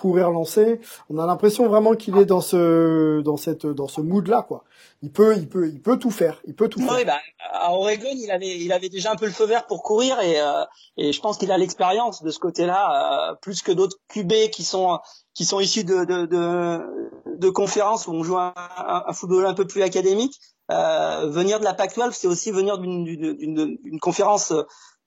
courir, 0.01 0.31
lancer. 0.31 0.81
On 1.09 1.19
a 1.19 1.27
l'impression 1.27 1.69
vraiment 1.69 1.95
qu'il 1.95 2.17
est 2.17 2.27
dans 2.27 2.41
ce 2.41 3.21
dans 3.21 3.37
cette 3.37 3.67
dans 3.67 3.89
ce 3.89 4.01
mood-là, 4.01 4.45
quoi 4.49 4.65
il 5.03 5.11
peut, 5.11 5.37
il 5.37 5.49
peut, 5.49 5.67
il 5.69 5.81
peut 5.81 5.99
tout 5.99 6.11
faire. 6.11 6.41
Il 6.45 6.55
peut 6.55 6.69
tout 6.69 6.81
faire. 6.81 7.07
Bah, 7.07 7.19
à 7.53 7.73
Oregon, 7.73 8.11
il 8.13 8.31
avait, 8.31 8.59
il 8.59 8.71
avait 8.73 8.91
déjà 8.91 9.13
un 9.13 9.17
peu 9.17 9.25
le 9.25 9.33
feu 9.33 9.47
vert 9.47 9.67
pour 9.67 9.83
courir 9.83 10.21
et, 10.21 10.41
euh, 10.41 10.65
et 10.99 11.13
je 11.13 11.21
pense 11.21 11.39
qu'il 11.39 11.51
a 11.51 11.59
l'expérience 11.59 12.23
de 12.23 12.31
ce 12.31 12.39
côté-là, 12.39 13.31
euh, 13.31 13.35
plus 13.41 13.63
que 13.63 13.73
d'autres 13.73 13.97
QB 14.09 14.51
qui 14.53 14.63
sont, 14.63 14.99
qui 15.35 15.47
sont 15.47 15.59
issus 15.59 15.85
de, 15.85 16.05
de, 16.05 16.27
de, 16.27 17.39
de 17.39 17.51
conférences 17.51 18.07
où 18.07 18.13
on 18.13 18.23
joue 18.23 18.37
un, 18.37 18.53
un, 18.57 19.13
football 19.15 19.47
un 19.47 19.55
peu 19.55 19.67
plus 19.67 19.83
académique. 19.83 20.39
Euh, 20.71 21.29
venir 21.31 21.61
de 21.61 21.65
la 21.65 21.75
Pac-12, 21.75 22.13
c'est 22.13 22.29
aussi 22.29 22.51
venir 22.51 22.79
d'une 22.79 23.99
conférence 24.01 24.53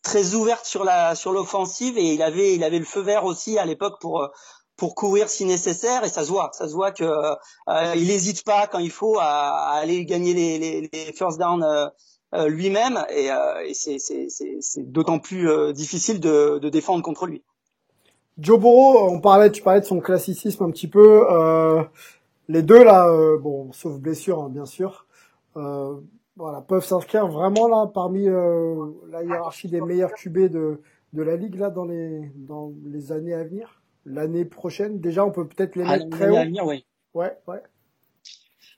très 0.02 0.34
ouverte 0.34 0.66
sur 0.66 0.84
la 0.84 1.16
sur 1.16 1.32
l'offensive 1.32 1.98
et 1.98 2.14
il 2.14 2.22
avait 2.22 2.56
il 2.56 2.64
avait 2.66 2.80
le 2.80 2.84
feu 2.84 3.00
vert 3.00 3.24
aussi 3.24 3.58
à 3.58 3.66
l'époque 3.66 4.02
pour 4.02 4.28
pour 4.76 4.96
courir 4.96 5.30
si 5.30 5.46
nécessaire 5.46 6.04
et 6.04 6.10
ça 6.10 6.24
se 6.24 6.30
voit 6.30 6.50
ça 6.54 6.68
se 6.68 6.74
voit 6.74 6.92
que 6.92 7.04
euh, 7.04 7.96
il 7.96 8.08
n'hésite 8.08 8.44
pas 8.44 8.68
quand 8.68 8.80
il 8.80 8.92
faut 8.92 9.18
à, 9.20 9.72
aller 9.74 10.06
gagner 10.06 10.34
les, 10.34 10.58
les, 10.58 10.90
les 10.92 11.14
first 11.14 11.40
down 11.40 11.64
euh, 11.64 11.88
euh, 12.34 12.48
lui-même 12.48 13.00
et, 13.10 13.30
et 13.68 13.74
c'est 13.74 14.92
d'autant 14.92 15.20
plus 15.20 15.74
difficile 15.74 16.20
de, 16.20 16.58
de 16.58 16.70
défendre 16.70 17.04
contre 17.04 17.28
lui. 17.28 17.44
Joe 18.40 18.60
Burrow, 18.60 19.10
on 19.12 19.22
parlait, 19.22 19.52
tu 19.52 19.62
parlais 19.62 19.82
de 19.82 19.86
son 19.86 20.00
classicisme 20.00 20.64
un 20.64 20.72
petit 20.72 20.88
peu. 20.88 21.24
les 22.48 22.64
deux 22.64 22.84
là, 22.84 23.08
bon, 23.40 23.72
sauf 23.72 24.00
blessure 24.00 24.42
hein, 24.42 24.50
bien 24.50 24.66
sûr, 24.66 25.06
voilà, 25.56 26.62
peuvent 26.68 26.84
s'inscrire 26.84 27.28
vraiment 27.28 27.68
là 27.68 27.86
parmi 27.94 28.26
la 28.26 29.24
hiérarchie 29.24 29.68
des 29.68 29.82
meilleurs 29.82 30.14
QB 30.14 30.50
de 30.50 30.82
de 31.14 31.22
la 31.22 31.36
ligue 31.36 31.56
là 31.56 31.70
dans 31.70 31.86
les 31.86 32.32
dans 32.36 32.74
les 32.86 33.12
années 33.12 33.36
à 33.36 33.44
venir? 33.44 33.83
L'année 34.06 34.46
prochaine 34.46 35.00
Déjà, 35.00 35.26
on 35.26 35.32
peut 35.32 35.48
peut-être 35.48 35.76
les 35.76 35.84
mettre 35.84 36.10
très 36.10 36.30
haut. 36.30 36.66
oui. 36.66 36.86
Ouais, 37.14 37.38
ouais. 37.48 37.62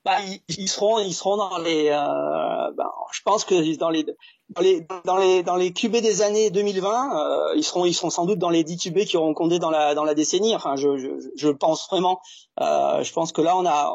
Bah, 0.03 0.17
ils, 0.49 0.67
seront, 0.67 0.99
ils 0.99 1.13
seront 1.13 1.35
dans 1.38 1.57
les. 1.57 1.88
Euh, 1.89 2.71
bah, 2.77 2.93
je 3.11 3.21
pense 3.23 3.43
que 3.43 3.75
dans 3.77 3.89
les 3.89 4.05
dans 4.49 4.61
les 4.61 4.85
dans 5.03 5.17
les 5.17 5.41
dans 5.41 5.55
les 5.55 5.73
QB 5.73 5.93
des 5.93 6.21
années 6.21 6.51
2020, 6.51 7.49
euh, 7.49 7.55
ils 7.55 7.63
seront 7.63 7.85
ils 7.85 7.93
seront 7.95 8.11
sans 8.11 8.25
doute 8.25 8.38
dans 8.38 8.51
les 8.51 8.63
10 8.63 8.77
QB 8.77 8.99
qui 9.05 9.17
auront 9.17 9.33
compté 9.33 9.57
dans 9.57 9.71
la 9.71 9.95
dans 9.95 10.03
la 10.03 10.13
décennie. 10.13 10.55
Enfin, 10.55 10.75
je 10.75 10.97
je, 10.97 11.07
je 11.35 11.49
pense 11.49 11.88
vraiment. 11.89 12.21
Euh, 12.61 13.01
je 13.01 13.11
pense 13.13 13.31
que 13.31 13.41
là, 13.41 13.57
on 13.57 13.65
a 13.65 13.91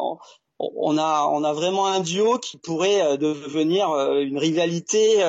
on, 0.58 0.98
a 0.98 1.28
on 1.30 1.44
a 1.44 1.52
vraiment 1.52 1.86
un 1.86 2.00
duo 2.00 2.38
qui 2.38 2.58
pourrait 2.58 3.02
euh, 3.02 3.16
devenir 3.16 3.90
euh, 3.90 4.20
une 4.20 4.38
rivalité. 4.38 5.22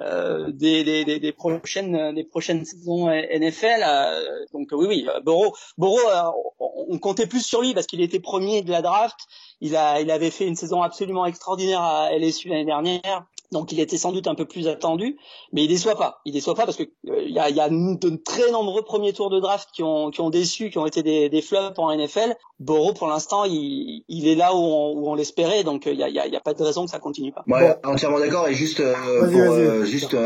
Euh, 0.00 0.22
euh, 0.22 0.50
des, 0.50 0.84
des, 0.84 1.18
des, 1.18 1.32
prochaines 1.32 2.14
des 2.14 2.24
prochaines 2.24 2.64
saisons 2.64 3.08
NFL. 3.10 3.84
Euh, 3.86 4.44
donc 4.52 4.68
oui 4.72 4.86
oui, 4.88 5.08
Boro, 5.22 5.54
Boro, 5.76 5.98
euh, 5.98 6.30
on 6.60 6.98
comptait 6.98 7.26
plus 7.26 7.44
sur 7.44 7.60
lui 7.60 7.74
parce 7.74 7.86
qu'il 7.86 8.00
était 8.00 8.20
premier 8.20 8.62
de 8.62 8.70
la 8.70 8.82
draft. 8.82 9.18
Il 9.60 9.76
a 9.76 10.00
il 10.00 10.10
avait 10.10 10.30
fait 10.30 10.46
une 10.46 10.56
saison 10.56 10.82
absolument 10.82 11.26
extraordinaire 11.26 11.82
à 11.82 12.10
LSU 12.16 12.48
l'année 12.48 12.64
dernière. 12.64 13.26
Donc 13.52 13.70
il 13.70 13.78
était 13.80 13.98
sans 13.98 14.12
doute 14.12 14.26
un 14.26 14.34
peu 14.34 14.46
plus 14.46 14.66
attendu, 14.66 15.18
mais 15.52 15.64
il 15.64 15.68
déçoit 15.68 15.94
pas. 15.94 16.20
Il 16.24 16.32
déçoit 16.32 16.54
pas 16.54 16.64
parce 16.64 16.76
que 16.76 16.84
il 17.04 17.30
y, 17.30 17.38
a, 17.38 17.50
y, 17.50 17.60
a, 17.60 17.68
de 17.68 18.16
très 18.16 18.50
nombreux 18.50 18.82
premiers 18.82 19.12
tours 19.12 19.30
de 19.30 19.38
draft 19.38 19.68
qui 19.72 19.82
ont, 19.82 20.10
qui 20.10 20.20
ont 20.20 20.30
déçu, 20.30 20.70
qui 20.70 20.78
ont 20.78 20.86
été 20.86 21.02
des, 21.02 21.28
des 21.28 21.42
flops 21.42 21.78
en 21.78 21.94
NFL. 21.94 22.34
Boro 22.58 22.92
pour 22.94 23.08
l'instant 23.08 23.44
il, 23.44 24.04
il 24.08 24.28
est 24.28 24.34
là 24.34 24.54
où 24.54 24.58
on, 24.58 24.92
où 24.96 25.10
on 25.10 25.14
l'espérait, 25.14 25.64
donc 25.64 25.86
il 25.86 25.98
y 25.98 26.02
a, 26.02 26.08
y, 26.08 26.18
a, 26.18 26.26
y 26.26 26.36
a, 26.36 26.40
pas 26.40 26.54
de 26.54 26.62
raison 26.62 26.84
que 26.84 26.90
ça 26.90 26.98
continue 26.98 27.32
pas. 27.32 27.44
Ouais, 27.46 27.76
entièrement 27.84 28.18
d'accord. 28.18 28.48
Et 28.48 28.54
juste 28.54 28.82
pour 28.82 29.84
juste 29.84 30.16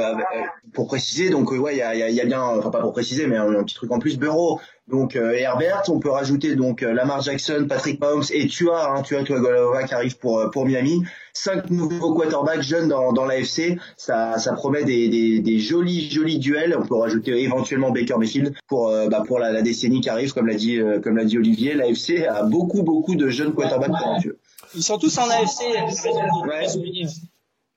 pour 0.73 0.87
préciser, 0.87 1.31
donc 1.31 1.51
ouais 1.51 1.75
il 1.75 1.79
y 1.79 1.83
a, 1.83 1.95
y 1.95 2.21
a, 2.21 2.25
bien, 2.25 2.43
enfin 2.43 2.71
pas 2.71 2.81
pour 2.81 2.93
préciser, 2.93 3.27
mais 3.27 3.37
un, 3.37 3.53
un 3.53 3.65
petit 3.65 3.75
truc 3.75 3.91
en 3.91 3.99
plus. 3.99 4.19
Boro 4.19 4.61
donc 4.89 5.17
euh, 5.17 5.33
Herbert, 5.33 5.83
on 5.89 5.99
peut 5.99 6.11
rajouter 6.11 6.55
donc 6.55 6.85
euh, 6.85 6.93
Lamar 6.93 7.21
Jackson, 7.21 7.67
Patrick 7.69 8.01
Mahomes 8.01 8.23
et 8.31 8.47
Tua, 8.47 8.93
hein, 8.93 9.03
Tua 9.03 9.25
Golova 9.25 9.83
qui 9.83 9.95
arrive 9.95 10.17
pour 10.19 10.39
euh, 10.39 10.49
pour 10.49 10.65
Miami. 10.65 11.03
Cinq 11.33 11.71
nouveaux 11.71 12.15
quarterbacks 12.15 12.63
jeunes 12.63 12.89
dans, 12.89 13.13
dans 13.13 13.25
l'AFC, 13.25 13.79
ça 13.97 14.39
ça 14.39 14.53
promet 14.53 14.85
des, 14.85 15.09
des, 15.09 15.41
des, 15.41 15.59
jolis 15.59 16.09
jolis 16.09 16.39
duels. 16.39 16.77
On 16.81 16.87
peut 16.87 16.95
rajouter 16.95 17.33
éventuellement 17.43 17.91
Baker 17.91 18.15
Mayfield 18.17 18.55
pour 18.69 18.93
bah, 19.11 19.25
pour 19.27 19.41
la, 19.41 19.51
la, 19.51 19.63
décennie 19.63 20.01
qui 20.01 20.09
arrive, 20.09 20.33
comme 20.33 20.47
l'a 20.47 20.55
dit 20.55 20.81
comme 21.03 21.17
l'a 21.17 21.25
dit 21.25 21.37
Olivier. 21.37 21.75
L'AFC 21.75 22.25
a 22.29 22.45
beaucoup 22.45 22.85
beaucoup 22.85 23.17
de 23.17 23.29
jeunes 23.29 23.55
quarterbacks 23.55 23.91
talentueux. 23.91 24.39
Ils 24.77 24.85
sont 24.85 24.99
tous 24.99 25.19
en 25.19 25.29
AFC. 25.29 25.63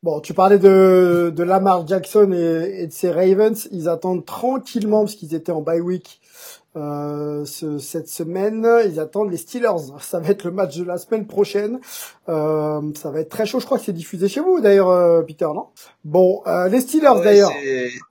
Bon, 0.02 0.22
tu 0.22 0.34
parlais 0.34 0.60
de, 0.60 1.34
de 1.36 1.44
Lamar 1.44 1.86
Jackson 1.86 2.32
et, 2.32 2.84
et, 2.84 2.88
de 2.88 2.94
ses 2.94 3.12
Ravens. 3.12 3.68
Ils 3.72 3.90
attendent 3.90 4.26
tranquillement 4.26 5.02
parce 5.02 5.16
qu'ils 5.16 5.36
étaient 5.36 5.52
en 5.52 5.60
bye 5.62 5.82
week 5.82 6.22
euh, 6.76 7.46
ce, 7.46 7.80
cette 7.80 8.08
semaine, 8.08 8.68
ils 8.86 9.00
attendent 9.00 9.32
les 9.32 9.38
Steelers. 9.38 9.70
Ça 10.02 10.20
va 10.20 10.30
être 10.30 10.44
le 10.44 10.52
match 10.52 10.78
de 10.78 10.84
la 10.84 10.98
semaine 10.98 11.26
prochaine. 11.28 11.80
Euh, 12.30 12.82
ça 12.96 13.10
va 13.10 13.22
être 13.22 13.30
très 13.30 13.46
chaud. 13.46 13.60
Je 13.60 13.66
crois 13.66 13.80
que 13.80 13.86
c'est 13.86 13.94
diffusé 13.94 14.28
chez 14.28 14.40
vous 14.40 14.62
d'ailleurs, 14.62 14.90
euh, 14.90 15.24
Peter, 15.24 15.46
non? 15.46 15.68
Bon, 16.04 16.44
euh, 16.46 16.68
les 16.68 16.82
Steelers 16.82 17.22
d'ailleurs. 17.24 17.52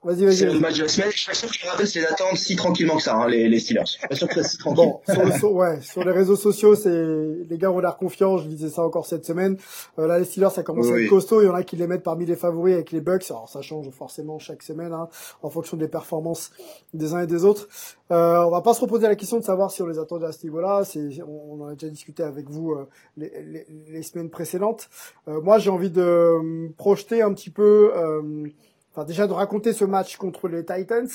Vas-y, 0.03 0.25
vas-y. 0.25 0.35
C'est 0.35 0.45
le 0.45 0.59
match 0.59 0.77
de 0.77 0.83
la 0.83 0.89
semaine. 0.89 1.09
Je 1.11 1.17
suis 1.17 1.27
pas 1.27 1.33
sûr 1.33 1.49
qu'ils 1.49 1.87
c'est 1.87 2.01
d'attendre 2.01 2.37
si 2.37 2.55
tranquillement 2.57 2.97
que 2.97 3.03
ça, 3.03 3.15
hein, 3.15 3.27
les, 3.29 3.47
les 3.47 3.59
Steelers. 3.59 3.83
Je 3.85 3.91
suis 3.91 4.07
pas 4.07 4.15
sûr 4.15 4.27
que 4.27 4.43
si 4.43 4.57
tranquille. 4.57 4.83
Bon, 4.83 4.99
sur, 5.07 5.23
le, 5.23 5.53
ouais, 5.53 5.81
sur 5.81 6.03
les 6.03 6.11
réseaux 6.11 6.35
sociaux, 6.35 6.75
c'est 6.75 6.89
les 6.89 7.57
gars 7.57 7.71
ont 7.71 7.79
l'air 7.79 7.95
confiants. 7.95 8.37
Je 8.37 8.47
disais 8.47 8.69
ça 8.69 8.83
encore 8.83 9.05
cette 9.05 9.25
semaine. 9.25 9.57
Euh, 9.99 10.07
là, 10.07 10.19
les 10.19 10.25
Steelers, 10.25 10.49
ça 10.53 10.63
commence 10.63 10.87
à 10.87 10.99
être 10.99 11.09
costaud. 11.09 11.41
Il 11.41 11.45
y 11.45 11.49
en 11.49 11.55
a 11.55 11.63
qui 11.63 11.77
les 11.77 11.87
mettent 11.87 12.03
parmi 12.03 12.25
les 12.25 12.35
favoris 12.35 12.73
avec 12.73 12.91
les 12.91 13.01
Bucks. 13.01 13.25
Alors, 13.29 13.47
ça 13.47 13.61
change 13.61 13.89
forcément 13.91 14.37
chaque 14.37 14.63
semaine 14.63 14.91
hein, 14.91 15.07
en 15.43 15.49
fonction 15.49 15.77
des 15.77 15.87
performances 15.87 16.51
des 16.93 17.13
uns 17.13 17.21
et 17.21 17.27
des 17.27 17.45
autres. 17.45 17.69
Euh, 18.11 18.43
on 18.43 18.49
va 18.49 18.61
pas 18.61 18.73
se 18.73 18.81
reposer 18.81 19.07
la 19.07 19.15
question 19.15 19.37
de 19.37 19.43
savoir 19.43 19.69
si 19.69 19.83
on 19.83 19.87
les 19.87 19.99
attendait 19.99 20.25
à 20.25 20.31
ce 20.31 20.43
niveau-là. 20.43 20.83
C'est, 20.83 21.21
on, 21.21 21.61
en 21.61 21.67
a 21.67 21.73
déjà 21.73 21.89
discuté 21.89 22.23
avec 22.23 22.49
vous 22.49 22.71
euh, 22.71 22.87
les, 23.17 23.29
les, 23.43 23.67
les, 23.87 24.01
semaines 24.01 24.31
précédentes. 24.31 24.89
Euh, 25.27 25.41
moi, 25.41 25.59
j'ai 25.59 25.69
envie 25.69 25.91
de 25.91 26.71
projeter 26.77 27.21
un 27.21 27.33
petit 27.33 27.51
peu, 27.51 27.91
euh, 27.95 28.47
enfin 28.91 29.05
déjà 29.05 29.27
de 29.27 29.33
raconter 29.33 29.73
ce 29.73 29.85
match 29.85 30.17
contre 30.17 30.47
les 30.47 30.65
Titans. 30.65 31.09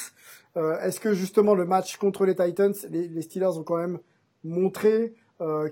Euh, 0.57 0.79
est-ce 0.81 1.01
que 1.01 1.15
justement 1.15 1.55
le 1.55 1.65
match 1.65 1.97
contre 1.97 2.25
les 2.27 2.37
Titans, 2.37 2.75
les, 2.91 3.09
les 3.09 3.23
Steelers 3.23 3.59
ont 3.59 3.65
quand 3.65 3.79
même 3.79 3.99
montré 4.45 5.15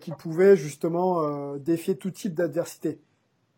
qu'ils 0.01 0.15
pouvaient 0.17 0.57
justement 0.57 1.57
défier 1.57 1.97
tout 1.97 2.11
type 2.11 2.35
d'adversité? 2.35 3.01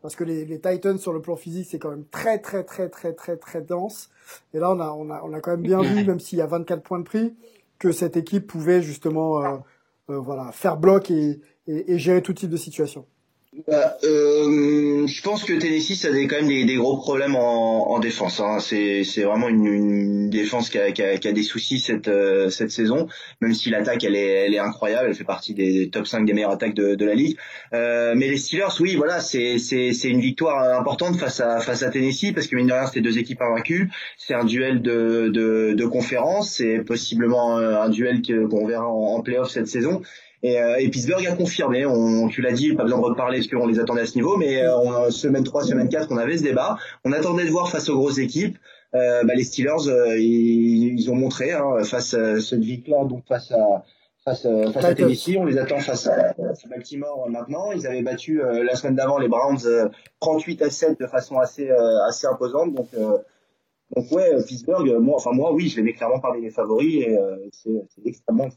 Parce 0.04 0.16
que 0.16 0.24
les, 0.24 0.44
les, 0.44 0.60
Titans 0.60 0.98
sur 0.98 1.14
le 1.14 1.22
plan 1.22 1.34
physique 1.34 1.66
c'est 1.70 1.78
quand 1.78 1.88
même 1.88 2.04
très 2.10 2.38
très 2.38 2.62
très 2.62 2.90
très 2.90 3.14
très 3.14 3.38
très 3.38 3.62
dense 3.62 4.10
et 4.52 4.58
là 4.58 4.70
on 4.70 4.78
a 4.78 4.90
on 4.90 5.08
a 5.08 5.22
on 5.24 5.32
a 5.32 5.40
quand 5.40 5.52
même 5.52 5.62
bien 5.62 5.80
vu 5.80 6.04
même 6.04 6.20
s'il 6.20 6.38
y 6.38 6.42
a 6.42 6.46
24 6.46 6.82
points 6.82 6.98
de 6.98 7.04
prix 7.04 7.34
que 7.78 7.90
cette 7.90 8.18
équipe 8.18 8.46
pouvait 8.46 8.82
justement 8.82 9.42
euh, 9.42 9.56
euh, 10.10 10.18
voilà 10.18 10.52
faire 10.52 10.76
bloc 10.76 11.10
et, 11.10 11.40
gérer 11.66 12.20
tout 12.20 12.34
type 12.34 12.50
de 12.50 12.58
situation. 12.58 13.06
Bah, 13.68 13.96
euh, 14.02 15.06
je 15.06 15.22
pense 15.22 15.44
que 15.44 15.52
Tennessee 15.52 15.94
ça 15.94 16.08
a 16.08 16.10
quand 16.10 16.42
même 16.42 16.48
des, 16.48 16.74
gros 16.74 16.96
problèmes 16.96 17.36
en, 17.36 17.88
en 17.88 18.00
défense. 18.00 18.40
Hein. 18.40 18.58
C'est, 18.58 19.04
c'est 19.04 19.22
vraiment 19.22 19.48
une, 19.48 19.66
une 19.66 20.28
défense 20.28 20.70
qui 20.70 20.78
a, 20.78 20.90
qui, 20.90 21.02
a, 21.02 21.16
qui 21.18 21.28
a, 21.28 21.32
des 21.32 21.44
soucis 21.44 21.78
cette, 21.78 22.08
euh, 22.08 22.50
cette 22.50 22.72
saison, 22.72 23.06
même 23.40 23.54
si 23.54 23.70
l'attaque 23.70 24.02
elle 24.02 24.16
est, 24.16 24.46
elle 24.46 24.54
est 24.54 24.58
incroyable, 24.58 25.08
elle 25.08 25.14
fait 25.14 25.22
partie 25.22 25.54
des 25.54 25.88
top 25.88 26.08
5 26.08 26.26
des 26.26 26.32
meilleures 26.32 26.50
attaques 26.50 26.74
de, 26.74 26.96
de 26.96 27.04
la 27.04 27.14
ligue. 27.14 27.36
Euh, 27.72 28.14
mais 28.16 28.26
les 28.26 28.38
Steelers, 28.38 28.74
oui, 28.80 28.96
voilà, 28.96 29.20
c'est, 29.20 29.58
c'est, 29.58 29.92
c'est 29.92 30.08
une 30.08 30.20
victoire 30.20 30.76
importante 30.76 31.16
face 31.16 31.38
à, 31.38 31.60
face 31.60 31.84
à 31.84 31.90
Tennessee 31.90 32.32
parce 32.34 32.48
que 32.48 32.56
mine 32.56 32.66
de 32.66 32.72
rien, 32.72 32.86
c'est 32.86 33.02
deux 33.02 33.18
équipes 33.18 33.40
invaincues. 33.40 33.88
C'est 34.18 34.34
un 34.34 34.44
duel 34.44 34.82
de, 34.82 35.30
de, 35.32 35.74
de 35.74 35.86
conférence, 35.86 36.50
c'est 36.56 36.80
possiblement 36.80 37.58
un 37.58 37.88
duel 37.88 38.20
qu'on 38.50 38.66
verra 38.66 38.88
en, 38.88 39.14
en 39.14 39.22
playoff 39.22 39.48
cette 39.48 39.68
saison. 39.68 40.02
Et, 40.44 40.60
euh, 40.60 40.76
et, 40.78 40.90
Pittsburgh 40.90 41.26
a 41.26 41.34
confirmé, 41.34 41.86
on, 41.86 42.28
tu 42.28 42.42
l'as 42.42 42.52
dit, 42.52 42.74
pas 42.74 42.82
besoin 42.82 42.98
de 42.98 43.04
reparler 43.04 43.38
parce 43.38 43.48
qu'on 43.48 43.66
les 43.66 43.78
attendait 43.80 44.02
à 44.02 44.06
ce 44.06 44.14
niveau, 44.14 44.36
mais 44.36 44.62
euh, 44.62 45.10
semaine 45.10 45.42
3, 45.42 45.64
semaine 45.64 45.88
4, 45.88 46.08
on 46.10 46.18
avait 46.18 46.36
ce 46.36 46.42
débat. 46.42 46.76
On 47.02 47.12
attendait 47.12 47.46
de 47.46 47.50
voir 47.50 47.70
face 47.70 47.88
aux 47.88 47.96
grosses 47.96 48.18
équipes. 48.18 48.58
Euh, 48.94 49.24
bah, 49.24 49.32
les 49.34 49.44
Steelers, 49.44 49.88
euh, 49.88 50.18
ils, 50.18 51.00
ils, 51.00 51.10
ont 51.10 51.14
montré 51.14 51.52
hein, 51.52 51.82
face 51.82 52.12
à 52.12 52.42
cette 52.42 52.60
victoire, 52.60 53.06
donc 53.06 53.24
face 53.26 53.52
à 53.52 53.84
face, 54.22 54.46
face 54.74 54.84
à 54.84 54.94
Tennessee, 54.94 55.36
on 55.38 55.46
les 55.46 55.56
attend 55.56 55.78
face 55.78 56.06
à, 56.08 56.34
Baltimore 56.68 57.26
maintenant. 57.30 57.72
Ils 57.72 57.86
avaient 57.86 58.02
battu 58.02 58.42
la 58.42 58.76
semaine 58.76 58.96
d'avant 58.96 59.18
les 59.18 59.28
Browns 59.28 59.90
38 60.20 60.60
à 60.60 60.68
7 60.68 61.00
de 61.00 61.06
façon 61.06 61.38
assez 61.38 61.70
assez 62.06 62.26
imposante. 62.26 62.74
Donc 62.74 62.88
donc 63.94 64.12
ouais, 64.12 64.30
Pittsburgh, 64.46 64.98
moi, 64.98 65.16
enfin 65.16 65.32
moi 65.32 65.52
oui, 65.52 65.68
je 65.68 65.76
les 65.76 65.82
mets 65.82 65.92
clairement 65.92 66.20
parmi 66.20 66.42
les 66.42 66.50
favoris 66.50 67.02
et 67.02 67.18
c'est 67.52 68.06
extrêmement. 68.06 68.48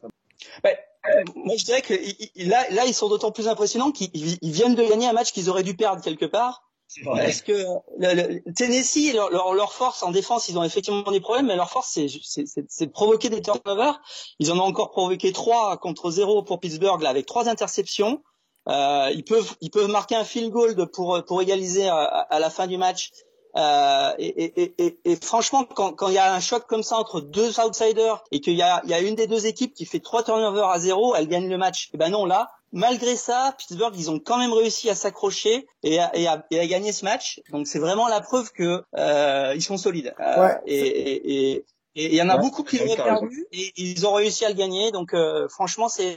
Ouais, 0.63 0.77
euh, 0.77 0.86
moi, 1.35 1.55
je 1.57 1.65
dirais 1.65 1.81
que 1.81 1.93
là, 2.35 2.65
là, 2.71 2.85
ils 2.85 2.93
sont 2.93 3.09
d'autant 3.09 3.31
plus 3.31 3.47
impressionnants 3.47 3.91
qu'ils 3.91 4.37
viennent 4.41 4.75
de 4.75 4.83
gagner 4.83 5.07
un 5.07 5.13
match 5.13 5.31
qu'ils 5.31 5.49
auraient 5.49 5.63
dû 5.63 5.75
perdre 5.75 6.01
quelque 6.01 6.25
part. 6.25 6.63
Parce 7.03 7.41
que 7.41 7.65
le, 7.99 8.53
Tennessee, 8.53 9.13
leur, 9.13 9.53
leur, 9.53 9.73
force 9.73 10.03
en 10.03 10.11
défense, 10.11 10.47
ils 10.47 10.57
ont 10.57 10.63
effectivement 10.63 11.11
des 11.11 11.19
problèmes, 11.19 11.47
mais 11.47 11.55
leur 11.57 11.69
force, 11.69 11.89
c'est, 11.91 12.85
de 12.85 12.91
provoquer 12.91 13.29
des 13.29 13.41
turnovers. 13.41 14.01
Ils 14.39 14.51
en 14.51 14.57
ont 14.57 14.63
encore 14.63 14.91
provoqué 14.91 15.33
trois 15.33 15.77
contre 15.77 16.11
zéro 16.11 16.43
pour 16.43 16.59
Pittsburgh, 16.59 17.01
là, 17.01 17.09
avec 17.09 17.25
trois 17.25 17.49
interceptions. 17.49 18.23
Euh, 18.69 19.11
ils 19.13 19.23
peuvent, 19.23 19.53
ils 19.61 19.69
peuvent 19.69 19.89
marquer 19.89 20.15
un 20.15 20.23
field 20.23 20.51
goal 20.51 20.75
pour 20.91 21.23
pour 21.25 21.41
égaliser 21.41 21.87
à, 21.87 21.95
à 21.97 22.39
la 22.39 22.49
fin 22.49 22.67
du 22.67 22.77
match. 22.77 23.11
Euh, 23.57 24.13
et, 24.19 24.61
et, 24.61 24.73
et, 24.77 24.99
et, 25.03 25.15
franchement, 25.15 25.65
quand, 25.65 25.93
quand 25.93 26.09
il 26.09 26.13
y 26.13 26.19
a 26.19 26.33
un 26.33 26.39
choc 26.39 26.65
comme 26.67 26.83
ça 26.83 26.97
entre 26.97 27.21
deux 27.21 27.59
outsiders 27.59 28.23
et 28.31 28.39
qu'il 28.39 28.53
y 28.53 28.61
a, 28.61 28.81
il 28.83 28.91
y 28.91 28.93
a 28.93 28.99
une 29.01 29.15
des 29.15 29.25
deux 29.25 29.47
équipes 29.47 29.73
qui 29.73 29.85
fait 29.85 29.99
trois 29.99 30.23
turnovers 30.23 30.69
à 30.69 30.79
zéro, 30.79 31.15
elle 31.15 31.27
gagne 31.27 31.49
le 31.49 31.57
match. 31.57 31.89
Et 31.93 31.97
ben 31.97 32.09
non, 32.09 32.25
là, 32.25 32.51
malgré 32.71 33.15
ça, 33.15 33.55
Pittsburgh, 33.57 33.93
ils 33.97 34.11
ont 34.11 34.19
quand 34.19 34.37
même 34.37 34.53
réussi 34.53 34.89
à 34.89 34.95
s'accrocher 34.95 35.67
et 35.83 35.99
à, 35.99 36.15
et 36.15 36.27
à, 36.27 36.45
et 36.51 36.59
à 36.59 36.67
gagner 36.67 36.91
ce 36.91 37.03
match. 37.03 37.41
Donc 37.51 37.67
c'est 37.67 37.79
vraiment 37.79 38.07
la 38.07 38.21
preuve 38.21 38.51
que 38.51 38.83
euh, 38.95 39.53
ils 39.55 39.63
sont 39.63 39.77
solides. 39.77 40.13
Euh, 40.19 40.41
ouais, 40.41 40.57
et, 40.67 41.53
et, 41.53 41.65
il 41.99 42.13
y 42.13 42.21
en 42.21 42.29
a 42.29 42.37
beaucoup 42.37 42.63
qui 42.63 42.77
l'auraient 42.77 42.95
perdu 42.95 43.47
et 43.51 43.73
ils 43.75 44.05
ont 44.05 44.13
réussi 44.13 44.45
à 44.45 44.49
le 44.49 44.53
gagner. 44.53 44.91
Donc 44.91 45.15
euh, 45.15 45.47
franchement, 45.49 45.89
c'est 45.89 46.15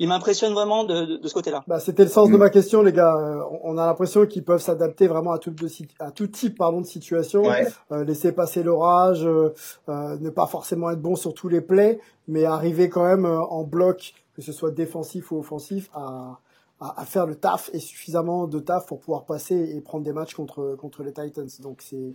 il 0.00 0.08
m'impressionne 0.08 0.54
vraiment 0.54 0.84
de, 0.84 1.18
de, 1.18 1.28
ce 1.28 1.34
côté-là. 1.34 1.62
Bah, 1.68 1.78
c'était 1.78 2.04
le 2.04 2.08
sens 2.08 2.30
de 2.30 2.36
ma 2.38 2.48
question, 2.48 2.82
les 2.82 2.92
gars. 2.92 3.14
Euh, 3.14 3.42
on 3.62 3.76
a 3.76 3.84
l'impression 3.84 4.24
qu'ils 4.24 4.42
peuvent 4.42 4.62
s'adapter 4.62 5.06
vraiment 5.06 5.32
à 5.32 5.38
tout, 5.38 5.50
de, 5.50 5.68
à 5.98 6.10
tout 6.10 6.26
type 6.26 6.56
pardon, 6.56 6.80
de 6.80 6.86
situation, 6.86 7.44
euh, 7.92 8.04
laisser 8.04 8.32
passer 8.32 8.62
l'orage, 8.62 9.26
euh, 9.26 9.52
euh, 9.90 10.16
ne 10.18 10.30
pas 10.30 10.46
forcément 10.46 10.90
être 10.90 11.02
bon 11.02 11.16
sur 11.16 11.34
tous 11.34 11.48
les 11.48 11.60
plays, 11.60 12.00
mais 12.28 12.46
arriver 12.46 12.88
quand 12.88 13.04
même 13.04 13.26
en 13.26 13.62
bloc, 13.62 14.14
que 14.34 14.40
ce 14.40 14.52
soit 14.52 14.70
défensif 14.70 15.32
ou 15.32 15.38
offensif, 15.38 15.90
à, 15.92 16.38
à, 16.80 17.02
à, 17.02 17.04
faire 17.04 17.26
le 17.26 17.34
taf 17.34 17.68
et 17.74 17.78
suffisamment 17.78 18.46
de 18.46 18.58
taf 18.58 18.86
pour 18.86 19.00
pouvoir 19.00 19.26
passer 19.26 19.54
et 19.76 19.82
prendre 19.82 20.04
des 20.04 20.14
matchs 20.14 20.32
contre 20.32 20.76
contre 20.80 21.02
les 21.02 21.12
Titans. 21.12 21.48
Donc 21.62 21.82
c'est 21.82 22.14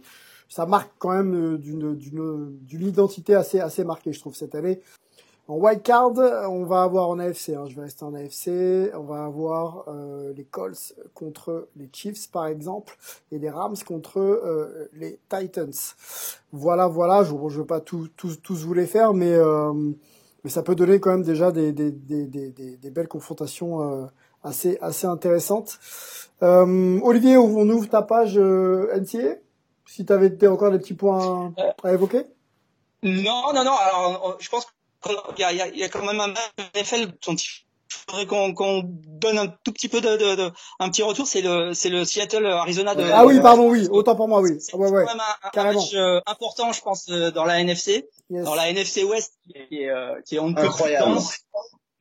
ça 0.49 0.65
marque 0.65 0.91
quand 0.97 1.11
même 1.11 1.57
d'une 1.59 1.95
d'une 1.95 2.57
d'une 2.61 2.87
identité 2.87 3.35
assez 3.35 3.59
assez 3.59 3.83
marquée, 3.83 4.11
je 4.11 4.19
trouve 4.19 4.33
cette 4.33 4.55
année. 4.55 4.81
En 5.47 5.57
wild 5.57 5.83
card, 5.83 6.13
on 6.49 6.65
va 6.65 6.81
avoir 6.81 7.07
en 7.07 7.19
AFC, 7.19 7.49
hein, 7.49 7.65
je 7.67 7.75
vais 7.75 7.83
rester 7.83 8.03
en 8.03 8.15
AFC, 8.15 8.91
on 8.95 9.03
va 9.03 9.25
avoir 9.25 9.85
euh, 9.87 10.33
les 10.35 10.43
Colts 10.43 10.95
contre 11.13 11.67
les 11.75 11.87
Chiefs 11.93 12.31
par 12.31 12.47
exemple, 12.47 12.97
et 13.31 13.37
les 13.37 13.51
Rams 13.51 13.75
contre 13.85 14.19
euh, 14.19 14.89
les 14.93 15.19
Titans. 15.29 15.71
Voilà, 16.51 16.87
voilà, 16.87 17.23
je 17.23 17.33
ne 17.33 17.49
veux 17.49 17.65
pas 17.65 17.79
tous 17.79 18.09
vous 18.49 18.73
les 18.73 18.87
faire, 18.87 19.13
mais, 19.13 19.33
euh, 19.33 19.71
mais 20.43 20.49
ça 20.49 20.63
peut 20.63 20.73
donner 20.73 20.99
quand 20.99 21.11
même 21.11 21.21
déjà 21.21 21.51
des, 21.51 21.71
des, 21.71 21.91
des, 21.91 22.25
des, 22.25 22.77
des 22.77 22.89
belles 22.89 23.07
confrontations 23.07 24.09
assez, 24.41 24.79
assez 24.81 25.05
intéressantes. 25.05 25.77
Olivier, 26.41 27.37
on 27.37 27.69
ouvre 27.69 27.87
ta 27.87 28.01
page 28.01 28.39
NCA 28.39 29.35
Si 29.85 30.07
tu 30.07 30.11
avais 30.11 30.47
encore 30.47 30.71
des 30.71 30.79
petits 30.79 30.95
points 30.95 31.53
à 31.83 31.93
évoquer? 31.93 32.25
non, 33.03 33.53
non, 33.53 33.63
non. 33.63 33.75
Alors, 33.75 34.37
je 34.39 34.49
pense 34.49 34.65
il 35.37 35.41
y 35.41 35.43
a, 35.43 35.51
y 35.53 35.83
a, 35.83 35.89
quand 35.89 36.03
même 36.05 36.19
un 36.19 36.33
NFL 36.75 37.07
dont 37.25 37.35
il 37.35 37.47
faudrait 37.89 38.25
qu'on 38.25 38.83
donne 38.85 39.37
un 39.37 39.47
tout 39.63 39.71
petit 39.71 39.89
peu 39.89 40.01
de, 40.01 40.17
de, 40.17 40.35
de 40.35 40.51
un 40.79 40.89
petit 40.89 41.03
retour, 41.03 41.27
c'est 41.27 41.41
le 41.41 41.73
c'est 41.73 41.89
le 41.89 42.05
Seattle 42.05 42.45
Arizona 42.45 42.95
de 42.95 43.03
Ah 43.03 43.25
oui, 43.25 43.39
pardon, 43.41 43.69
oui, 43.69 43.87
autant 43.89 44.15
pour 44.15 44.27
moi, 44.27 44.41
oui. 44.41 44.57
C'est 44.59 44.75
ouais, 44.75 44.89
ouais, 44.89 45.05
quand 45.05 45.13
même 45.13 45.21
un, 45.21 45.59
un 45.69 45.73
match 45.73 45.93
euh, 45.93 46.19
important, 46.25 46.71
je 46.71 46.81
pense, 46.81 47.07
euh, 47.09 47.31
dans 47.31 47.45
la 47.45 47.59
NFC, 47.59 48.09
dans 48.29 48.55
la 48.55 48.69
NFC 48.69 49.03
West 49.03 49.33
qui 49.47 49.77
est 49.81 49.89
euh, 49.89 50.19
qui 50.25 50.35
est 50.35 50.39
on 50.39 50.55
incroyable. 50.55 51.19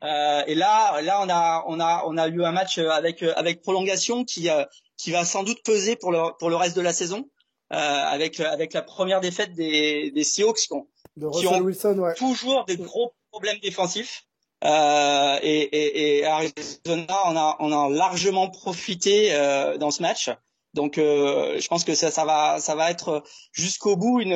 Euh, 0.03 0.43
et 0.47 0.55
là, 0.55 1.01
là, 1.01 1.21
on 1.23 1.31
a, 1.31 1.65
on 1.67 1.81
a, 1.81 2.05
on 2.07 2.19
a 2.19 2.29
eu 2.29 2.45
un 2.45 2.53
match 2.53 2.79
avec 2.79 3.23
avec 3.23 3.63
prolongation 3.63 4.25
qui 4.25 4.49
qui 4.97 5.11
va 5.11 5.25
sans 5.25 5.43
doute 5.43 5.63
peser 5.65 5.97
pour 5.97 6.13
le 6.13 6.37
pour 6.39 6.51
le 6.51 6.57
reste 6.57 6.77
de 6.77 6.83
la 6.83 6.93
saison, 6.93 7.29
euh, 7.73 7.77
avec 7.77 8.41
avec 8.41 8.73
la 8.75 8.83
première 8.83 9.21
défaite 9.21 9.55
des 9.55 10.11
des 10.11 10.25
Seahawks 10.25 10.59
qui 10.59 10.73
ont 10.73 10.87
de 11.17 11.27
Russell 11.27 11.63
Wilson, 11.63 11.99
ouais. 11.99 12.15
toujours 12.15 12.65
des 12.65 12.77
gros 12.77 13.13
problèmes 13.31 13.59
défensifs. 13.63 14.25
Euh, 14.65 15.39
et, 15.43 15.61
et, 15.61 16.19
et 16.19 16.25
Arizona, 16.25 17.19
on 17.27 17.37
a, 17.37 17.57
on 17.61 17.73
a 17.73 17.91
largement 17.91 18.49
profité 18.49 19.35
euh, 19.35 19.77
dans 19.77 19.91
ce 19.91 20.01
match. 20.01 20.31
Donc, 20.73 20.99
euh, 20.99 21.59
je 21.61 21.69
pense 21.69 21.85
que 21.85 21.95
ça, 21.95 22.11
ça 22.11 22.25
va, 22.25 22.59
ça 22.59 22.75
va 22.75 22.91
être 22.91 23.23
jusqu'au 23.53 23.97
bout 23.97 24.21
une, 24.21 24.35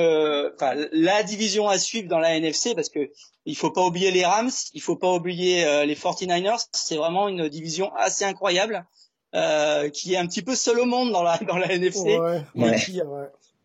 enfin, 0.55 0.75
la 0.93 1.23
division 1.25 1.69
à 1.69 1.79
suivre 1.79 2.09
dans 2.09 2.21
la 2.21 2.37
NFC 2.37 2.75
parce 2.75 2.91
que 2.91 3.11
il 3.49 3.57
faut 3.57 3.71
pas 3.71 3.83
oublier 3.83 4.11
les 4.11 4.25
Rams, 4.25 4.51
il 4.75 4.83
faut 4.83 4.97
pas 4.97 5.11
oublier 5.11 5.65
euh, 5.65 5.87
les 5.87 5.95
49ers. 5.95 6.67
C'est 6.73 6.97
vraiment 6.97 7.29
une 7.29 7.49
division 7.49 7.93
assez 7.97 8.25
incroyable 8.25 8.87
euh, 9.35 9.89
qui 9.89 10.15
est 10.15 10.17
un 10.19 10.27
petit 10.27 10.43
peu 10.43 10.55
seul 10.55 10.79
au 10.79 10.85
monde 10.85 11.13
dans 11.13 11.23
la 11.23 11.39
dans 11.39 11.57
la 11.57 11.73
NFC. 11.73 12.19
Ouais, 12.19 12.43
ouais 12.55 12.77
qui, 12.77 13.01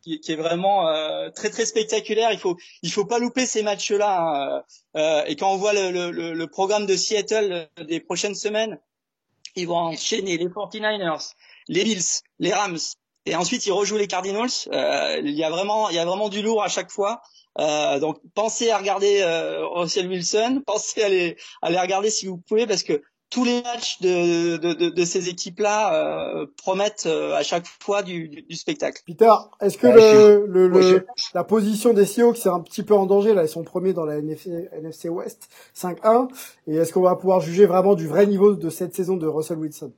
qui 0.04 0.32
est 0.32 0.36
vraiment 0.36 0.88
euh, 0.88 1.30
très 1.30 1.50
très 1.50 1.66
spectaculaire. 1.66 2.32
Il 2.32 2.40
faut 2.40 2.58
il 2.82 2.92
faut 2.92 3.06
pas 3.06 3.20
louper 3.20 3.46
ces 3.46 3.64
matchs-là. 3.64 4.20
Hein. 4.20 4.64
Euh, 4.98 5.24
et 5.26 5.36
quand 5.36 5.52
on 5.52 5.58
voit 5.58 5.74
le, 5.74 5.92
le, 5.92 6.34
le, 6.34 6.48
programme 6.48 6.86
de 6.86 6.96
Seattle 6.96 7.70
euh, 7.80 7.84
des 7.84 8.00
prochaines 8.00 8.36
semaines, 8.36 8.80
ils 9.56 9.68
vont 9.68 9.78
enchaîner 9.78 10.38
les 10.38 10.48
49ers, 10.48 11.32
les 11.68 11.84
Bills, 11.84 12.22
les 12.40 12.54
Rams, 12.54 12.78
et 13.26 13.36
ensuite 13.36 13.66
ils 13.66 13.72
rejouent 13.72 13.98
les 13.98 14.08
Cardinals. 14.08 14.50
Euh, 14.72 15.22
il 15.24 15.32
y 15.32 15.44
a 15.44 15.50
vraiment 15.50 15.90
il 15.90 15.96
y 15.96 16.00
a 16.00 16.06
vraiment 16.06 16.30
du 16.30 16.42
lourd 16.42 16.64
à 16.64 16.70
chaque 16.70 16.92
fois. 16.92 17.22
Euh, 17.60 18.00
donc 18.00 18.20
pensez 18.34 18.72
à 18.72 18.78
regarder 18.78 19.22
euh, 19.22 19.66
Russell 19.68 20.08
Wilson, 20.08 20.64
pensez 20.68 21.04
à 21.04 21.10
les, 21.10 21.38
à 21.62 21.70
les 21.70 21.80
regarder 21.80 22.10
si 22.10 22.28
vous 22.28 22.38
pouvez 22.38 22.68
parce 22.68 22.84
que 22.84 23.02
tous 23.30 23.46
les 23.46 23.62
matchs 23.64 24.00
de, 24.02 24.58
de, 24.58 24.74
de, 24.74 24.90
de 24.90 25.06
ces 25.06 25.30
équipes-là 25.30 25.94
euh, 25.96 26.46
promettent 26.58 27.06
euh, 27.08 27.34
à 27.34 27.44
chaque 27.44 27.66
fois 27.82 28.04
du, 28.04 28.30
du, 28.30 28.44
du 28.44 28.56
spectacle. 28.56 29.02
Peter, 29.08 29.32
est-ce 29.60 29.78
que 29.78 29.88
le, 29.88 30.46
le, 30.46 30.68
le, 30.68 31.06
la 31.34 31.44
position 31.44 31.94
des 31.94 32.06
Seahawks 32.06 32.38
c'est 32.38 32.50
un 32.50 32.60
petit 32.60 32.84
peu 32.84 32.94
en 32.94 33.06
danger 33.06 33.34
là? 33.34 33.44
Ils 33.44 33.50
sont 33.50 33.64
premiers 33.64 33.94
dans 33.94 34.06
la 34.06 34.18
NFC, 34.18 34.70
NFC 34.72 35.10
West 35.10 35.50
5-1. 35.76 36.28
Et 36.68 36.76
est-ce 36.76 36.94
qu'on 36.94 37.02
va 37.02 37.16
pouvoir 37.16 37.40
juger 37.40 37.66
vraiment 37.66 37.96
du 37.96 38.08
vrai 38.08 38.28
niveau 38.28 38.54
de 38.54 38.70
cette 38.70 38.96
saison 38.96 39.18
de 39.18 39.26
Russell 39.28 39.58
Wilson? 39.58 39.92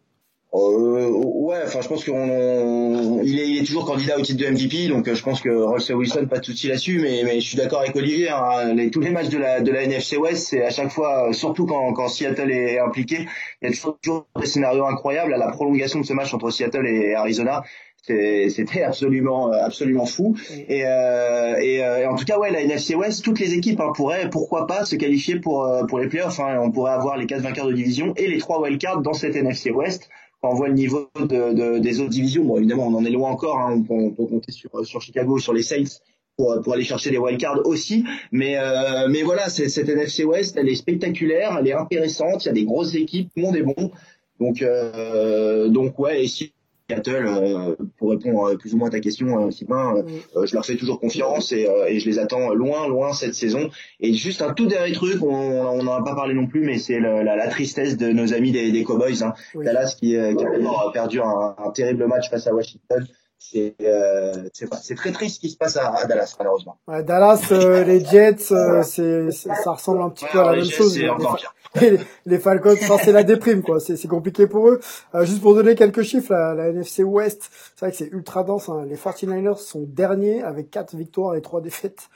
Euh, 0.55 1.09
ouais, 1.11 1.59
enfin, 1.65 1.81
je 1.81 1.87
pense 1.87 2.05
qu'on 2.05 3.21
il 3.23 3.39
est, 3.39 3.49
il 3.49 3.57
est 3.61 3.65
toujours 3.65 3.85
candidat 3.85 4.17
au 4.17 4.21
titre 4.21 4.41
de 4.41 4.49
MVP, 4.49 4.87
donc 4.87 5.11
je 5.11 5.21
pense 5.21 5.41
que 5.41 5.49
Russell 5.49 5.97
Wilson 5.97 6.27
pas 6.29 6.39
de 6.39 6.45
souci 6.45 6.67
là-dessus, 6.67 6.99
mais, 6.99 7.23
mais 7.25 7.41
je 7.41 7.47
suis 7.47 7.57
d'accord 7.57 7.81
avec 7.81 7.95
Olivier. 7.95 8.29
Hein, 8.29 8.73
les, 8.73 8.89
tous 8.89 9.01
les 9.01 9.09
matchs 9.09 9.29
de 9.29 9.37
la 9.37 9.59
de 9.59 9.71
la 9.71 9.83
NFC 9.83 10.17
West, 10.17 10.47
c'est 10.49 10.63
à 10.63 10.69
chaque 10.69 10.91
fois, 10.91 11.33
surtout 11.33 11.65
quand, 11.65 11.91
quand 11.93 12.07
Seattle 12.07 12.51
est 12.51 12.79
impliqué, 12.79 13.27
il 13.61 13.69
y 13.69 13.71
a 13.71 13.75
toujours 13.75 14.27
des 14.39 14.45
scénarios 14.45 14.85
incroyables. 14.85 15.33
À 15.33 15.37
la 15.37 15.51
prolongation 15.51 15.99
de 15.99 16.05
ce 16.05 16.13
match 16.13 16.33
entre 16.33 16.49
Seattle 16.51 16.87
et 16.87 17.15
Arizona, 17.15 17.63
c'était 18.05 18.83
absolument 18.83 19.51
absolument 19.51 20.05
fou 20.05 20.35
et, 20.67 20.85
euh, 20.85 21.55
et, 21.57 21.83
euh, 21.83 21.99
et, 22.01 22.05
en 22.05 22.15
tout 22.15 22.25
cas 22.25 22.37
ouais 22.37 22.51
la 22.51 22.61
NFC 22.61 22.95
West 22.95 23.23
toutes 23.23 23.39
les 23.39 23.53
équipes 23.53 23.79
hein, 23.79 23.91
pourraient 23.95 24.29
pourquoi 24.29 24.67
pas 24.67 24.85
se 24.85 24.95
qualifier 24.95 25.39
pour 25.39 25.65
euh, 25.65 25.85
pour 25.85 25.99
les 25.99 26.07
playoffs 26.07 26.39
hein, 26.39 26.59
on 26.61 26.71
pourrait 26.71 26.91
avoir 26.91 27.17
les 27.17 27.25
quatre 27.25 27.41
vainqueurs 27.41 27.67
de 27.67 27.73
division 27.73 28.13
et 28.15 28.27
les 28.27 28.37
trois 28.37 28.61
wildcards 28.61 29.01
dans 29.01 29.13
cette 29.13 29.35
NFC 29.35 29.71
West 29.71 30.09
on 30.49 30.55
voit 30.55 30.67
le 30.67 30.73
niveau 30.73 31.09
de, 31.19 31.53
de, 31.53 31.79
des 31.79 31.99
autres 31.99 32.09
divisions 32.09 32.43
bon 32.43 32.57
évidemment 32.57 32.87
on 32.87 32.95
en 32.95 33.05
est 33.05 33.11
loin 33.11 33.29
encore 33.29 33.59
hein, 33.59 33.83
on, 33.89 34.11
peut, 34.11 34.25
compter 34.25 34.51
sur 34.51 35.01
Chicago 35.01 35.39
sur 35.39 35.53
les 35.53 35.63
Saints 35.63 35.99
pour, 36.37 36.61
pour 36.61 36.73
aller 36.73 36.83
chercher 36.83 37.11
les 37.11 37.17
wildcards 37.17 37.65
aussi. 37.65 38.03
Mais, 38.31 38.57
euh, 38.57 39.07
mais 39.09 39.23
voilà, 39.23 39.49
cette 39.49 39.89
NFC 39.89 40.23
West, 40.23 40.57
elle 40.57 40.69
est 40.69 40.75
spectaculaire, 40.75 41.57
elle 41.59 41.67
est 41.67 41.73
intéressante, 41.73 42.45
il 42.45 42.47
y 42.47 42.51
a 42.51 42.53
des 42.53 42.65
grosses 42.65 42.95
équipes, 42.95 43.29
tout 43.33 43.39
le 43.39 43.43
monde 43.43 43.55
est 43.55 43.63
bon. 43.63 43.91
Donc, 44.39 44.61
euh, 44.61 45.69
donc 45.69 45.97
ouais, 45.97 46.23
et 46.23 46.27
si 46.27 46.53
Seattle, 46.89 47.25
euh, 47.27 47.75
pour 47.97 48.11
répondre 48.11 48.51
euh, 48.51 48.57
plus 48.57 48.75
ou 48.75 48.77
moins 48.77 48.89
à 48.89 48.91
ta 48.91 48.99
question, 48.99 49.47
euh, 49.47 49.51
Sylvain, 49.51 50.05
je 50.35 50.53
leur 50.53 50.63
fais 50.65 50.75
toujours 50.75 50.99
confiance 50.99 51.51
et, 51.51 51.67
et, 51.87 51.99
je 51.99 52.07
les 52.07 52.19
attends 52.19 52.53
loin, 52.53 52.87
loin 52.87 53.13
cette 53.13 53.33
saison. 53.33 53.69
Et 53.99 54.13
juste 54.13 54.43
un 54.43 54.53
tout 54.53 54.67
dernier 54.67 54.93
truc, 54.93 55.21
on 55.23 55.81
n'en 55.81 55.93
a 55.95 56.03
pas 56.03 56.13
parlé 56.13 56.35
non 56.35 56.45
plus, 56.45 56.61
mais 56.61 56.77
c'est 56.77 56.99
la, 56.99 57.23
la, 57.23 57.47
tristesse 57.47 57.97
de 57.97 58.11
nos 58.11 58.33
amis 58.33 58.51
des, 58.51 58.71
des 58.71 58.83
Cowboys. 58.83 59.23
Hein. 59.23 59.33
Dallas 59.55 59.95
qui, 59.99 60.11
qui 60.11 60.15
a 60.17 60.91
perdu 60.93 61.21
un, 61.21 61.55
un, 61.57 61.71
terrible 61.71 62.05
match 62.07 62.29
face 62.29 62.45
à 62.45 62.53
Washington. 62.53 63.07
C'est 63.37 63.75
euh, 63.81 64.49
très 64.95 65.11
triste 65.11 65.35
ce 65.35 65.39
qui 65.39 65.49
se 65.49 65.57
passe 65.57 65.77
à, 65.77 65.93
à 65.93 66.05
Dallas 66.05 66.35
malheureusement. 66.39 66.77
Ouais, 66.87 67.03
Dallas, 67.03 67.47
les 67.51 68.03
Jets, 68.03 68.53
c'est 68.83 69.31
ça 69.31 69.71
ressemble 69.71 70.01
un 70.01 70.09
petit 70.09 70.25
peu 70.31 70.39
à 70.39 70.51
la 70.51 70.57
même 70.57 70.65
chose. 70.65 70.99
Encore 71.09 71.35
pire 71.35 71.53
les, 72.25 72.39
Falcons, 72.39 72.75
c'est 73.03 73.11
la 73.11 73.23
déprime, 73.23 73.61
quoi. 73.61 73.79
C'est 73.79 74.07
compliqué 74.07 74.47
pour 74.47 74.69
eux. 74.69 74.79
Euh, 75.13 75.25
juste 75.25 75.41
pour 75.41 75.55
donner 75.55 75.75
quelques 75.75 76.03
chiffres, 76.03 76.31
la, 76.31 76.53
la 76.53 76.69
NFC 76.69 77.03
West, 77.03 77.49
c'est 77.75 77.85
vrai 77.85 77.91
que 77.91 77.97
c'est 77.97 78.09
ultra 78.11 78.43
dense. 78.43 78.69
Hein. 78.69 78.85
Les 78.87 78.95
49ers 78.95 79.57
sont 79.57 79.81
derniers 79.81 80.41
avec 80.41 80.69
4 80.71 80.95
victoires 80.95 81.35
et 81.35 81.41
3 81.41 81.61
défaites. 81.61 82.09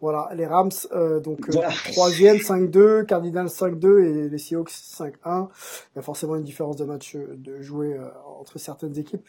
Voilà, 0.00 0.28
les 0.34 0.46
Rams, 0.46 0.70
euh, 0.92 1.20
donc 1.20 1.48
euh, 1.48 1.60
troisième, 1.92 2.36
5-2, 2.36 3.06
Cardinals 3.06 3.46
5-2 3.46 4.04
et 4.04 4.28
les 4.28 4.38
Seahawks 4.38 4.70
5-1. 4.70 5.08
Il 5.24 5.96
y 5.96 5.98
a 5.98 6.02
forcément 6.02 6.36
une 6.36 6.44
différence 6.44 6.76
de 6.76 6.84
match 6.84 7.16
de 7.16 7.62
jouer 7.62 7.98
entre 8.40 8.58
certaines 8.58 8.98
équipes. 8.98 9.24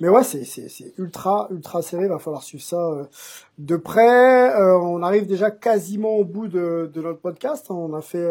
Mais 0.00 0.08
ouais, 0.08 0.24
c'est 0.24 0.94
ultra 0.98 1.48
ultra 1.50 1.82
serré. 1.82 2.08
Va 2.08 2.18
falloir 2.18 2.42
suivre 2.42 2.64
ça 2.64 3.08
de 3.58 3.76
près. 3.76 4.52
on 4.56 5.02
arrive 5.02 5.26
déjà 5.26 5.50
quasiment 5.50 6.16
au 6.16 6.24
bout 6.24 6.48
de, 6.48 6.90
de 6.92 7.00
notre 7.00 7.20
podcast. 7.20 7.66
On 7.70 7.94
a 7.94 8.00
fait 8.00 8.28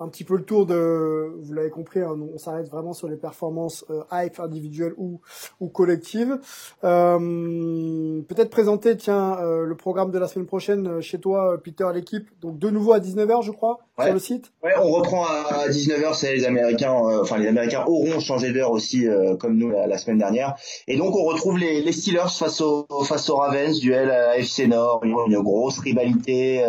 un 0.00 0.08
petit 0.08 0.24
peu 0.24 0.36
le 0.36 0.44
tour 0.44 0.66
de, 0.66 1.30
vous 1.40 1.52
l'avez 1.52 1.70
compris, 1.70 2.00
hein, 2.00 2.16
on 2.34 2.38
s'arrête 2.38 2.68
vraiment 2.68 2.94
sur 2.94 3.06
les 3.06 3.16
performances 3.16 3.84
euh, 3.90 4.02
hype 4.12 4.40
individuelles 4.40 4.94
ou 4.96 5.20
ou 5.60 5.68
collectives. 5.68 6.38
Euh, 6.84 8.22
Peut-être 8.22 8.50
présenter, 8.50 8.96
tiens, 8.96 9.38
euh, 9.38 9.64
le 9.64 9.76
programme 9.76 10.10
de 10.10 10.18
la 10.18 10.26
semaine 10.26 10.46
prochaine 10.46 10.86
euh, 10.86 11.00
chez 11.00 11.18
toi, 11.20 11.58
Peter, 11.62 11.86
l'équipe. 11.92 12.28
Donc 12.40 12.58
de 12.58 12.70
nouveau 12.70 12.92
à 12.92 13.00
19h, 13.00 13.42
je 13.42 13.50
crois, 13.50 13.80
sur 14.04 14.12
le 14.12 14.18
site. 14.18 14.52
Ouais, 14.62 14.72
on 14.80 14.90
reprend 14.90 15.24
à 15.24 15.68
19h. 15.68 16.14
C'est 16.14 16.34
les 16.34 16.44
Américains, 16.44 16.92
enfin 16.92 17.38
les 17.38 17.48
Américains 17.48 17.84
auront 17.86 18.20
changé 18.20 18.52
d'heure 18.52 18.70
aussi, 18.70 19.06
comme 19.38 19.56
nous 19.56 19.70
la, 19.70 19.98
semaine 19.98 20.18
dernière. 20.18 20.54
Et 20.88 20.96
donc 20.96 21.14
on 21.16 21.24
retrouve 21.24 21.58
les, 21.58 21.82
les 21.82 21.92
Steelers 21.92 22.30
face 22.30 22.60
aux 22.60 22.86
face 23.04 23.28
aux 23.28 23.36
Ravens, 23.36 23.78
duel 23.80 24.10
à 24.10 24.38
FC 24.38 24.66
Nord, 24.66 25.00
une, 25.04 25.40
grosse 25.40 25.78
rivalité. 25.78 26.64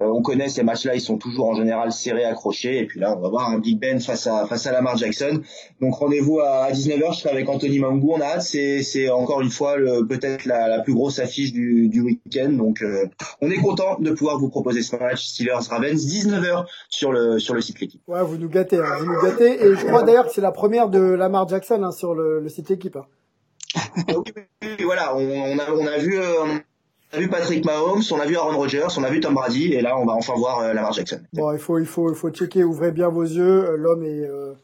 on 0.00 0.22
connaît 0.22 0.48
ces 0.48 0.62
matchs-là, 0.62 0.94
ils 0.94 1.00
sont 1.00 1.18
toujours 1.18 1.48
en 1.48 1.54
général 1.54 1.92
serrés, 1.92 2.24
accrochés. 2.24 2.78
Et 2.78 2.86
puis 2.86 3.00
là, 3.00 3.14
on 3.16 3.20
va 3.20 3.28
voir 3.28 3.48
un 3.50 3.58
Big 3.58 3.78
Ben 3.78 4.00
face 4.00 4.26
à 4.26 4.46
face 4.46 4.66
à 4.66 4.72
Lamar 4.72 4.96
Jackson. 4.96 5.40
Donc 5.80 5.94
rendez-vous 5.94 6.40
à 6.40 6.70
19h. 6.70 7.14
Je 7.14 7.20
serai 7.20 7.30
avec 7.30 7.48
Anthony 7.48 7.78
Mangou. 7.78 8.12
On 8.14 8.20
a 8.20 8.24
hâte. 8.24 8.42
C'est 8.42 8.82
c'est 8.82 9.08
encore 9.10 9.40
une 9.40 9.50
fois 9.50 9.76
peut-être 10.08 10.44
la, 10.46 10.68
la, 10.68 10.80
plus 10.80 10.94
grosse 10.94 11.18
affiche 11.18 11.52
du, 11.52 11.88
du 11.88 12.00
week-end. 12.00 12.50
Donc 12.50 12.82
euh, 12.82 13.06
on 13.40 13.50
est 13.50 13.56
content 13.56 13.98
de 13.98 14.10
pouvoir 14.10 14.38
vous 14.38 14.48
proposer 14.48 14.82
ce 14.82 14.96
match 14.96 15.24
Steelers 15.26 15.68
Ravens 15.68 16.06
19h 16.06 16.61
sur 16.88 17.12
le 17.12 17.38
sur 17.38 17.54
le 17.54 17.60
site 17.60 17.80
l'équipe. 17.80 18.02
Ouais, 18.06 18.22
vous 18.22 18.36
nous 18.36 18.48
gâtez, 18.48 18.78
hein, 18.78 18.96
vous 18.98 19.06
nous 19.06 19.20
gâtez. 19.22 19.64
Et 19.64 19.74
je 19.74 19.86
crois 19.86 20.02
d'ailleurs 20.02 20.26
que 20.26 20.32
c'est 20.32 20.40
la 20.40 20.52
première 20.52 20.88
de 20.88 21.00
Lamar 21.00 21.48
Jackson 21.48 21.82
hein, 21.82 21.92
sur 21.92 22.14
le, 22.14 22.40
le 22.40 22.48
site 22.48 22.68
l'équipe. 22.68 22.96
Hein. 22.96 23.06
oui, 24.62 24.84
voilà, 24.84 25.16
on, 25.16 25.20
on, 25.20 25.58
a 25.58 25.70
on 25.70 25.86
a 25.86 25.98
vu. 25.98 26.18
Euh, 26.18 26.58
on 27.12 27.18
a 27.18 27.20
vu 27.20 27.28
Patrick 27.28 27.64
Mahomes, 27.64 28.02
on 28.10 28.20
a 28.20 28.26
vu 28.26 28.36
Aaron 28.36 28.56
Rodgers, 28.56 28.86
on 28.96 29.04
a 29.04 29.10
vu 29.10 29.20
Tom 29.20 29.34
Brady, 29.34 29.74
et 29.74 29.82
là 29.82 29.98
on 29.98 30.06
va 30.06 30.14
enfin 30.14 30.32
voir 30.34 30.60
euh, 30.60 30.72
Lamar 30.72 30.94
Jackson. 30.94 31.20
Bon, 31.34 31.52
il 31.52 31.58
faut, 31.58 31.78
il 31.78 31.84
faut, 31.84 32.10
il 32.10 32.16
faut 32.16 32.30
checker, 32.30 32.64
ouvrez 32.64 32.90
bien 32.90 33.08
vos 33.08 33.22
yeux. 33.22 33.68
Euh, 33.68 33.76
l'homme 33.76 34.02
est, 34.02 34.24
euh, 34.24 34.54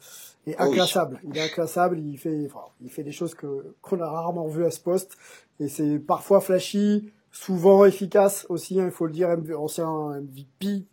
est 0.47 0.59
inclassable. 0.59 1.21
Il 1.25 1.37
est 1.37 1.43
inclassable. 1.43 1.99
Il 1.99 2.17
fait, 2.17 2.47
enfin, 2.47 2.65
il 2.81 2.91
fait 2.91 3.03
des 3.03 3.13
choses 3.13 3.35
que 3.35 3.75
qu'on 3.83 4.01
a 4.01 4.09
rarement 4.09 4.47
vues 4.47 4.65
à 4.65 4.71
ce 4.71 4.81
poste, 4.81 5.19
et 5.61 5.69
c'est 5.69 5.99
parfois 5.99 6.41
flashy, 6.41 7.13
souvent 7.33 7.85
efficace 7.85 8.47
aussi. 8.49 8.81
Hein, 8.81 8.87
il 8.87 8.93
faut 8.93 9.07
le 9.07 9.13
dire, 9.13 9.29
ancien 9.59 10.19
MVP, 10.21 10.87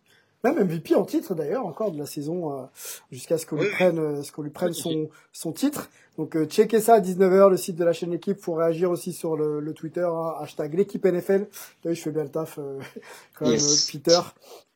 même 0.52 0.66
MVP 0.66 0.94
en 0.94 1.04
titre 1.04 1.34
d'ailleurs 1.34 1.66
encore 1.66 1.92
de 1.92 1.98
la 1.98 2.06
saison 2.06 2.68
jusqu'à 3.10 3.38
ce 3.38 3.46
qu'on 3.46 3.56
lui 3.56 3.70
prenne 3.70 4.22
ce 4.22 4.32
qu'on 4.32 4.42
lui 4.42 4.50
prenne 4.50 4.72
son 4.72 5.08
son 5.32 5.52
titre 5.52 5.88
donc 6.18 6.34
euh, 6.34 6.46
checkez 6.46 6.80
ça 6.80 6.94
à 6.94 7.00
19h, 7.00 7.50
le 7.50 7.56
site 7.56 7.76
de 7.76 7.84
la 7.84 7.92
chaîne 7.92 8.12
Équipe, 8.12 8.40
pour 8.40 8.58
réagir 8.58 8.90
aussi 8.90 9.12
sur 9.12 9.36
le, 9.36 9.60
le 9.60 9.74
Twitter, 9.74 10.06
hein, 10.06 10.34
hashtag 10.40 10.74
l'équipe 10.74 11.04
NFL. 11.04 11.46
je 11.84 11.94
fais 11.94 12.10
bien 12.10 12.22
le 12.22 12.30
taf 12.30 12.58
euh, 12.58 12.78
quand 13.38 13.48
même, 13.48 13.60
Peter. 13.92 14.20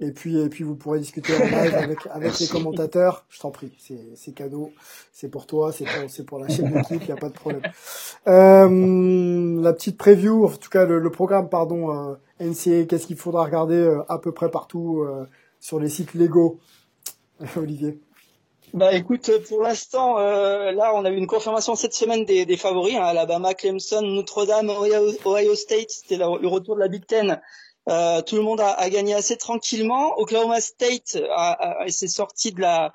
Et 0.00 0.12
puis, 0.12 0.38
et 0.38 0.48
puis 0.48 0.64
vous 0.64 0.74
pourrez 0.74 0.98
discuter 0.98 1.34
en 1.34 1.44
live 1.44 1.74
avec, 1.74 1.98
avec 2.10 2.38
les 2.38 2.46
commentateurs. 2.46 3.24
Je 3.30 3.40
t'en 3.40 3.50
prie, 3.50 3.72
c'est 4.14 4.32
cadeau, 4.32 4.72
c'est 5.12 5.28
pour 5.28 5.46
toi, 5.46 5.72
c'est 5.72 5.84
pour, 5.84 6.26
pour 6.26 6.38
la 6.38 6.48
chaîne 6.48 6.76
Équipe, 6.76 7.02
il 7.02 7.06
n'y 7.06 7.12
a 7.12 7.16
pas 7.16 7.28
de 7.28 7.34
problème. 7.34 7.62
Euh, 8.28 9.62
la 9.62 9.72
petite 9.72 9.96
preview, 9.96 10.44
en 10.44 10.50
tout 10.50 10.70
cas 10.70 10.84
le, 10.84 10.98
le 10.98 11.10
programme, 11.10 11.48
pardon, 11.48 11.94
euh, 11.94 12.14
NCA, 12.40 12.84
qu'est-ce 12.84 13.06
qu'il 13.06 13.16
faudra 13.16 13.44
regarder 13.44 13.76
euh, 13.76 14.02
à 14.08 14.18
peu 14.18 14.32
près 14.32 14.50
partout 14.50 15.06
sur 15.60 15.78
les 15.78 15.88
sites 15.88 16.14
légaux, 16.14 16.58
Olivier 17.56 18.00
bah 18.72 18.92
écoute, 18.92 19.28
pour 19.48 19.62
l'instant, 19.62 20.20
euh, 20.20 20.70
là, 20.70 20.92
on 20.94 21.04
a 21.04 21.10
eu 21.10 21.16
une 21.16 21.26
confirmation 21.26 21.74
cette 21.74 21.92
semaine 21.92 22.24
des, 22.24 22.46
des 22.46 22.56
favoris, 22.56 22.94
hein, 22.94 23.02
Alabama, 23.02 23.52
Clemson, 23.52 24.00
Notre-Dame, 24.00 24.70
Ohio, 24.70 25.56
State, 25.56 25.90
c'était 25.90 26.18
le 26.18 26.46
retour 26.46 26.76
de 26.76 26.80
la 26.80 26.86
Big 26.86 27.04
Ten. 27.04 27.40
Euh, 27.88 28.22
tout 28.22 28.36
le 28.36 28.42
monde 28.42 28.60
a, 28.60 28.70
a, 28.70 28.88
gagné 28.88 29.14
assez 29.14 29.36
tranquillement. 29.36 30.16
Oklahoma 30.20 30.60
State 30.60 31.18
s'est 31.88 32.06
sorti 32.06 32.52
de 32.52 32.60
la 32.60 32.92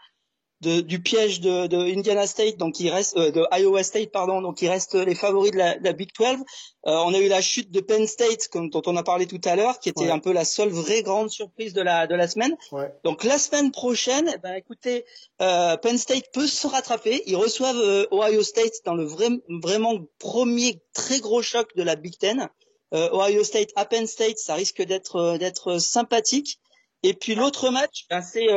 du 0.62 1.02
piège 1.02 1.42
de, 1.42 1.68
de, 1.68 1.78
Indiana 1.78 2.26
State, 2.28 2.58
donc 2.58 2.80
il 2.80 2.90
reste 2.90 3.18
euh, 3.18 3.32
de 3.32 3.46
Iowa 3.52 3.84
State, 3.84 4.12
pardon, 4.12 4.42
donc 4.42 4.62
il 4.62 4.70
reste 4.70 4.96
les 4.96 5.16
favoris 5.16 5.52
de 5.52 5.58
la, 5.58 5.94
Big 5.94 6.10
12. 6.18 6.28
Euh, 6.28 6.36
on 6.84 7.14
a 7.14 7.20
eu 7.20 7.28
la 7.28 7.42
chute 7.42 7.72
de 7.72 7.82
Penn 7.82 8.08
State, 8.08 8.48
comme 8.48 8.70
dont 8.70 8.82
on 8.86 8.96
a 8.96 9.04
parlé 9.04 9.28
tout 9.28 9.42
à 9.44 9.56
l'heure, 9.56 9.80
qui 9.80 9.90
était 9.90 10.10
un 10.10 10.20
peu 10.20 10.32
la 10.32 10.46
seule 10.46 10.70
vraie 10.70 11.04
grande 11.04 11.30
surprise 11.30 11.74
de 11.74 11.82
la 11.82 12.08
de 12.08 12.16
la 12.16 12.28
semaine. 12.28 12.56
Donc 13.04 13.24
la 13.24 13.38
semaine 13.38 13.72
prochaine, 13.72 14.32
eh 14.34 14.38
ben 14.38 14.54
écoutez, 14.54 15.06
euh, 15.42 15.78
Penn 15.78 15.98
State 15.98 16.32
peut 16.32 16.48
se 16.48 16.68
rattraper. 16.68 17.22
Ils 17.26 17.36
reçoivent 17.36 18.08
Ohio 18.12 18.42
State 18.42 18.84
dans 18.86 18.96
le 18.96 19.06
vrai, 19.06 19.30
vraiment 19.50 20.00
premier 20.20 20.82
très 20.94 21.20
gros 21.20 21.42
choc 21.42 21.76
de 21.76 21.84
la 21.84 21.96
Big 21.96 22.18
Ten. 22.18 22.50
Ohio 22.94 23.44
State 23.44 23.72
à 23.76 23.84
Penn 23.84 24.08
State, 24.08 24.38
ça 24.38 24.54
risque 24.54 24.82
d'être 24.82 25.38
d'être 25.38 25.80
sympathique. 25.80 26.60
Et 27.04 27.14
puis 27.14 27.36
l'autre 27.36 27.70
match, 27.70 28.06
ben, 28.10 28.22
c'est 28.22 28.48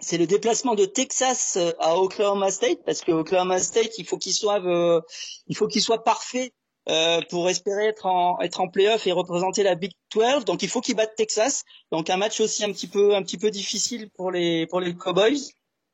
c'est 0.00 0.18
le 0.18 0.26
déplacement 0.26 0.74
de 0.74 0.84
Texas 0.84 1.56
euh, 1.56 1.72
à 1.78 1.96
Oklahoma 1.96 2.50
State 2.50 2.80
parce 2.84 3.02
que 3.02 3.12
Oklahoma 3.12 3.58
State 3.58 3.98
il 3.98 4.06
faut 4.06 4.18
qu'il 4.18 4.32
soit 4.32 4.64
euh, 4.64 5.00
il 5.46 5.56
faut 5.56 5.68
qu'il 5.68 5.82
soit 5.82 6.02
parfait 6.04 6.52
euh, 6.88 7.20
pour 7.28 7.48
espérer 7.48 7.88
être 7.88 8.06
en 8.06 8.40
être 8.40 8.60
en 8.60 8.68
playoff 8.68 9.06
et 9.06 9.12
représenter 9.12 9.62
la 9.62 9.74
Big 9.74 9.92
12 10.14 10.44
donc 10.44 10.62
il 10.62 10.68
faut 10.68 10.80
qu'il 10.80 10.96
batte 10.96 11.14
Texas. 11.16 11.64
Donc 11.92 12.10
un 12.10 12.16
match 12.16 12.40
aussi 12.40 12.64
un 12.64 12.72
petit 12.72 12.88
peu 12.88 13.14
un 13.14 13.22
petit 13.22 13.38
peu 13.38 13.50
difficile 13.50 14.10
pour 14.10 14.30
les 14.30 14.66
pour 14.66 14.80
les 14.80 14.94
Cowboys. 14.94 15.40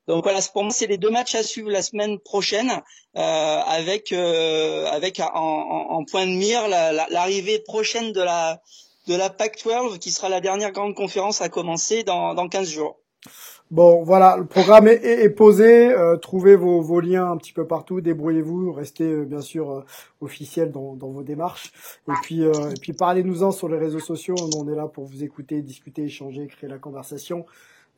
Donc 0.07 0.23
voilà 0.23 0.39
pour 0.53 0.63
moi 0.63 0.71
c'est 0.71 0.87
les 0.87 0.97
deux 0.97 1.09
matchs 1.09 1.35
à 1.35 1.43
suivre 1.43 1.69
la 1.69 1.81
semaine 1.81 2.19
prochaine 2.19 2.81
euh, 3.17 3.59
avec 3.67 4.13
avec 4.13 5.19
en, 5.19 5.27
en, 5.33 6.05
point 6.05 6.25
de 6.25 6.31
mire 6.31 6.67
l'arrivée 6.69 7.59
prochaine 7.59 8.13
de 8.13 8.21
la 8.21 8.61
de 9.07 9.15
la 9.15 9.29
Pac-12 9.29 9.99
qui 9.99 10.11
sera 10.11 10.29
la 10.29 10.39
dernière 10.39 10.71
grande 10.71 10.95
conférence 10.95 11.41
à 11.41 11.49
commencer 11.49 12.03
dans 12.03 12.33
dans 12.33 12.47
15 12.47 12.69
jours. 12.69 12.97
Bon, 13.69 14.01
voilà, 14.03 14.37
le 14.37 14.45
programme 14.45 14.87
est, 14.87 15.03
est, 15.03 15.29
posé. 15.29 15.91
Euh, 15.91 16.15
trouvez 16.15 16.55
vos, 16.55 16.81
vos, 16.81 17.01
liens 17.01 17.29
un 17.29 17.35
petit 17.37 17.51
peu 17.51 17.67
partout. 17.67 17.99
Débrouillez-vous. 17.99 18.71
Restez 18.71 19.11
euh, 19.11 19.25
bien 19.25 19.41
sûr 19.41 19.69
euh, 19.71 19.81
officiel 20.21 20.71
dans, 20.71 20.93
dans, 20.95 21.09
vos 21.09 21.23
démarches. 21.23 21.73
Et 22.07 22.13
puis, 22.21 22.43
et 22.43 22.79
puis 22.81 22.93
parlez-nous-en 22.93 23.51
sur 23.51 23.67
les 23.67 23.77
réseaux 23.77 23.99
sociaux. 23.99 24.35
On 24.57 24.71
est 24.71 24.75
là 24.75 24.87
pour 24.87 25.05
vous 25.05 25.23
écouter, 25.23 25.61
discuter, 25.61 26.03
échanger, 26.03 26.47
créer 26.47 26.69
la 26.69 26.77
conversation 26.77 27.45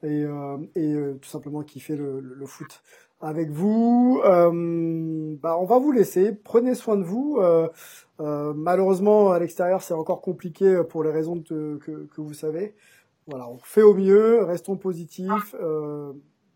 et, 0.02 0.24
et 0.76 0.96
tout 1.22 1.30
simplement 1.30 1.62
kiffer 1.62 1.96
le, 1.96 2.20
le, 2.22 2.46
foot 2.46 2.82
avec 3.22 3.50
vous. 3.50 4.22
Euh, 4.26 5.36
bah, 5.42 5.58
on 5.60 5.65
va 5.65 5.78
vous 5.80 5.92
laisser. 5.92 6.34
Prenez 6.34 6.76
soin 6.76 6.96
de 6.96 7.04
vous. 7.04 7.38
Euh, 7.40 7.67
euh, 8.20 8.54
malheureusement, 8.56 9.32
à 9.32 9.40
l'extérieur, 9.40 9.82
c'est 9.82 9.94
encore 9.94 10.22
compliqué 10.22 10.82
pour 10.90 11.04
les 11.04 11.12
raisons 11.12 11.42
que, 11.42 11.78
que, 11.78 12.22
vous 12.22 12.34
savez. 12.34 12.76
Voilà, 13.30 13.50
on 13.50 13.58
fait 13.60 13.82
au 13.82 13.94
mieux, 13.94 14.44
restons 14.44 14.75
positifs. 14.75 15.56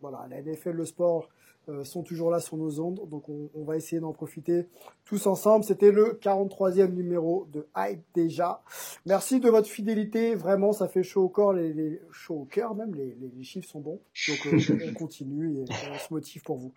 voilà, 0.01 0.28
la 0.30 0.41
NFL, 0.41 0.71
le 0.71 0.86
sport, 0.86 1.30
euh, 1.69 1.86
sont 1.86 2.03
toujours 2.03 2.30
là 2.30 2.41
sur 2.41 2.57
nos 2.57 2.82
ondes. 2.82 2.99
Donc 3.09 3.30
on, 3.30 3.49
on 3.55 3.63
va 3.63 3.78
essayer 3.78 4.01
d'en 4.01 4.11
profiter 4.11 4.67
tous 5.05 5.28
ensemble. 5.28 5.63
C'était 5.63 5.91
le 5.91 6.19
43e 6.21 6.91
numéro 6.91 7.47
de 7.53 7.65
Hype 7.78 8.01
déjà. 8.13 8.61
Merci 9.05 9.39
de 9.39 9.49
votre 9.49 9.69
fidélité. 9.69 10.36
Vraiment, 10.36 10.74
ça 10.74 10.89
fait 10.89 11.03
chaud 11.03 11.24
au 11.24 11.30
corps, 11.30 11.53
les, 11.53 11.71
les 11.71 12.01
chaud 12.11 12.41
au 12.41 12.45
cœur 12.45 12.76
même. 12.76 12.93
Les, 12.95 13.17
les, 13.34 13.43
chiffres 13.43 13.69
sont 13.69 13.80
bons. 13.80 14.01
Donc 14.28 14.47
euh, 14.47 14.59
on 14.89 14.93
continue 14.93 15.59
et 15.59 15.63
on 15.69 15.99
se 15.99 16.13
motive 16.13 16.41
pour 16.41 16.57
vous. 16.57 16.74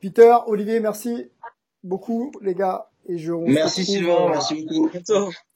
Peter, 0.00 0.34
Olivier, 0.46 0.80
merci 0.80 1.30
beaucoup 1.84 2.32
les 2.40 2.54
gars. 2.54 2.88
Et 3.08 3.18
je, 3.18 3.32
on 3.32 3.46
merci 3.46 3.84
Sylvain, 3.84 4.28
euh, 4.28 4.28
merci 4.30 4.66
beaucoup. 4.66 4.90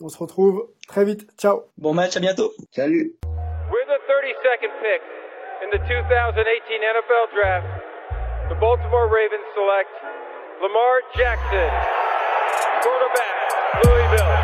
On 0.01 0.09
se 0.11 0.19
retrouve 0.19 0.69
très 0.87 1.07
vite. 1.07 1.27
Ciao. 1.39 1.63
Bon 1.79 1.95
match, 1.95 2.15
à 2.19 2.21
bientôt. 2.21 2.53
Salut. 2.73 3.17
With 4.61 4.71
the 4.71 4.77
32nd 4.77 4.81
pick 4.83 5.01
in 5.63 5.71
the 5.71 5.79
2018 5.89 6.81
NFL 6.81 7.33
Draft. 7.35 7.67
the 8.49 8.55
Baltimore 8.57 9.09
Ravens 9.13 9.45
select 9.55 9.89
Lamar 10.63 11.01
Jackson, 11.17 11.71
quarterback, 12.83 13.85
Louisville. 13.85 14.37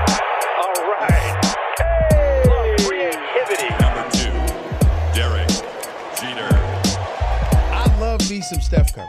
All 0.63 0.89
right. 0.89 1.57
Hey! 1.79 2.77
Creativity. 2.87 3.69
Number 3.81 4.05
two, 4.13 4.33
Derek 5.15 5.49
Jeter. 6.21 6.49
I 7.73 7.97
love 8.01 8.29
me 8.31 8.41
some 8.41 8.61
Steph 8.61 8.95
Curry. 8.95 9.09